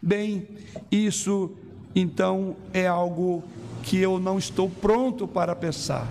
bem, 0.00 0.48
isso 0.90 1.56
então 1.94 2.56
é 2.72 2.86
algo 2.86 3.44
que 3.82 3.98
eu 3.98 4.18
não 4.18 4.38
estou 4.38 4.70
pronto 4.70 5.26
para 5.28 5.54
pensar. 5.54 6.08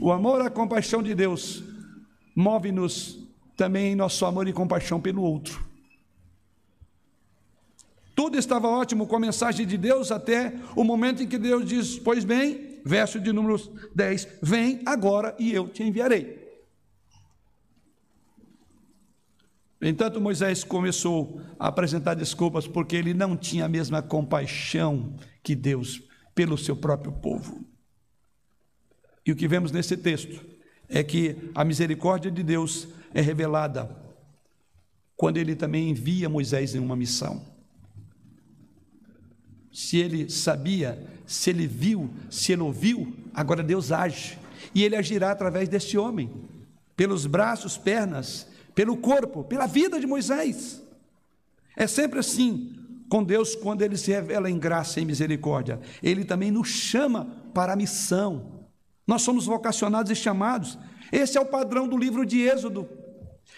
O 0.00 0.12
amor 0.12 0.42
e 0.42 0.46
a 0.46 0.50
compaixão 0.50 1.02
de 1.02 1.14
Deus 1.14 1.62
move-nos 2.34 3.21
também 3.56 3.94
nosso 3.94 4.24
amor 4.24 4.48
e 4.48 4.52
compaixão 4.52 5.00
pelo 5.00 5.22
outro. 5.22 5.64
Tudo 8.14 8.38
estava 8.38 8.68
ótimo 8.68 9.06
com 9.06 9.16
a 9.16 9.20
mensagem 9.20 9.66
de 9.66 9.76
Deus 9.76 10.12
até 10.12 10.54
o 10.76 10.84
momento 10.84 11.22
em 11.22 11.26
que 11.26 11.38
Deus 11.38 11.66
diz: 11.66 11.98
Pois 11.98 12.24
bem, 12.24 12.80
verso 12.84 13.18
de 13.18 13.32
número 13.32 13.56
10: 13.94 14.28
Vem 14.42 14.82
agora 14.84 15.34
e 15.38 15.52
eu 15.52 15.68
te 15.68 15.82
enviarei. 15.82 16.42
Entanto, 19.80 20.20
Moisés 20.20 20.62
começou 20.62 21.40
a 21.58 21.66
apresentar 21.66 22.14
desculpas 22.14 22.68
porque 22.68 22.94
ele 22.94 23.12
não 23.12 23.36
tinha 23.36 23.64
a 23.64 23.68
mesma 23.68 24.00
compaixão 24.00 25.16
que 25.42 25.56
Deus 25.56 26.00
pelo 26.34 26.56
seu 26.56 26.76
próprio 26.76 27.12
povo. 27.12 27.64
E 29.26 29.32
o 29.32 29.36
que 29.36 29.48
vemos 29.48 29.72
nesse 29.72 29.96
texto 29.96 30.44
é 30.88 31.02
que 31.02 31.50
a 31.54 31.64
misericórdia 31.64 32.30
de 32.30 32.42
Deus 32.42 32.86
é 33.14 33.20
revelada 33.20 34.02
quando 35.16 35.36
ele 35.36 35.54
também 35.54 35.90
envia 35.90 36.28
Moisés 36.28 36.74
em 36.74 36.78
uma 36.78 36.96
missão. 36.96 37.40
se 39.72 39.96
ele 39.96 40.28
sabia, 40.28 41.02
se 41.24 41.48
ele 41.48 41.66
viu, 41.66 42.10
se 42.28 42.52
ele 42.52 42.62
ouviu, 42.62 43.14
agora 43.32 43.62
Deus 43.62 43.90
age. 43.90 44.38
E 44.74 44.82
ele 44.82 44.96
agirá 44.96 45.30
através 45.30 45.68
deste 45.68 45.96
homem, 45.96 46.30
pelos 46.94 47.24
braços, 47.24 47.78
pernas, 47.78 48.46
pelo 48.74 48.96
corpo, 48.96 49.44
pela 49.44 49.66
vida 49.66 49.98
de 49.98 50.06
Moisés. 50.06 50.82
É 51.76 51.86
sempre 51.86 52.18
assim 52.18 52.76
com 53.08 53.22
Deus 53.22 53.54
quando 53.54 53.82
ele 53.82 53.96
se 53.96 54.10
revela 54.10 54.50
em 54.50 54.58
graça 54.58 55.00
e 55.00 55.04
misericórdia. 55.04 55.80
Ele 56.02 56.24
também 56.24 56.50
nos 56.50 56.68
chama 56.68 57.26
para 57.54 57.74
a 57.74 57.76
missão. 57.76 58.66
Nós 59.06 59.22
somos 59.22 59.46
vocacionados 59.46 60.10
e 60.10 60.14
chamados. 60.14 60.78
Esse 61.10 61.38
é 61.38 61.40
o 61.40 61.46
padrão 61.46 61.86
do 61.86 61.96
livro 61.96 62.26
de 62.26 62.40
Êxodo. 62.40 62.88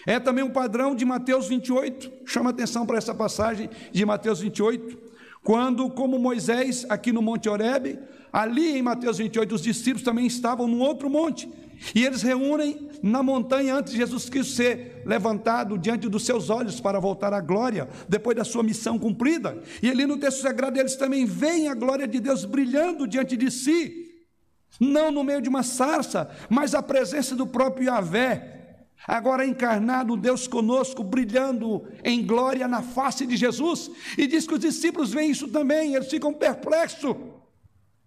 É 0.05 0.19
também 0.19 0.43
o 0.43 0.51
padrão 0.51 0.95
de 0.95 1.03
Mateus 1.05 1.47
28. 1.47 2.11
Chama 2.25 2.51
atenção 2.51 2.85
para 2.85 2.97
essa 2.97 3.13
passagem 3.13 3.69
de 3.91 4.05
Mateus 4.05 4.39
28. 4.39 4.97
Quando, 5.43 5.89
como 5.89 6.17
Moisés 6.17 6.85
aqui 6.89 7.11
no 7.11 7.21
Monte 7.21 7.47
Horebe, 7.47 7.99
ali 8.31 8.77
em 8.77 8.81
Mateus 8.81 9.17
28, 9.17 9.55
os 9.55 9.61
discípulos 9.61 10.03
também 10.03 10.25
estavam 10.25 10.67
no 10.67 10.79
outro 10.79 11.09
monte. 11.09 11.47
E 11.93 12.03
eles 12.03 12.21
reúnem 12.21 12.89
na 13.03 13.21
montanha 13.21 13.75
antes 13.75 13.93
de 13.93 13.99
Jesus 13.99 14.29
Cristo 14.29 14.53
ser 14.53 15.03
levantado 15.05 15.77
diante 15.77 16.09
dos 16.09 16.25
seus 16.25 16.49
olhos 16.49 16.79
para 16.79 16.99
voltar 16.99 17.33
à 17.33 17.41
glória, 17.41 17.87
depois 18.07 18.35
da 18.35 18.43
sua 18.43 18.63
missão 18.63 18.97
cumprida. 18.97 19.61
E 19.81 19.89
ali 19.89 20.05
no 20.05 20.17
texto 20.17 20.41
sagrado 20.41 20.79
eles 20.79 20.95
também 20.95 21.25
veem 21.25 21.67
a 21.67 21.75
glória 21.75 22.07
de 22.07 22.19
Deus 22.19 22.45
brilhando 22.45 23.07
diante 23.07 23.37
de 23.37 23.51
si, 23.51 24.05
não 24.79 25.11
no 25.11 25.23
meio 25.23 25.41
de 25.41 25.49
uma 25.49 25.63
sarça, 25.63 26.29
mas 26.49 26.73
a 26.73 26.81
presença 26.81 27.35
do 27.35 27.45
próprio 27.45 27.85
Yahvé, 27.85 28.54
agora 29.07 29.45
encarnado, 29.45 30.17
Deus 30.17 30.47
conosco, 30.47 31.03
brilhando 31.03 31.87
em 32.03 32.25
glória 32.25 32.67
na 32.67 32.81
face 32.81 33.25
de 33.25 33.35
Jesus. 33.37 33.91
E 34.17 34.27
diz 34.27 34.47
que 34.47 34.53
os 34.53 34.59
discípulos 34.59 35.11
veem 35.11 35.31
isso 35.31 35.47
também, 35.47 35.95
eles 35.95 36.09
ficam 36.09 36.33
perplexos 36.33 37.15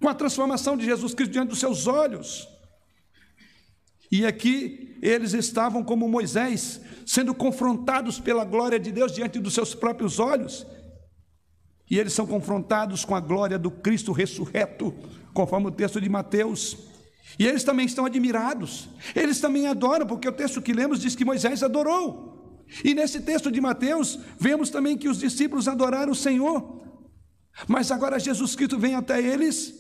com 0.01 0.09
a 0.09 0.15
transformação 0.15 0.77
de 0.77 0.85
Jesus 0.85 1.15
Cristo 1.15 1.33
diante 1.33 1.51
dos 1.51 1.59
seus 1.59 1.87
olhos. 1.87 2.49
E 4.11 4.25
aqui 4.25 4.97
eles 5.03 5.35
estavam 5.35 5.85
como 5.85 6.09
Moisés, 6.09 6.81
sendo 7.07 7.35
confrontados 7.35 8.19
pela 8.19 8.45
glória 8.45 8.79
de 8.79 8.91
Deus 8.91 9.13
diante 9.13 9.39
dos 9.39 9.55
seus 9.55 9.75
próprios 9.75 10.19
olhos. 10.19 10.67
E 11.91 11.99
eles 11.99 12.13
são 12.13 12.27
confrontados 12.27 13.05
com 13.05 13.15
a 13.15 13.21
glória 13.21 13.59
do 13.59 13.71
Cristo 13.71 14.13
ressurreto, 14.13 14.95
conforme 15.33 15.69
o 15.69 15.73
texto 15.73 16.01
de 16.01 16.09
Mateus. 16.09 16.88
E 17.37 17.47
eles 17.47 17.65
também 17.65 17.87
estão 17.87 18.05
admirados, 18.05 18.89
eles 19.15 19.41
também 19.41 19.67
adoram, 19.67 20.07
porque 20.07 20.29
o 20.29 20.33
texto 20.33 20.63
que 20.63 20.73
lemos 20.73 21.01
diz 21.01 21.17
que 21.17 21.25
Moisés 21.25 21.63
adorou. 21.63 22.65
E 22.85 22.95
nesse 22.95 23.21
texto 23.21 23.51
de 23.51 23.61
Mateus, 23.61 24.19
vemos 24.39 24.71
também 24.71 24.97
que 24.97 25.09
os 25.09 25.19
discípulos 25.19 25.67
adoraram 25.67 26.13
o 26.13 26.17
Senhor. 26.17 26.83
Mas 27.67 27.91
agora 27.91 28.21
Jesus 28.21 28.55
Cristo 28.55 28.79
vem 28.79 28.95
até 28.95 29.21
eles, 29.21 29.75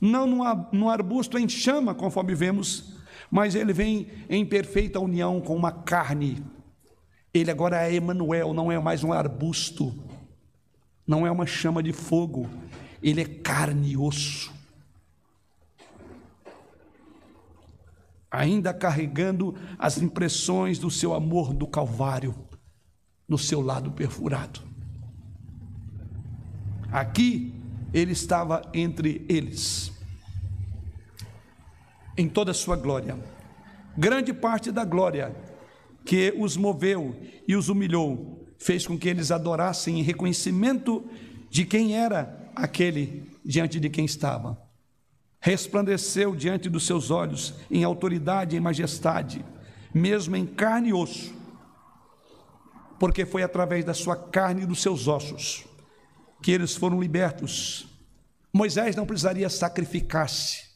não 0.00 0.26
num 0.72 0.88
arbusto 0.88 1.38
em 1.38 1.48
chama, 1.48 1.94
conforme 1.94 2.34
vemos 2.34 2.96
mas 3.30 3.54
ele 3.54 3.72
vem 3.72 4.08
em 4.28 4.44
perfeita 4.44 5.00
união 5.00 5.40
com 5.40 5.56
uma 5.56 5.72
carne. 5.72 6.44
Ele 7.32 7.50
agora 7.50 7.86
é 7.86 7.94
Emanuel, 7.94 8.54
não 8.54 8.70
é 8.70 8.78
mais 8.78 9.04
um 9.04 9.12
arbusto, 9.12 9.94
não 11.06 11.26
é 11.26 11.30
uma 11.30 11.46
chama 11.46 11.82
de 11.82 11.92
fogo, 11.92 12.48
ele 13.02 13.20
é 13.20 13.24
carne 13.24 13.92
e 13.92 13.96
osso. 13.96 14.54
Ainda 18.30 18.74
carregando 18.74 19.54
as 19.78 19.98
impressões 19.98 20.78
do 20.78 20.90
seu 20.90 21.14
amor 21.14 21.54
do 21.54 21.66
Calvário 21.66 22.34
no 23.28 23.38
seu 23.38 23.60
lado 23.60 23.90
perfurado. 23.92 24.60
Aqui 26.90 27.54
ele 27.92 28.12
estava 28.12 28.62
entre 28.72 29.24
eles 29.28 29.92
em 32.16 32.28
toda 32.28 32.50
a 32.50 32.54
sua 32.54 32.76
glória. 32.76 33.18
Grande 33.96 34.32
parte 34.32 34.70
da 34.72 34.84
glória 34.84 35.34
que 36.04 36.32
os 36.38 36.56
moveu 36.56 37.16
e 37.46 37.56
os 37.56 37.68
humilhou 37.68 38.46
fez 38.58 38.86
com 38.86 38.98
que 38.98 39.08
eles 39.08 39.30
adorassem 39.30 40.00
em 40.00 40.02
reconhecimento 40.02 41.04
de 41.50 41.64
quem 41.64 41.96
era 41.96 42.50
aquele 42.54 43.30
diante 43.44 43.78
de 43.78 43.90
quem 43.90 44.04
estava. 44.04 44.65
Resplandeceu 45.40 46.34
diante 46.34 46.68
dos 46.68 46.86
seus 46.86 47.10
olhos 47.10 47.54
em 47.70 47.84
autoridade 47.84 48.56
e 48.56 48.60
majestade, 48.60 49.44
mesmo 49.94 50.36
em 50.36 50.46
carne 50.46 50.90
e 50.90 50.94
osso, 50.94 51.34
porque 52.98 53.24
foi 53.24 53.42
através 53.42 53.84
da 53.84 53.94
sua 53.94 54.16
carne 54.16 54.62
e 54.62 54.66
dos 54.66 54.82
seus 54.82 55.06
ossos 55.06 55.64
que 56.42 56.52
eles 56.52 56.74
foram 56.76 57.00
libertos. 57.00 57.86
Moisés 58.52 58.96
não 58.96 59.06
precisaria 59.06 59.48
sacrificar-se, 59.48 60.66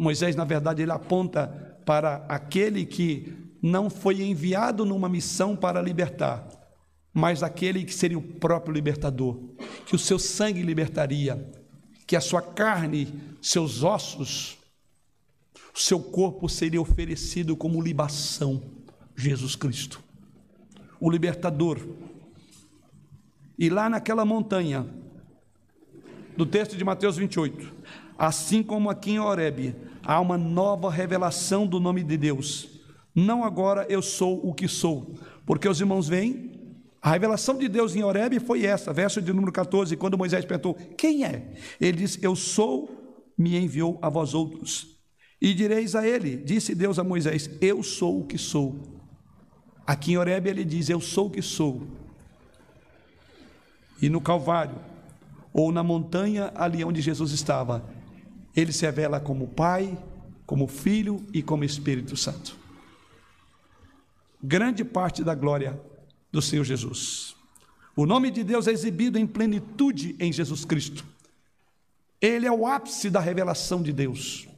Moisés, 0.00 0.34
na 0.34 0.44
verdade, 0.44 0.80
ele 0.80 0.92
aponta 0.92 1.46
para 1.84 2.24
aquele 2.26 2.86
que 2.86 3.36
não 3.62 3.90
foi 3.90 4.22
enviado 4.22 4.86
numa 4.86 5.10
missão 5.10 5.54
para 5.54 5.82
libertar, 5.82 6.48
mas 7.12 7.42
aquele 7.42 7.84
que 7.84 7.92
seria 7.92 8.16
o 8.16 8.22
próprio 8.22 8.72
libertador, 8.72 9.38
que 9.84 9.94
o 9.94 9.98
seu 9.98 10.18
sangue 10.18 10.62
libertaria, 10.62 11.52
que 12.10 12.16
a 12.16 12.20
sua 12.20 12.42
carne, 12.42 13.06
seus 13.40 13.84
ossos, 13.84 14.58
o 15.72 15.78
seu 15.78 16.00
corpo 16.00 16.48
seria 16.48 16.80
oferecido 16.80 17.56
como 17.56 17.80
libação, 17.80 18.60
Jesus 19.14 19.54
Cristo, 19.54 20.02
o 20.98 21.08
libertador. 21.08 21.78
E 23.56 23.70
lá 23.70 23.88
naquela 23.88 24.24
montanha, 24.24 24.84
do 26.36 26.44
texto 26.44 26.76
de 26.76 26.82
Mateus 26.82 27.16
28, 27.16 27.72
assim 28.18 28.60
como 28.60 28.90
aqui 28.90 29.12
em 29.12 29.20
Horebe, 29.20 29.76
há 30.02 30.18
uma 30.18 30.36
nova 30.36 30.90
revelação 30.90 31.64
do 31.64 31.78
nome 31.78 32.02
de 32.02 32.16
Deus. 32.16 32.70
Não 33.14 33.44
agora 33.44 33.86
eu 33.88 34.02
sou 34.02 34.44
o 34.44 34.52
que 34.52 34.66
sou, 34.66 35.14
porque 35.46 35.68
os 35.68 35.78
irmãos 35.78 36.08
veem, 36.08 36.59
a 37.02 37.10
revelação 37.12 37.56
de 37.56 37.66
Deus 37.66 37.96
em 37.96 38.04
Horebe 38.04 38.38
foi 38.38 38.66
essa, 38.66 38.92
verso 38.92 39.22
de 39.22 39.32
número 39.32 39.50
14, 39.50 39.96
quando 39.96 40.18
Moisés 40.18 40.44
perguntou: 40.44 40.74
Quem 40.74 41.24
é? 41.24 41.54
Ele 41.80 41.98
diz: 41.98 42.18
Eu 42.22 42.36
sou, 42.36 43.24
me 43.38 43.56
enviou 43.56 43.98
a 44.02 44.08
vós 44.10 44.34
outros. 44.34 44.98
E 45.40 45.54
direis 45.54 45.94
a 45.94 46.06
ele, 46.06 46.36
disse 46.36 46.74
Deus 46.74 46.98
a 46.98 47.04
Moisés: 47.04 47.50
Eu 47.60 47.82
sou 47.82 48.20
o 48.20 48.26
que 48.26 48.36
sou. 48.36 49.00
Aqui 49.86 50.12
em 50.12 50.18
Horebe 50.18 50.50
ele 50.50 50.64
diz: 50.64 50.90
Eu 50.90 51.00
sou 51.00 51.28
o 51.28 51.30
que 51.30 51.40
sou. 51.40 51.86
E 54.02 54.10
no 54.10 54.20
Calvário, 54.20 54.76
ou 55.54 55.72
na 55.72 55.82
montanha 55.82 56.52
ali 56.54 56.84
onde 56.84 57.00
Jesus 57.00 57.32
estava, 57.32 57.82
ele 58.54 58.72
se 58.72 58.84
revela 58.84 59.18
como 59.18 59.48
Pai, 59.48 59.96
como 60.44 60.66
Filho 60.66 61.24
e 61.32 61.42
como 61.42 61.64
Espírito 61.64 62.14
Santo. 62.14 62.58
Grande 64.42 64.84
parte 64.84 65.24
da 65.24 65.34
glória 65.34 65.80
do 66.30 66.40
Senhor 66.40 66.64
Jesus. 66.64 67.34
O 67.96 68.06
nome 68.06 68.30
de 68.30 68.44
Deus 68.44 68.66
é 68.66 68.72
exibido 68.72 69.18
em 69.18 69.26
plenitude 69.26 70.16
em 70.18 70.32
Jesus 70.32 70.64
Cristo. 70.64 71.04
Ele 72.20 72.46
é 72.46 72.52
o 72.52 72.66
ápice 72.66 73.10
da 73.10 73.20
revelação 73.20 73.82
de 73.82 73.92
Deus. 73.92 74.48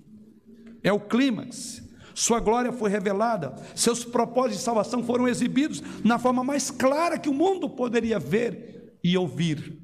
É 0.83 0.93
o 0.93 1.01
clímax. 1.01 1.83
Sua 2.14 2.41
glória 2.41 2.73
foi 2.73 2.91
revelada, 2.91 3.55
seus 3.75 4.05
propósitos 4.05 4.59
de 4.59 4.64
salvação 4.64 5.03
foram 5.03 5.27
exibidos 5.27 5.83
na 6.05 6.18
forma 6.18 6.45
mais 6.45 6.70
clara 6.70 7.18
que 7.18 7.29
o 7.29 7.35
mundo 7.35 7.70
poderia 7.70 8.18
ver 8.18 8.99
e 9.03 9.16
ouvir. 9.16 9.79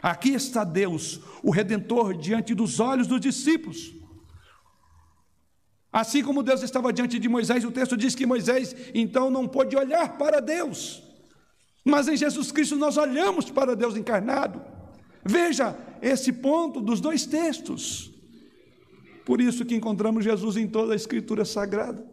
Aqui 0.00 0.30
está 0.30 0.62
Deus, 0.62 1.20
o 1.42 1.50
Redentor, 1.50 2.16
diante 2.16 2.54
dos 2.54 2.78
olhos 2.78 3.08
dos 3.08 3.20
discípulos. 3.20 3.92
Assim 5.92 6.22
como 6.22 6.42
Deus 6.42 6.62
estava 6.62 6.92
diante 6.92 7.18
de 7.18 7.28
Moisés, 7.28 7.64
o 7.64 7.72
texto 7.72 7.96
diz 7.96 8.14
que 8.14 8.26
Moisés 8.26 8.74
então 8.94 9.30
não 9.30 9.48
pôde 9.48 9.76
olhar 9.76 10.16
para 10.16 10.40
Deus. 10.40 11.02
Mas 11.84 12.08
em 12.08 12.16
Jesus 12.16 12.50
Cristo 12.50 12.76
nós 12.76 12.96
olhamos 12.96 13.50
para 13.50 13.76
Deus 13.76 13.96
encarnado. 13.96 14.62
Veja 15.24 15.76
esse 16.00 16.32
ponto 16.32 16.80
dos 16.80 17.00
dois 17.00 17.26
textos. 17.26 18.10
Por 19.24 19.40
isso 19.40 19.64
que 19.64 19.74
encontramos 19.74 20.24
Jesus 20.24 20.56
em 20.56 20.66
toda 20.66 20.92
a 20.92 20.96
Escritura 20.96 21.44
Sagrada. 21.44 22.04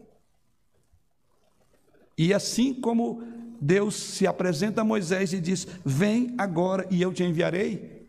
E 2.16 2.32
assim 2.32 2.74
como 2.74 3.22
Deus 3.60 3.94
se 3.94 4.26
apresenta 4.26 4.80
a 4.80 4.84
Moisés 4.84 5.32
e 5.32 5.40
diz: 5.40 5.66
Vem 5.84 6.34
agora 6.36 6.86
e 6.90 7.00
eu 7.00 7.12
te 7.12 7.22
enviarei. 7.22 8.02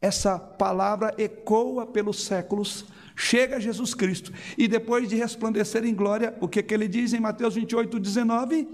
Essa 0.00 0.38
palavra 0.38 1.12
ecoa 1.18 1.84
pelos 1.84 2.24
séculos, 2.24 2.84
chega 3.16 3.56
a 3.56 3.60
Jesus 3.60 3.94
Cristo, 3.94 4.32
e 4.56 4.68
depois 4.68 5.08
de 5.08 5.16
resplandecer 5.16 5.84
em 5.84 5.92
glória, 5.92 6.36
o 6.40 6.46
que, 6.46 6.62
que 6.62 6.72
ele 6.72 6.86
diz 6.86 7.12
em 7.12 7.20
Mateus 7.20 7.56
28, 7.56 7.98
19? 7.98 8.68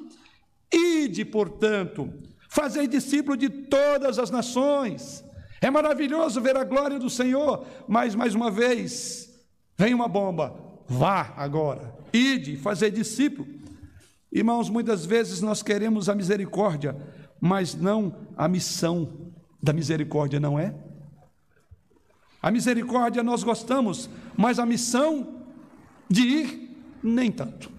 Ide, 0.72 1.24
portanto, 1.24 2.12
fazei 2.48 2.86
discípulo 2.86 3.36
de 3.36 3.48
todas 3.48 4.18
as 4.18 4.30
nações. 4.30 5.24
É 5.60 5.70
maravilhoso 5.70 6.40
ver 6.40 6.56
a 6.56 6.64
glória 6.64 6.98
do 6.98 7.08
Senhor, 7.08 7.66
mas 7.88 8.14
mais 8.14 8.34
uma 8.34 8.50
vez, 8.50 9.30
vem 9.78 9.94
uma 9.94 10.08
bomba. 10.08 10.54
Vá 10.86 11.32
agora, 11.36 11.96
ide, 12.12 12.56
fazei 12.56 12.90
discípulo. 12.90 13.48
Irmãos, 14.30 14.68
muitas 14.68 15.06
vezes 15.06 15.40
nós 15.40 15.62
queremos 15.62 16.08
a 16.08 16.14
misericórdia, 16.14 16.96
mas 17.40 17.74
não 17.74 18.26
a 18.36 18.48
missão. 18.48 19.32
da 19.62 19.72
misericórdia, 19.72 20.38
não 20.38 20.58
é? 20.58 20.74
A 22.42 22.50
misericórdia 22.50 23.22
nós 23.22 23.42
gostamos, 23.42 24.10
mas 24.36 24.58
a 24.58 24.66
missão 24.66 25.46
de 26.10 26.20
ir, 26.20 26.76
nem 27.02 27.32
tanto. 27.32 27.70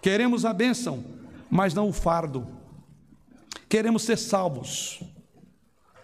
Queremos 0.00 0.44
a 0.44 0.52
bênção, 0.52 1.04
mas 1.50 1.74
não 1.74 1.88
o 1.88 1.92
fardo. 1.92 2.46
Queremos 3.68 4.02
ser 4.02 4.16
salvos. 4.16 5.02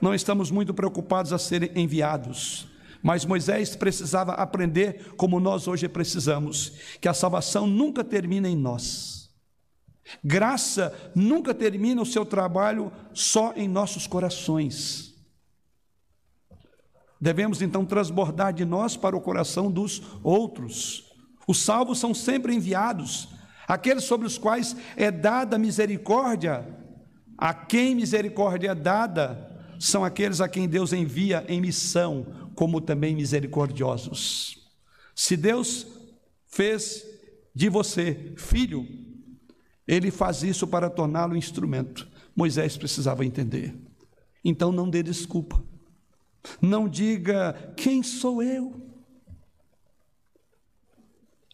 Não 0.01 0.15
estamos 0.15 0.51
muito 0.51 0.75
preocupados 0.75 1.33
a 1.33 1.39
serem 1.39 1.71
enviados. 1.75 2.67
Mas 3.03 3.25
Moisés 3.25 3.77
precisava 3.77 4.33
aprender, 4.33 5.15
como 5.17 5.39
nós 5.39 5.69
hoje 5.69 5.89
precisamos, 5.89 6.73
que 7.01 7.09
a 7.09 7.15
salvação 7.15 7.67
nunca 7.67 8.03
termina 8.03 8.49
em 8.49 8.57
nós. 8.57 9.31
Graça 10.23 10.93
nunca 11.15 11.55
termina 11.55 12.03
o 12.03 12.07
seu 12.07 12.25
trabalho 12.25 12.93
só 13.13 13.53
em 13.55 13.69
nossos 13.69 14.07
corações. 14.07 15.15
Devemos 17.21 17.63
então 17.63 17.85
transbordar 17.85 18.53
de 18.53 18.65
nós 18.65 18.97
para 18.97 19.17
o 19.17 19.21
coração 19.21 19.71
dos 19.71 20.03
outros. 20.23 21.05
Os 21.47 21.59
salvos 21.63 21.99
são 21.99 22.13
sempre 22.13 22.55
enviados, 22.55 23.29
aqueles 23.67 24.05
sobre 24.05 24.27
os 24.27 24.39
quais 24.39 24.77
é 24.97 25.11
dada 25.11 25.59
misericórdia. 25.59 26.67
A 27.37 27.53
quem 27.53 27.95
misericórdia 27.95 28.71
é 28.71 28.75
dada 28.75 29.51
são 29.79 30.05
aqueles 30.05 30.41
a 30.41 30.49
quem 30.49 30.69
Deus 30.69 30.93
envia 30.93 31.45
em 31.49 31.61
missão, 31.61 32.51
como 32.55 32.81
também 32.81 33.15
misericordiosos. 33.15 34.57
Se 35.15 35.37
Deus 35.37 35.87
fez 36.47 37.05
de 37.55 37.69
você 37.69 38.33
filho, 38.37 38.87
ele 39.87 40.11
faz 40.11 40.43
isso 40.43 40.67
para 40.67 40.89
torná-lo 40.89 41.37
instrumento. 41.37 42.09
Moisés 42.35 42.77
precisava 42.77 43.25
entender. 43.25 43.77
Então 44.45 44.73
não 44.73 44.89
dê 44.89 45.03
desculpa. 45.03 45.63
Não 46.61 46.89
diga 46.89 47.73
quem 47.77 48.03
sou 48.03 48.43
eu. 48.43 48.84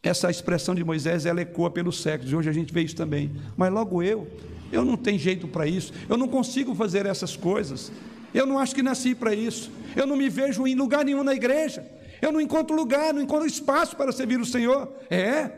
Essa 0.02 0.30
expressão 0.30 0.74
de 0.74 0.82
Moisés 0.82 1.26
ela 1.26 1.42
ecoa 1.42 1.70
pelos 1.70 2.00
séculos, 2.00 2.32
e 2.32 2.36
hoje 2.36 2.48
a 2.48 2.52
gente 2.52 2.72
vê 2.72 2.82
isso 2.82 2.96
também. 2.96 3.30
Mas 3.56 3.72
logo 3.72 4.02
eu, 4.02 4.26
eu 4.72 4.84
não 4.84 4.96
tenho 4.96 5.18
jeito 5.18 5.46
para 5.46 5.66
isso, 5.66 5.92
eu 6.08 6.16
não 6.16 6.26
consigo 6.26 6.74
fazer 6.74 7.04
essas 7.04 7.36
coisas, 7.36 7.92
eu 8.32 8.46
não 8.46 8.58
acho 8.58 8.74
que 8.74 8.82
nasci 8.82 9.14
para 9.14 9.34
isso, 9.34 9.70
eu 9.94 10.06
não 10.06 10.16
me 10.16 10.28
vejo 10.30 10.66
em 10.66 10.74
lugar 10.74 11.04
nenhum 11.04 11.22
na 11.22 11.34
igreja, 11.34 11.86
eu 12.22 12.32
não 12.32 12.40
encontro 12.40 12.74
lugar, 12.74 13.12
não 13.12 13.20
encontro 13.20 13.46
espaço 13.46 13.94
para 13.96 14.12
servir 14.12 14.40
o 14.40 14.46
Senhor. 14.46 14.90
É, 15.10 15.50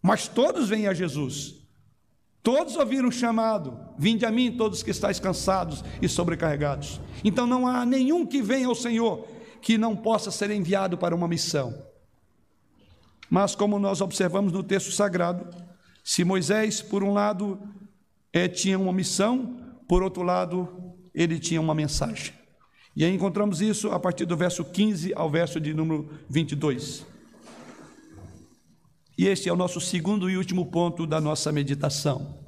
mas 0.00 0.26
todos 0.26 0.68
vêm 0.68 0.86
a 0.86 0.94
Jesus. 0.94 1.56
Todos 2.42 2.76
ouviram 2.76 3.08
o 3.08 3.12
chamado: 3.12 3.78
Vinde 3.98 4.26
a 4.26 4.30
mim, 4.30 4.52
todos 4.52 4.82
que 4.82 4.90
estáis 4.90 5.20
cansados 5.20 5.84
e 6.00 6.08
sobrecarregados. 6.08 7.00
Então 7.22 7.46
não 7.46 7.66
há 7.66 7.86
nenhum 7.86 8.26
que 8.26 8.42
venha 8.42 8.66
ao 8.66 8.74
Senhor 8.74 9.26
que 9.60 9.78
não 9.78 9.94
possa 9.94 10.30
ser 10.30 10.50
enviado 10.50 10.98
para 10.98 11.14
uma 11.14 11.28
missão. 11.28 11.91
Mas, 13.34 13.54
como 13.54 13.78
nós 13.78 14.02
observamos 14.02 14.52
no 14.52 14.62
texto 14.62 14.92
sagrado, 14.92 15.48
se 16.04 16.22
Moisés, 16.22 16.82
por 16.82 17.02
um 17.02 17.14
lado, 17.14 17.58
é, 18.30 18.46
tinha 18.46 18.78
uma 18.78 18.92
missão, 18.92 19.56
por 19.88 20.02
outro 20.02 20.22
lado, 20.22 20.68
ele 21.14 21.38
tinha 21.38 21.58
uma 21.58 21.74
mensagem. 21.74 22.34
E 22.94 23.02
aí 23.02 23.14
encontramos 23.14 23.62
isso 23.62 23.90
a 23.90 23.98
partir 23.98 24.26
do 24.26 24.36
verso 24.36 24.62
15 24.62 25.14
ao 25.14 25.30
verso 25.30 25.58
de 25.58 25.72
número 25.72 26.10
22. 26.28 27.06
E 29.16 29.26
este 29.26 29.48
é 29.48 29.52
o 29.54 29.56
nosso 29.56 29.80
segundo 29.80 30.28
e 30.28 30.36
último 30.36 30.66
ponto 30.66 31.06
da 31.06 31.18
nossa 31.18 31.50
meditação. 31.50 32.38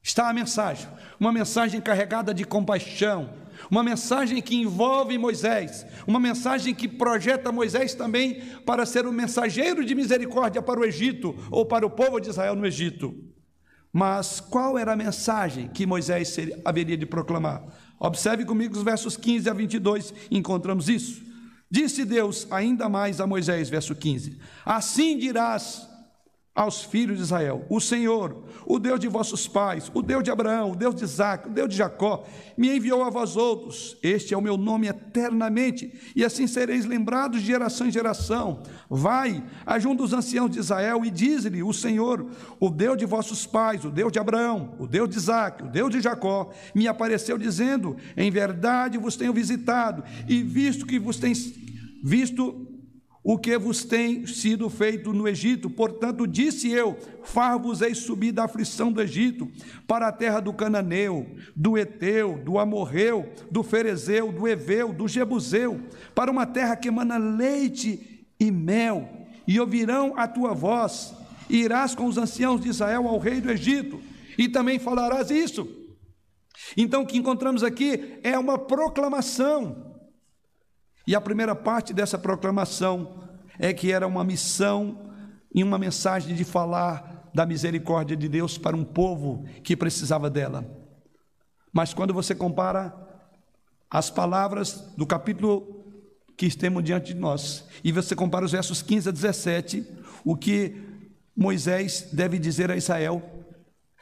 Está 0.00 0.30
a 0.30 0.32
mensagem, 0.32 0.86
uma 1.18 1.32
mensagem 1.32 1.80
carregada 1.80 2.32
de 2.32 2.44
compaixão, 2.44 3.28
uma 3.70 3.82
mensagem 3.82 4.40
que 4.40 4.56
envolve 4.56 5.16
Moisés, 5.18 5.86
uma 6.06 6.20
mensagem 6.20 6.74
que 6.74 6.88
projeta 6.88 7.52
Moisés 7.52 7.94
também 7.94 8.40
para 8.66 8.86
ser 8.86 9.06
o 9.06 9.12
mensageiro 9.12 9.84
de 9.84 9.94
misericórdia 9.94 10.62
para 10.62 10.80
o 10.80 10.84
Egito 10.84 11.34
ou 11.50 11.66
para 11.66 11.86
o 11.86 11.90
povo 11.90 12.20
de 12.20 12.30
Israel 12.30 12.54
no 12.54 12.66
Egito. 12.66 13.14
Mas 13.92 14.40
qual 14.40 14.78
era 14.78 14.92
a 14.92 14.96
mensagem 14.96 15.68
que 15.68 15.86
Moisés 15.86 16.36
haveria 16.64 16.96
de 16.96 17.04
proclamar? 17.04 17.62
Observe 18.00 18.44
comigo 18.44 18.76
os 18.76 18.82
versos 18.82 19.16
15 19.16 19.50
a 19.50 19.52
22, 19.52 20.14
encontramos 20.30 20.88
isso. 20.88 21.22
Disse 21.70 22.04
Deus 22.04 22.46
ainda 22.50 22.88
mais 22.88 23.20
a 23.20 23.26
Moisés, 23.26 23.68
verso 23.68 23.94
15: 23.94 24.38
Assim 24.64 25.18
dirás 25.18 25.88
aos 26.54 26.82
filhos 26.82 27.16
de 27.16 27.22
Israel: 27.22 27.64
O 27.68 27.80
Senhor, 27.80 28.44
o 28.66 28.78
Deus 28.78 29.00
de 29.00 29.08
vossos 29.08 29.48
pais, 29.48 29.90
o 29.94 30.02
Deus 30.02 30.22
de 30.22 30.30
Abraão, 30.30 30.72
o 30.72 30.76
Deus 30.76 30.94
de 30.94 31.04
Isaac, 31.04 31.48
o 31.48 31.50
Deus 31.50 31.68
de 31.68 31.76
Jacó, 31.76 32.26
me 32.56 32.76
enviou 32.76 33.02
a 33.02 33.10
vós 33.10 33.36
outros. 33.36 33.96
Este 34.02 34.34
é 34.34 34.36
o 34.36 34.42
meu 34.42 34.56
nome 34.56 34.86
eternamente, 34.86 35.92
e 36.14 36.24
assim 36.24 36.46
sereis 36.46 36.84
lembrados 36.84 37.40
de 37.40 37.46
geração 37.46 37.86
em 37.86 37.90
geração. 37.90 38.62
Vai, 38.88 39.42
ajunta 39.64 40.02
os 40.02 40.12
anciãos 40.12 40.50
de 40.50 40.58
Israel 40.58 41.04
e 41.04 41.10
diz-lhe: 41.10 41.62
O 41.62 41.72
Senhor, 41.72 42.26
o 42.60 42.68
Deus 42.68 42.98
de 42.98 43.06
vossos 43.06 43.46
pais, 43.46 43.84
o 43.84 43.90
Deus 43.90 44.12
de 44.12 44.18
Abraão, 44.18 44.74
o 44.78 44.86
Deus 44.86 45.08
de 45.08 45.16
Isaac, 45.16 45.62
o 45.62 45.68
Deus 45.68 45.90
de 45.90 46.00
Jacó, 46.00 46.50
me 46.74 46.86
apareceu 46.86 47.38
dizendo: 47.38 47.96
Em 48.16 48.30
verdade 48.30 48.98
vos 48.98 49.16
tenho 49.16 49.32
visitado 49.32 50.04
e 50.28 50.42
visto 50.42 50.86
que 50.86 50.98
vos 50.98 51.16
tens 51.16 51.62
visto 52.02 52.71
o 53.24 53.38
que 53.38 53.56
vos 53.56 53.84
tem 53.84 54.26
sido 54.26 54.68
feito 54.68 55.12
no 55.12 55.28
Egito. 55.28 55.70
Portanto, 55.70 56.26
disse 56.26 56.70
eu: 56.70 56.98
far-vos-ei 57.22 57.94
subir 57.94 58.32
da 58.32 58.44
aflição 58.44 58.90
do 58.90 59.00
Egito 59.00 59.48
para 59.86 60.08
a 60.08 60.12
terra 60.12 60.40
do 60.40 60.52
Cananeu, 60.52 61.26
do 61.54 61.78
Eteu, 61.78 62.38
do 62.38 62.58
Amorreu, 62.58 63.30
do 63.50 63.62
Ferezeu, 63.62 64.32
do 64.32 64.48
Eveu, 64.48 64.92
do 64.92 65.06
Jebuseu, 65.06 65.80
para 66.14 66.30
uma 66.30 66.46
terra 66.46 66.76
que 66.76 66.88
emana 66.88 67.16
leite 67.16 68.26
e 68.40 68.50
mel, 68.50 69.08
e 69.46 69.60
ouvirão 69.60 70.14
a 70.16 70.26
tua 70.26 70.52
voz. 70.52 71.14
Irás 71.48 71.94
com 71.94 72.06
os 72.06 72.18
anciãos 72.18 72.60
de 72.60 72.68
Israel 72.68 73.06
ao 73.06 73.18
rei 73.18 73.40
do 73.40 73.50
Egito, 73.50 74.00
e 74.36 74.48
também 74.48 74.78
falarás 74.78 75.30
isso. 75.30 75.68
Então, 76.76 77.02
o 77.02 77.06
que 77.06 77.18
encontramos 77.18 77.62
aqui 77.62 78.18
é 78.22 78.38
uma 78.38 78.58
proclamação 78.58 79.91
e 81.06 81.14
a 81.14 81.20
primeira 81.20 81.54
parte 81.54 81.92
dessa 81.92 82.18
proclamação 82.18 83.22
é 83.58 83.72
que 83.72 83.92
era 83.92 84.06
uma 84.06 84.24
missão 84.24 85.10
e 85.54 85.62
uma 85.62 85.78
mensagem 85.78 86.34
de 86.34 86.44
falar 86.44 87.30
da 87.34 87.46
misericórdia 87.46 88.16
de 88.16 88.28
Deus 88.28 88.58
para 88.58 88.76
um 88.76 88.84
povo 88.84 89.44
que 89.62 89.76
precisava 89.76 90.28
dela. 90.30 90.64
Mas 91.72 91.94
quando 91.94 92.12
você 92.12 92.34
compara 92.34 92.94
as 93.90 94.10
palavras 94.10 94.92
do 94.96 95.06
capítulo 95.06 95.84
que 96.36 96.54
temos 96.56 96.82
diante 96.82 97.14
de 97.14 97.20
nós, 97.20 97.64
e 97.84 97.92
você 97.92 98.14
compara 98.14 98.44
os 98.44 98.52
versos 98.52 98.82
15 98.82 99.08
a 99.08 99.12
17, 99.12 99.86
o 100.24 100.36
que 100.36 100.76
Moisés 101.36 102.08
deve 102.12 102.38
dizer 102.38 102.70
a 102.70 102.76
Israel, 102.76 103.22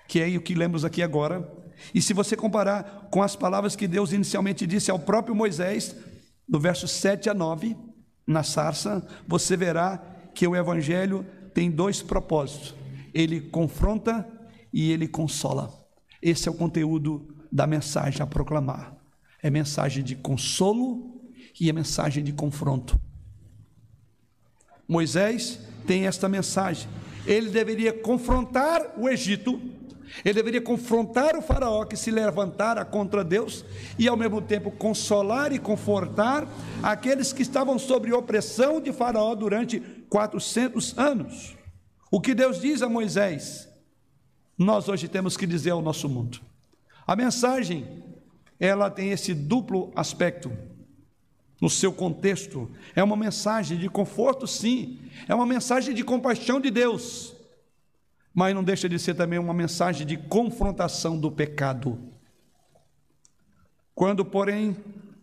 que 0.09 0.21
é 0.21 0.29
o 0.37 0.41
que 0.41 0.55
lemos 0.55 0.85
aqui 0.85 1.03
agora, 1.03 1.49
e 1.95 2.03
se 2.03 2.13
você 2.13 2.37
comparar 2.37 3.09
com 3.11 3.23
as 3.23 3.35
palavras 3.35 3.75
que 3.75 3.89
Deus 3.89 4.13
inicialmente 4.13 4.67
disse 4.67 4.91
ao 4.91 4.99
próprio 4.99 5.35
Moisés, 5.35 5.95
do 6.51 6.59
verso 6.59 6.89
7 6.89 7.31
a 7.31 7.35
9, 7.35 7.77
na 8.27 8.43
sarça, 8.43 9.07
você 9.27 9.57
verá 9.57 9.99
que 10.35 10.47
o 10.47 10.57
Evangelho 10.57 11.25
tem 11.55 11.71
dois 11.71 12.03
propósitos: 12.03 12.75
ele 13.15 13.41
confronta 13.41 14.29
e 14.73 14.91
ele 14.91 15.07
consola. 15.07 15.73
Esse 16.21 16.49
é 16.49 16.51
o 16.51 16.55
conteúdo 16.55 17.37
da 17.51 17.69
mensagem 17.69 18.21
a 18.21 18.27
proclamar. 18.27 18.97
É 19.41 19.49
mensagem 19.49 20.03
de 20.03 20.17
consolo 20.17 21.23
e 21.59 21.71
é 21.71 21.73
mensagem 21.73 22.23
de 22.23 22.33
confronto. 22.33 23.01
Moisés 24.89 25.61
tem 25.87 26.07
esta 26.07 26.29
mensagem. 26.29 26.89
Ele 27.25 27.49
deveria 27.49 27.93
confrontar 27.93 28.99
o 28.99 29.09
Egito 29.09 29.61
ele 30.25 30.35
deveria 30.35 30.61
confrontar 30.61 31.37
o 31.37 31.43
faraó 31.43 31.85
que 31.85 31.97
se 31.97 32.11
levantara 32.11 32.85
contra 32.85 33.25
Deus 33.25 33.65
e 33.99 34.09
ao 34.09 34.17
mesmo 34.17 34.43
tempo 34.43 34.71
consolar 34.71 35.53
e 35.53 35.59
confortar 35.59 36.47
aqueles 36.83 37.33
que 37.33 37.43
estavam 37.43 37.79
sob 37.79 38.13
opressão 38.13 38.81
de 38.81 38.93
faraó 38.93 39.35
durante 39.35 39.81
400 40.09 40.99
anos. 40.99 41.57
O 42.11 42.21
que 42.21 42.35
Deus 42.35 42.61
diz 42.61 42.83
a 42.83 42.89
Moisés, 42.89 43.69
nós 44.59 44.89
hoje 44.89 45.09
temos 45.09 45.37
que 45.37 45.47
dizer 45.47 45.71
ao 45.71 45.83
nosso 45.83 46.09
mundo. 46.09 46.41
A 47.07 47.17
mensagem, 47.17 48.03
ela 48.59 48.91
tem 48.91 49.11
esse 49.11 49.33
duplo 49.33 49.93
aspecto 49.95 50.53
no 51.61 51.71
seu 51.71 51.93
contexto. 51.93 52.71
É 52.95 53.03
uma 53.03 53.17
mensagem 53.17 53.79
de 53.79 53.89
conforto, 53.89 54.47
sim. 54.47 54.99
É 55.29 55.35
uma 55.35 55.47
mensagem 55.47 55.95
de 55.95 56.03
compaixão 56.03 56.61
de 56.61 56.71
Deus 56.71 57.40
mas 58.35 58.55
não 58.55 58.63
deixa 58.63 58.89
de 58.89 58.99
ser 58.99 59.15
também 59.15 59.39
uma 59.39 59.55
mensagem 59.55 60.07
de 60.07 60.17
confrontação 60.17 61.19
do 61.19 61.31
pecado. 61.31 61.99
Quando, 63.95 64.25
porém, 64.25 64.77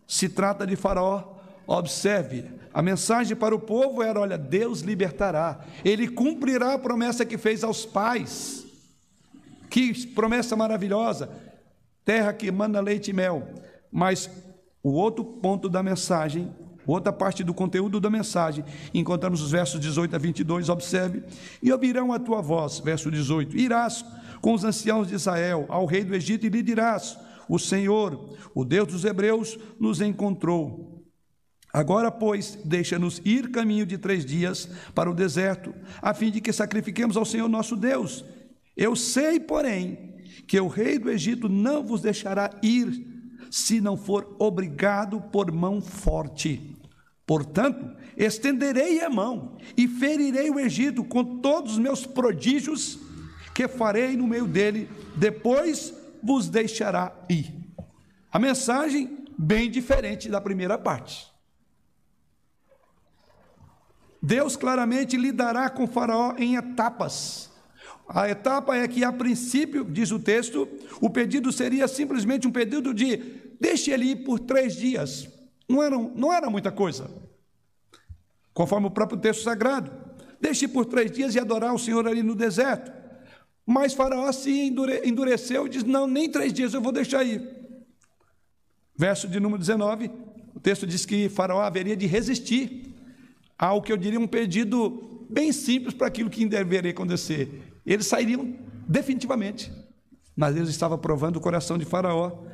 se 0.06 0.28
trata 0.28 0.66
de 0.66 0.76
Faraó, 0.76 1.36
observe, 1.66 2.44
a 2.72 2.82
mensagem 2.82 3.36
para 3.36 3.54
o 3.54 3.58
povo 3.58 4.02
era: 4.02 4.20
olha, 4.20 4.38
Deus 4.38 4.80
libertará, 4.80 5.64
ele 5.84 6.08
cumprirá 6.08 6.74
a 6.74 6.78
promessa 6.78 7.24
que 7.24 7.38
fez 7.38 7.64
aos 7.64 7.84
pais. 7.84 8.64
Que 9.68 10.06
promessa 10.08 10.56
maravilhosa! 10.56 11.28
Terra 12.04 12.32
que 12.32 12.50
manda 12.50 12.80
leite 12.80 13.10
e 13.10 13.12
mel. 13.12 13.46
Mas 13.90 14.30
o 14.82 14.90
outro 14.92 15.24
ponto 15.24 15.68
da 15.68 15.82
mensagem, 15.82 16.54
outra 16.92 17.12
parte 17.12 17.44
do 17.44 17.54
conteúdo 17.54 18.00
da 18.00 18.10
mensagem, 18.10 18.64
encontramos 18.94 19.42
os 19.42 19.50
versos 19.50 19.80
18 19.80 20.14
a 20.16 20.18
22, 20.18 20.68
observe. 20.68 21.22
E 21.62 21.72
ouvirão 21.72 22.12
a 22.12 22.18
tua 22.18 22.40
voz, 22.40 22.78
verso 22.78 23.10
18: 23.10 23.56
Irás 23.56 24.04
com 24.40 24.54
os 24.54 24.64
anciãos 24.64 25.08
de 25.08 25.14
Israel 25.14 25.66
ao 25.68 25.86
rei 25.86 26.04
do 26.04 26.14
Egito 26.14 26.46
e 26.46 26.48
lhe 26.48 26.62
dirás: 26.62 27.18
O 27.48 27.58
Senhor, 27.58 28.36
o 28.54 28.64
Deus 28.64 28.88
dos 28.88 29.04
Hebreus, 29.04 29.58
nos 29.78 30.00
encontrou. 30.00 31.04
Agora, 31.72 32.10
pois, 32.10 32.58
deixa-nos 32.64 33.20
ir 33.24 33.50
caminho 33.50 33.84
de 33.84 33.98
três 33.98 34.24
dias 34.24 34.68
para 34.94 35.10
o 35.10 35.14
deserto, 35.14 35.74
a 36.00 36.14
fim 36.14 36.30
de 36.30 36.40
que 36.40 36.52
sacrifiquemos 36.52 37.16
ao 37.16 37.24
Senhor 37.24 37.48
nosso 37.48 37.76
Deus. 37.76 38.24
Eu 38.76 38.96
sei, 38.96 39.38
porém, 39.38 40.16
que 40.46 40.58
o 40.58 40.68
rei 40.68 40.98
do 40.98 41.10
Egito 41.10 41.48
não 41.48 41.84
vos 41.84 42.00
deixará 42.00 42.50
ir, 42.62 43.06
se 43.50 43.80
não 43.80 43.96
for 43.96 44.34
obrigado 44.38 45.20
por 45.20 45.52
mão 45.52 45.80
forte. 45.82 46.77
Portanto, 47.28 47.94
estenderei 48.16 49.02
a 49.02 49.10
mão 49.10 49.58
e 49.76 49.86
ferirei 49.86 50.48
o 50.48 50.58
Egito 50.58 51.04
com 51.04 51.40
todos 51.40 51.72
os 51.72 51.78
meus 51.78 52.06
prodígios 52.06 52.98
que 53.54 53.68
farei 53.68 54.16
no 54.16 54.26
meio 54.26 54.46
dele, 54.46 54.88
depois 55.14 55.92
vos 56.22 56.48
deixará 56.48 57.12
ir. 57.28 57.52
A 58.32 58.38
mensagem 58.38 59.26
bem 59.36 59.70
diferente 59.70 60.30
da 60.30 60.40
primeira 60.40 60.78
parte. 60.78 61.30
Deus 64.22 64.56
claramente 64.56 65.18
lidará 65.18 65.68
com 65.68 65.86
Faraó 65.86 66.34
em 66.38 66.56
etapas. 66.56 67.50
A 68.08 68.26
etapa 68.26 68.74
é 68.74 68.88
que, 68.88 69.04
a 69.04 69.12
princípio, 69.12 69.84
diz 69.84 70.10
o 70.12 70.18
texto, 70.18 70.66
o 70.98 71.10
pedido 71.10 71.52
seria 71.52 71.86
simplesmente 71.86 72.48
um 72.48 72.50
pedido 72.50 72.94
de 72.94 73.18
deixe 73.60 73.90
ele 73.90 74.12
ir 74.12 74.24
por 74.24 74.40
três 74.40 74.74
dias. 74.74 75.37
Não 75.68 75.82
era, 75.82 75.98
não 75.98 76.32
era 76.32 76.48
muita 76.48 76.72
coisa. 76.72 77.10
Conforme 78.54 78.86
o 78.86 78.90
próprio 78.90 79.18
texto 79.18 79.42
sagrado. 79.42 79.90
Deixe 80.40 80.66
por 80.66 80.86
três 80.86 81.10
dias 81.10 81.34
e 81.34 81.40
adorar 81.40 81.74
o 81.74 81.78
Senhor 81.78 82.06
ali 82.06 82.22
no 82.22 82.34
deserto. 82.34 82.92
Mas 83.66 83.92
Faraó 83.92 84.32
se 84.32 84.50
endureceu 85.04 85.66
e 85.66 85.68
diz: 85.68 85.84
Não, 85.84 86.06
nem 86.06 86.30
três 86.30 86.52
dias 86.52 86.72
eu 86.72 86.80
vou 86.80 86.92
deixar 86.92 87.22
ir. 87.24 87.42
Verso 88.96 89.28
de 89.28 89.38
número 89.38 89.58
19, 89.58 90.10
o 90.54 90.60
texto 90.60 90.86
diz 90.86 91.04
que 91.04 91.28
Faraó 91.28 91.60
haveria 91.60 91.96
de 91.96 92.06
resistir 92.06 92.94
ao 93.58 93.82
que 93.82 93.92
eu 93.92 93.96
diria 93.96 94.18
um 94.18 94.26
pedido 94.26 95.26
bem 95.28 95.52
simples 95.52 95.94
para 95.94 96.06
aquilo 96.06 96.30
que 96.30 96.46
deveria 96.46 96.90
acontecer. 96.90 97.80
Eles 97.84 98.06
sairiam 98.06 98.56
definitivamente, 98.88 99.70
mas 100.34 100.56
eles 100.56 100.68
estavam 100.68 100.98
provando 100.98 101.36
o 101.36 101.40
coração 101.40 101.76
de 101.76 101.84
Faraó 101.84 102.44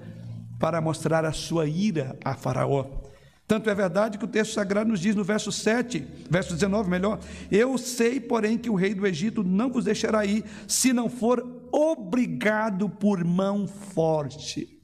para 0.58 0.80
mostrar 0.80 1.24
a 1.24 1.32
sua 1.32 1.66
ira 1.66 2.18
a 2.24 2.34
Faraó. 2.34 3.03
Tanto 3.46 3.68
é 3.68 3.74
verdade 3.74 4.16
que 4.16 4.24
o 4.24 4.28
texto 4.28 4.54
sagrado 4.54 4.90
nos 4.90 5.00
diz 5.00 5.14
no 5.14 5.22
verso 5.22 5.52
7, 5.52 6.06
verso 6.30 6.54
19, 6.54 6.88
melhor: 6.88 7.20
Eu 7.50 7.76
sei, 7.76 8.18
porém, 8.18 8.56
que 8.56 8.70
o 8.70 8.74
rei 8.74 8.94
do 8.94 9.06
Egito 9.06 9.44
não 9.44 9.70
vos 9.70 9.84
deixará 9.84 10.24
ir, 10.24 10.44
se 10.66 10.92
não 10.92 11.10
for 11.10 11.68
obrigado 11.70 12.88
por 12.88 13.22
mão 13.24 13.66
forte. 13.66 14.74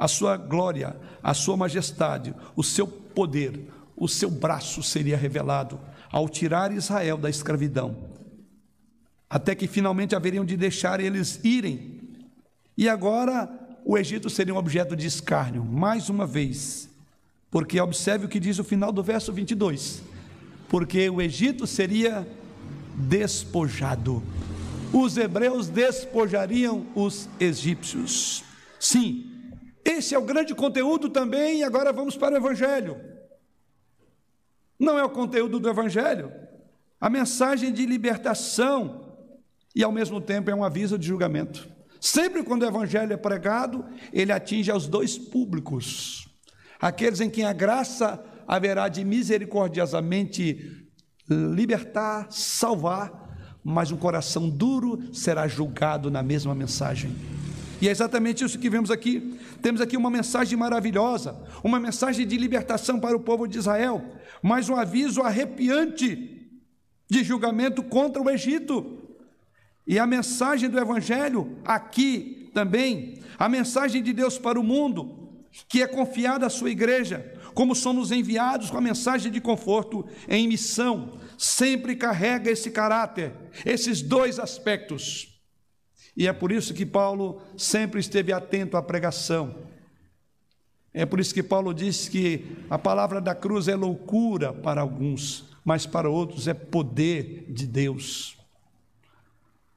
a 0.00 0.08
sua 0.08 0.34
glória, 0.38 0.96
a 1.22 1.34
sua 1.34 1.58
majestade, 1.58 2.34
o 2.56 2.64
seu 2.64 2.86
poder, 2.86 3.68
o 3.94 4.08
seu 4.08 4.30
braço 4.30 4.82
seria 4.82 5.14
revelado 5.14 5.78
ao 6.10 6.26
tirar 6.26 6.72
Israel 6.72 7.18
da 7.18 7.28
escravidão, 7.28 8.08
até 9.28 9.54
que 9.54 9.66
finalmente 9.66 10.16
haveriam 10.16 10.42
de 10.42 10.56
deixar 10.56 11.00
eles 11.00 11.38
irem. 11.44 12.00
E 12.78 12.88
agora 12.88 13.46
o 13.90 13.98
Egito 13.98 14.30
seria 14.30 14.54
um 14.54 14.56
objeto 14.56 14.94
de 14.94 15.04
escárnio, 15.04 15.64
mais 15.64 16.08
uma 16.08 16.24
vez, 16.24 16.88
porque 17.50 17.80
observe 17.80 18.26
o 18.26 18.28
que 18.28 18.38
diz 18.38 18.56
o 18.60 18.62
final 18.62 18.92
do 18.92 19.02
verso 19.02 19.32
22: 19.32 20.00
porque 20.68 21.10
o 21.10 21.20
Egito 21.20 21.66
seria 21.66 22.24
despojado, 22.94 24.22
os 24.92 25.16
hebreus 25.16 25.68
despojariam 25.68 26.86
os 26.94 27.28
egípcios. 27.40 28.44
Sim, 28.78 29.28
esse 29.84 30.14
é 30.14 30.18
o 30.20 30.24
grande 30.24 30.54
conteúdo 30.54 31.08
também, 31.08 31.58
e 31.58 31.64
agora 31.64 31.92
vamos 31.92 32.16
para 32.16 32.36
o 32.36 32.38
Evangelho. 32.38 32.96
Não 34.78 34.96
é 34.96 35.02
o 35.02 35.10
conteúdo 35.10 35.58
do 35.58 35.68
Evangelho, 35.68 36.32
a 37.00 37.10
mensagem 37.10 37.72
de 37.72 37.84
libertação, 37.86 39.16
e 39.74 39.82
ao 39.82 39.90
mesmo 39.90 40.20
tempo 40.20 40.48
é 40.48 40.54
um 40.54 40.62
aviso 40.62 40.96
de 40.96 41.08
julgamento. 41.08 41.79
Sempre 42.00 42.42
quando 42.42 42.62
o 42.62 42.66
Evangelho 42.66 43.12
é 43.12 43.16
pregado, 43.16 43.84
ele 44.12 44.32
atinge 44.32 44.70
aos 44.70 44.88
dois 44.88 45.18
públicos: 45.18 46.26
aqueles 46.80 47.20
em 47.20 47.28
quem 47.28 47.44
a 47.44 47.52
graça 47.52 48.24
haverá 48.48 48.88
de 48.88 49.04
misericordiosamente 49.04 50.88
libertar, 51.28 52.26
salvar, 52.30 53.58
mas 53.62 53.92
um 53.92 53.96
coração 53.96 54.48
duro 54.48 54.98
será 55.12 55.46
julgado 55.46 56.10
na 56.10 56.22
mesma 56.22 56.54
mensagem. 56.54 57.14
E 57.80 57.88
é 57.88 57.90
exatamente 57.90 58.44
isso 58.44 58.58
que 58.58 58.68
vemos 58.68 58.90
aqui. 58.90 59.38
Temos 59.62 59.80
aqui 59.80 59.96
uma 59.96 60.10
mensagem 60.10 60.58
maravilhosa, 60.58 61.40
uma 61.62 61.78
mensagem 61.78 62.26
de 62.26 62.36
libertação 62.36 62.98
para 62.98 63.16
o 63.16 63.20
povo 63.20 63.46
de 63.46 63.58
Israel, 63.58 64.04
mas 64.42 64.68
um 64.68 64.76
aviso 64.76 65.22
arrepiante 65.22 66.50
de 67.08 67.24
julgamento 67.24 67.82
contra 67.82 68.22
o 68.22 68.28
Egito. 68.28 68.99
E 69.90 69.98
a 69.98 70.06
mensagem 70.06 70.70
do 70.70 70.78
Evangelho 70.78 71.58
aqui 71.64 72.48
também, 72.54 73.18
a 73.36 73.48
mensagem 73.48 74.00
de 74.00 74.12
Deus 74.12 74.38
para 74.38 74.60
o 74.60 74.62
mundo, 74.62 75.44
que 75.68 75.82
é 75.82 75.86
confiada 75.86 76.46
à 76.46 76.50
sua 76.50 76.70
igreja, 76.70 77.34
como 77.54 77.74
somos 77.74 78.12
enviados 78.12 78.70
com 78.70 78.78
a 78.78 78.80
mensagem 78.80 79.32
de 79.32 79.40
conforto 79.40 80.06
em 80.28 80.46
missão, 80.46 81.18
sempre 81.36 81.96
carrega 81.96 82.50
esse 82.50 82.70
caráter, 82.70 83.34
esses 83.66 84.00
dois 84.00 84.38
aspectos 84.38 85.30
e 86.16 86.26
é 86.26 86.32
por 86.32 86.52
isso 86.52 86.74
que 86.74 86.84
Paulo 86.84 87.40
sempre 87.56 88.00
esteve 88.00 88.32
atento 88.32 88.76
à 88.76 88.82
pregação. 88.82 89.54
É 90.92 91.06
por 91.06 91.20
isso 91.20 91.32
que 91.32 91.42
Paulo 91.42 91.72
disse 91.72 92.10
que 92.10 92.58
a 92.68 92.78
palavra 92.78 93.20
da 93.20 93.34
cruz 93.34 93.68
é 93.68 93.76
loucura 93.76 94.52
para 94.52 94.80
alguns, 94.80 95.46
mas 95.64 95.86
para 95.86 96.10
outros 96.10 96.48
é 96.48 96.54
poder 96.54 97.46
de 97.48 97.66
Deus. 97.66 98.39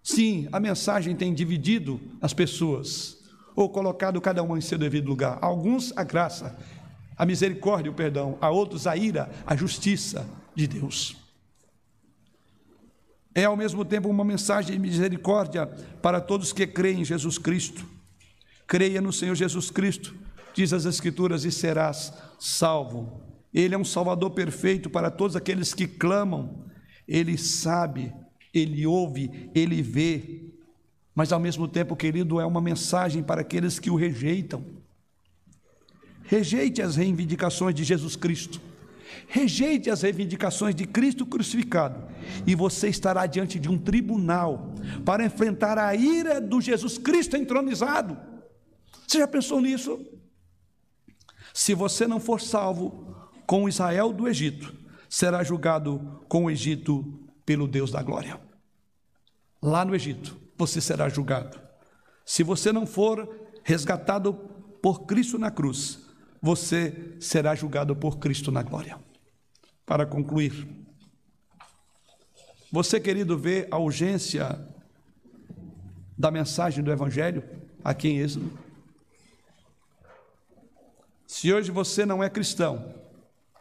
Sim, 0.04 0.48
a 0.52 0.60
mensagem 0.60 1.16
tem 1.16 1.34
dividido 1.34 2.00
as 2.22 2.34
pessoas, 2.34 3.18
ou 3.56 3.70
colocado 3.70 4.20
cada 4.20 4.44
um 4.44 4.58
em 4.58 4.62
seu 4.62 4.78
devido 4.78 5.08
lugar. 5.08 5.40
A 5.42 5.46
alguns 5.46 5.96
a 5.96 6.04
graça, 6.04 6.58
a 7.18 7.26
misericórdia, 7.26 7.90
o 7.90 7.96
perdão, 7.96 8.38
a 8.42 8.50
outros 8.50 8.86
a 8.86 8.98
ira, 8.98 9.32
a 9.48 9.56
justiça 9.56 10.28
de 10.54 10.68
Deus 10.68 11.24
é 13.36 13.46
ao 13.46 13.58
mesmo 13.58 13.84
tempo 13.84 14.10
uma 14.10 14.24
mensagem 14.24 14.74
de 14.74 14.80
misericórdia 14.80 15.66
para 16.02 16.22
todos 16.22 16.54
que 16.54 16.68
creem 16.68 17.02
em 17.02 17.06
Jesus 17.06 17.38
Cristo. 17.38 17.86
Creia 18.68 19.02
no 19.02 19.12
Senhor 19.12 19.36
Jesus 19.36 19.72
Cristo, 19.72 20.16
diz 20.54 20.72
as 20.72 20.86
Escrituras, 20.86 21.44
e 21.44 21.52
serás 21.52 22.14
salvo. 22.40 23.22
Ele 23.54 23.76
é 23.76 23.78
um 23.78 23.84
Salvador 23.84 24.32
perfeito 24.32 24.90
para 24.90 25.10
todos 25.10 25.36
aqueles 25.36 25.74
que 25.74 25.88
clamam. 25.88 26.66
Ele 27.08 27.38
sabe, 27.38 28.14
ele 28.54 28.86
ouve, 28.86 29.50
ele 29.54 29.82
vê. 29.82 30.44
Mas 31.16 31.32
ao 31.32 31.40
mesmo 31.40 31.68
tempo, 31.68 31.96
querido, 31.96 32.40
é 32.40 32.46
uma 32.46 32.62
mensagem 32.62 33.24
para 33.24 33.42
aqueles 33.42 33.80
que 33.80 33.90
o 33.90 33.96
rejeitam. 33.96 34.64
Rejeite 36.24 36.82
as 36.82 36.96
reivindicações 36.96 37.76
de 37.76 37.84
Jesus 37.84 38.16
Cristo 38.16 38.62
Rejeite 39.28 39.90
as 39.90 40.02
reivindicações 40.02 40.76
de 40.76 40.86
Cristo 40.86 41.26
crucificado 41.26 42.04
e 42.46 42.56
você 42.56 42.88
estará 42.88 43.26
diante 43.26 43.60
de 43.60 43.70
um 43.70 43.78
tribunal 43.78 44.74
para 45.06 45.26
enfrentar 45.26 45.78
a 45.78 45.96
ira 45.96 46.40
do 46.40 46.62
Jesus 46.62 46.98
Cristo 46.98 47.36
entronizado. 47.36 48.18
Você 49.08 49.20
já 49.20 49.28
pensou 49.28 49.62
nisso? 49.62 50.00
Se 51.54 51.74
você 51.74 52.08
não 52.08 52.20
for 52.20 52.42
salvo 52.42 53.16
com 53.46 53.68
Israel 53.70 54.12
do 54.12 54.28
Egito, 54.28 54.74
será 55.10 55.44
julgado 55.44 56.22
com 56.28 56.46
o 56.46 56.52
Egito 56.52 57.20
pelo 57.46 57.68
Deus 57.68 57.92
da 57.92 58.02
glória. 58.02 58.40
Lá 59.62 59.86
no 59.86 59.96
Egito, 59.96 60.38
você 60.58 60.82
será 60.82 61.10
julgado. 61.10 61.60
Se 62.26 62.44
você 62.44 62.72
não 62.72 62.86
for 62.86 63.28
resgatado 63.64 64.34
por 64.82 65.06
Cristo 65.06 65.38
na 65.38 65.50
cruz, 65.50 66.00
você 66.42 67.16
será 67.20 67.56
julgado 67.56 67.96
por 67.96 68.18
Cristo 68.18 68.52
na 68.52 68.62
glória. 68.62 69.00
Para 69.86 70.06
concluir, 70.06 70.68
você, 72.72 73.00
querido, 73.00 73.38
vê 73.38 73.68
a 73.70 73.78
urgência 73.78 74.68
da 76.18 76.32
mensagem 76.32 76.84
do 76.84 76.92
Evangelho 76.92 77.44
aqui 77.84 78.10
em 78.10 78.20
Êxodo? 78.20 78.52
Se 81.28 81.54
hoje 81.54 81.72
você 81.72 82.06
não 82.06 82.24
é 82.24 82.30
cristão, 82.30 82.94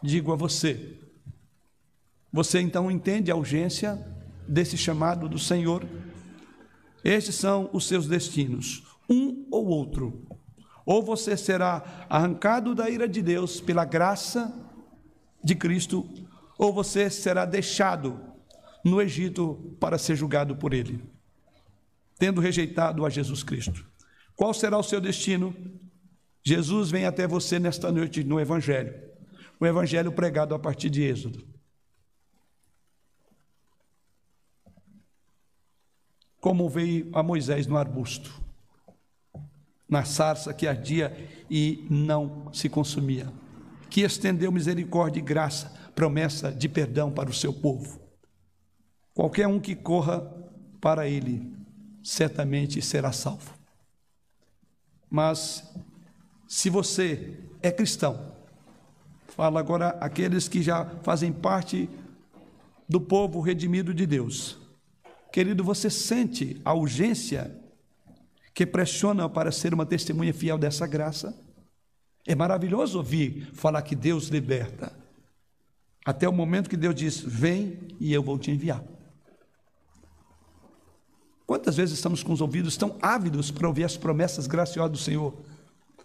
digo 0.03 0.33
a 0.33 0.37
você, 0.37 0.99
você 2.33 2.61
então 2.61 2.91
entende 2.91 3.31
a 3.31 3.37
urgência 3.37 4.03
desse 4.49 4.79
chamado 4.79 5.29
do 5.29 5.39
Senhor? 5.39 5.87
Estes 7.05 7.35
são 7.35 7.69
os 7.73 7.87
seus 7.87 8.07
destinos, 8.07 8.83
um 9.09 9.47
ou 9.51 9.67
outro. 9.67 10.27
Ou 10.87 11.03
você 11.03 11.37
será 11.37 12.07
arrancado 12.09 12.75
da 12.75 12.89
ira 12.89 13.07
de 13.07 13.21
Deus 13.21 13.61
pela 13.61 13.85
graça 13.85 14.53
de 15.45 15.55
Cristo, 15.55 16.09
ou 16.57 16.73
você 16.73 17.11
será 17.11 17.45
deixado 17.45 18.19
no 18.83 19.01
Egito 19.01 19.77
para 19.79 19.99
ser 19.99 20.17
julgado 20.17 20.57
por 20.57 20.73
ele, 20.73 21.05
tendo 22.19 22.41
rejeitado 22.41 23.05
a 23.05 23.11
Jesus 23.11 23.43
Cristo. 23.43 23.85
Qual 24.35 24.55
será 24.55 24.79
o 24.79 24.83
seu 24.83 25.01
destino? 25.01 25.55
Jesus 26.43 26.91
vem 26.91 27.05
até 27.05 27.27
você 27.27 27.59
nesta 27.59 27.93
noite 27.93 28.25
no 28.25 28.41
Evangelho, 28.41 28.95
o 29.61 29.67
Evangelho 29.67 30.11
pregado 30.11 30.55
a 30.55 30.59
partir 30.59 30.89
de 30.89 31.03
Êxodo. 31.03 31.52
Como 36.43 36.69
veio 36.69 37.09
a 37.13 37.23
Moisés 37.23 37.69
no 37.69 37.77
arbusto, 37.77 38.43
na 39.89 40.05
sarça 40.05 40.53
que 40.53 40.67
ardia 40.67 41.17
e 41.49 41.87
não 41.89 42.53
se 42.53 42.69
consumia, 42.69 43.33
que 43.89 44.01
estendeu 44.01 44.51
misericórdia 44.51 45.21
e 45.21 45.23
graça, 45.23 45.73
promessa 45.95 46.51
de 46.51 46.69
perdão 46.69 47.13
para 47.13 47.31
o 47.31 47.33
seu 47.33 47.53
povo. 47.53 48.01
Qualquer 49.15 49.47
um 49.47 49.61
que 49.61 49.77
corra 49.77 50.21
para 50.81 51.07
ele, 51.07 51.49
certamente 52.03 52.83
será 52.83 53.13
salvo. 53.13 53.55
Mas 55.09 55.73
se 56.49 56.69
você 56.69 57.39
é 57.63 57.71
cristão, 57.71 58.33
fala 59.29 59.61
agora 59.61 59.91
aqueles 60.01 60.49
que 60.49 60.61
já 60.61 60.87
fazem 61.05 61.33
parte 61.33 61.89
do 62.89 63.01
povo 63.01 63.41
redimido 63.41 63.95
de 63.95 64.07
Deus. 64.07 64.62
Querido, 65.33 65.65
você 65.65 65.89
sente 65.89 66.61
a 66.63 66.75
urgência 66.75 67.59
que 68.53 68.67
pressiona 68.67 69.27
para 69.31 69.51
ser 69.51 69.73
uma 69.73 69.87
testemunha 69.87 70.35
fiel 70.35 70.59
dessa 70.59 70.87
graça? 70.87 71.35
É 72.27 72.35
maravilhoso 72.35 72.99
ouvir 72.99 73.51
falar 73.55 73.81
que 73.81 73.97
Deus 73.97 74.29
liberta. 74.29 74.93
Até 76.05 76.29
o 76.29 76.33
momento 76.33 76.69
que 76.69 76.77
Deus 76.77 76.95
diz: 76.95 77.19
Vem 77.21 77.79
e 77.99 78.13
eu 78.13 78.23
vou 78.23 78.39
te 78.39 78.51
enviar. 78.51 78.85
Quantas 81.47 81.77
vezes 81.77 81.95
estamos 81.95 82.23
com 82.23 82.33
os 82.33 82.43
ouvidos 82.43 82.77
tão 82.77 82.99
ávidos 83.01 83.51
para 83.51 83.67
ouvir 83.67 83.85
as 83.85 83.97
promessas 83.97 84.47
graciosas 84.47 84.93
do 84.93 84.99
Senhor? 84.99 85.35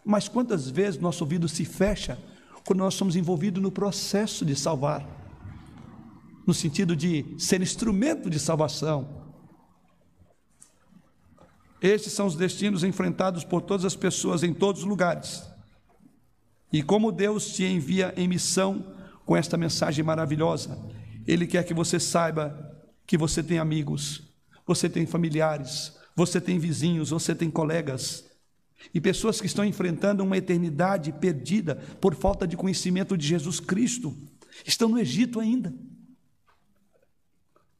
Mas 0.06 0.30
quantas 0.30 0.70
vezes 0.70 1.02
nosso 1.02 1.24
ouvido 1.26 1.50
se 1.50 1.66
fecha 1.66 2.18
quando 2.66 2.80
nós 2.80 2.94
somos 2.94 3.18
envolvidos 3.18 3.62
no 3.62 3.72
processo 3.72 4.46
de 4.46 4.56
salvar? 4.56 5.27
No 6.48 6.54
sentido 6.54 6.96
de 6.96 7.36
ser 7.38 7.62
instrumento 7.62 8.30
de 8.30 8.40
salvação. 8.40 9.28
Estes 11.82 12.14
são 12.14 12.26
os 12.26 12.36
destinos 12.36 12.84
enfrentados 12.84 13.44
por 13.44 13.62
todas 13.62 13.86
as 13.86 13.96
pessoas 13.96 14.42
em 14.42 14.54
todos 14.54 14.82
os 14.82 14.88
lugares. 14.88 15.44
E 16.72 16.82
como 16.82 17.12
Deus 17.12 17.54
te 17.54 17.66
envia 17.66 18.14
em 18.18 18.28
missão 18.28 18.96
com 19.26 19.36
esta 19.38 19.58
mensagem 19.58 20.04
maravilhosa, 20.04 20.80
Ele 21.28 21.46
quer 21.46 21.64
que 21.64 21.74
você 21.74 22.00
saiba 22.00 22.76
que 23.06 23.18
você 23.18 23.44
tem 23.44 23.60
amigos, 23.60 24.24
você 24.66 24.90
tem 24.90 25.06
familiares, 25.06 25.94
você 26.16 26.42
tem 26.42 26.58
vizinhos, 26.58 27.10
você 27.10 27.36
tem 27.36 27.52
colegas 27.52 28.26
e 28.94 29.02
pessoas 29.02 29.40
que 29.42 29.48
estão 29.48 29.66
enfrentando 29.66 30.24
uma 30.24 30.38
eternidade 30.38 31.12
perdida 31.12 31.76
por 32.00 32.16
falta 32.16 32.48
de 32.48 32.56
conhecimento 32.56 33.18
de 33.18 33.28
Jesus 33.28 33.60
Cristo, 33.60 34.16
estão 34.66 34.90
no 34.90 35.00
Egito 35.00 35.40
ainda. 35.40 35.74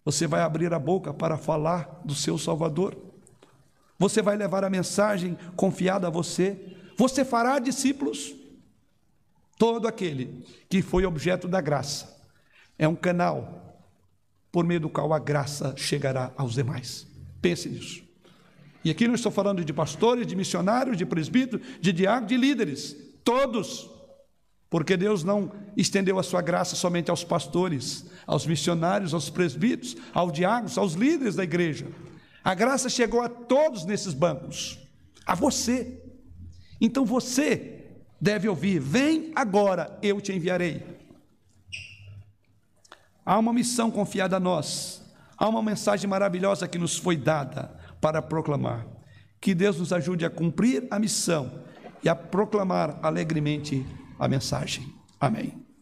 Você 0.08 0.26
vai 0.26 0.40
abrir 0.40 0.74
a 0.74 0.80
boca 0.80 1.14
para 1.14 1.36
falar 1.36 2.00
do 2.06 2.16
seu 2.16 2.38
Salvador. 2.38 2.96
Você 4.00 4.22
vai 4.22 4.38
levar 4.38 4.64
a 4.64 4.70
mensagem 4.70 5.38
confiada 5.54 6.08
a 6.08 6.10
você. 6.10 6.78
Você 6.96 7.26
fará 7.26 7.60
discípulos. 7.60 8.34
Todo 9.58 9.86
aquele 9.86 10.46
que 10.70 10.82
foi 10.82 11.06
objeto 11.06 11.46
da 11.46 11.60
graça 11.60 12.26
é 12.80 12.88
um 12.88 12.96
canal 12.96 13.84
por 14.50 14.64
meio 14.64 14.80
do 14.80 14.88
qual 14.88 15.12
a 15.12 15.20
graça 15.20 15.74
chegará 15.76 16.32
aos 16.38 16.54
demais. 16.54 17.06
Pense 17.42 17.68
nisso. 17.68 18.02
E 18.86 18.90
aqui 18.90 19.10
não 19.10 19.16
estou 19.16 19.30
falando 19.30 19.62
de 19.66 19.74
pastores, 19.74 20.26
de 20.26 20.38
missionários, 20.38 20.96
de 20.96 21.06
presbíteros, 21.06 21.68
de 21.82 21.92
diáconos, 21.92 22.30
de 22.30 22.38
líderes, 22.38 22.96
todos. 23.26 23.90
Porque 24.70 24.98
Deus 24.98 25.24
não 25.24 25.52
estendeu 25.78 26.20
a 26.20 26.24
sua 26.24 26.42
graça 26.42 26.76
somente 26.76 27.10
aos 27.10 27.24
pastores, 27.24 28.06
aos 28.26 28.46
missionários, 28.46 29.14
aos 29.14 29.30
presbíteros, 29.30 29.96
aos 30.14 30.34
diáconos, 30.34 30.78
aos 30.78 30.94
líderes 30.94 31.36
da 31.36 31.44
igreja. 31.44 31.88
A 32.44 32.54
graça 32.54 32.90
chegou 32.90 33.22
a 33.22 33.30
todos 33.30 33.86
nesses 33.86 34.14
bancos, 34.14 34.80
a 35.26 35.36
você. 35.36 36.02
Então 36.82 37.06
você 37.06 37.86
deve 38.20 38.50
ouvir: 38.50 38.80
Vem 38.80 39.32
agora, 39.36 39.98
eu 40.02 40.20
te 40.20 40.34
enviarei. 40.34 40.86
Há 43.26 43.38
uma 43.38 43.54
missão 43.54 43.92
confiada 43.92 44.38
a 44.38 44.40
nós, 44.40 45.02
há 45.38 45.48
uma 45.48 45.62
mensagem 45.62 46.10
maravilhosa 46.10 46.68
que 46.68 46.78
nos 46.78 46.98
foi 46.98 47.18
dada 47.18 47.74
para 48.00 48.22
proclamar. 48.22 48.86
Que 49.40 49.54
Deus 49.54 49.78
nos 49.78 49.94
ajude 49.94 50.26
a 50.26 50.30
cumprir 50.30 50.88
a 50.90 50.98
missão 50.98 51.62
e 52.04 52.10
a 52.10 52.16
proclamar 52.16 52.98
alegremente 53.04 53.86
a 54.20 54.28
mensagem. 54.28 54.94
Amém. 55.20 55.67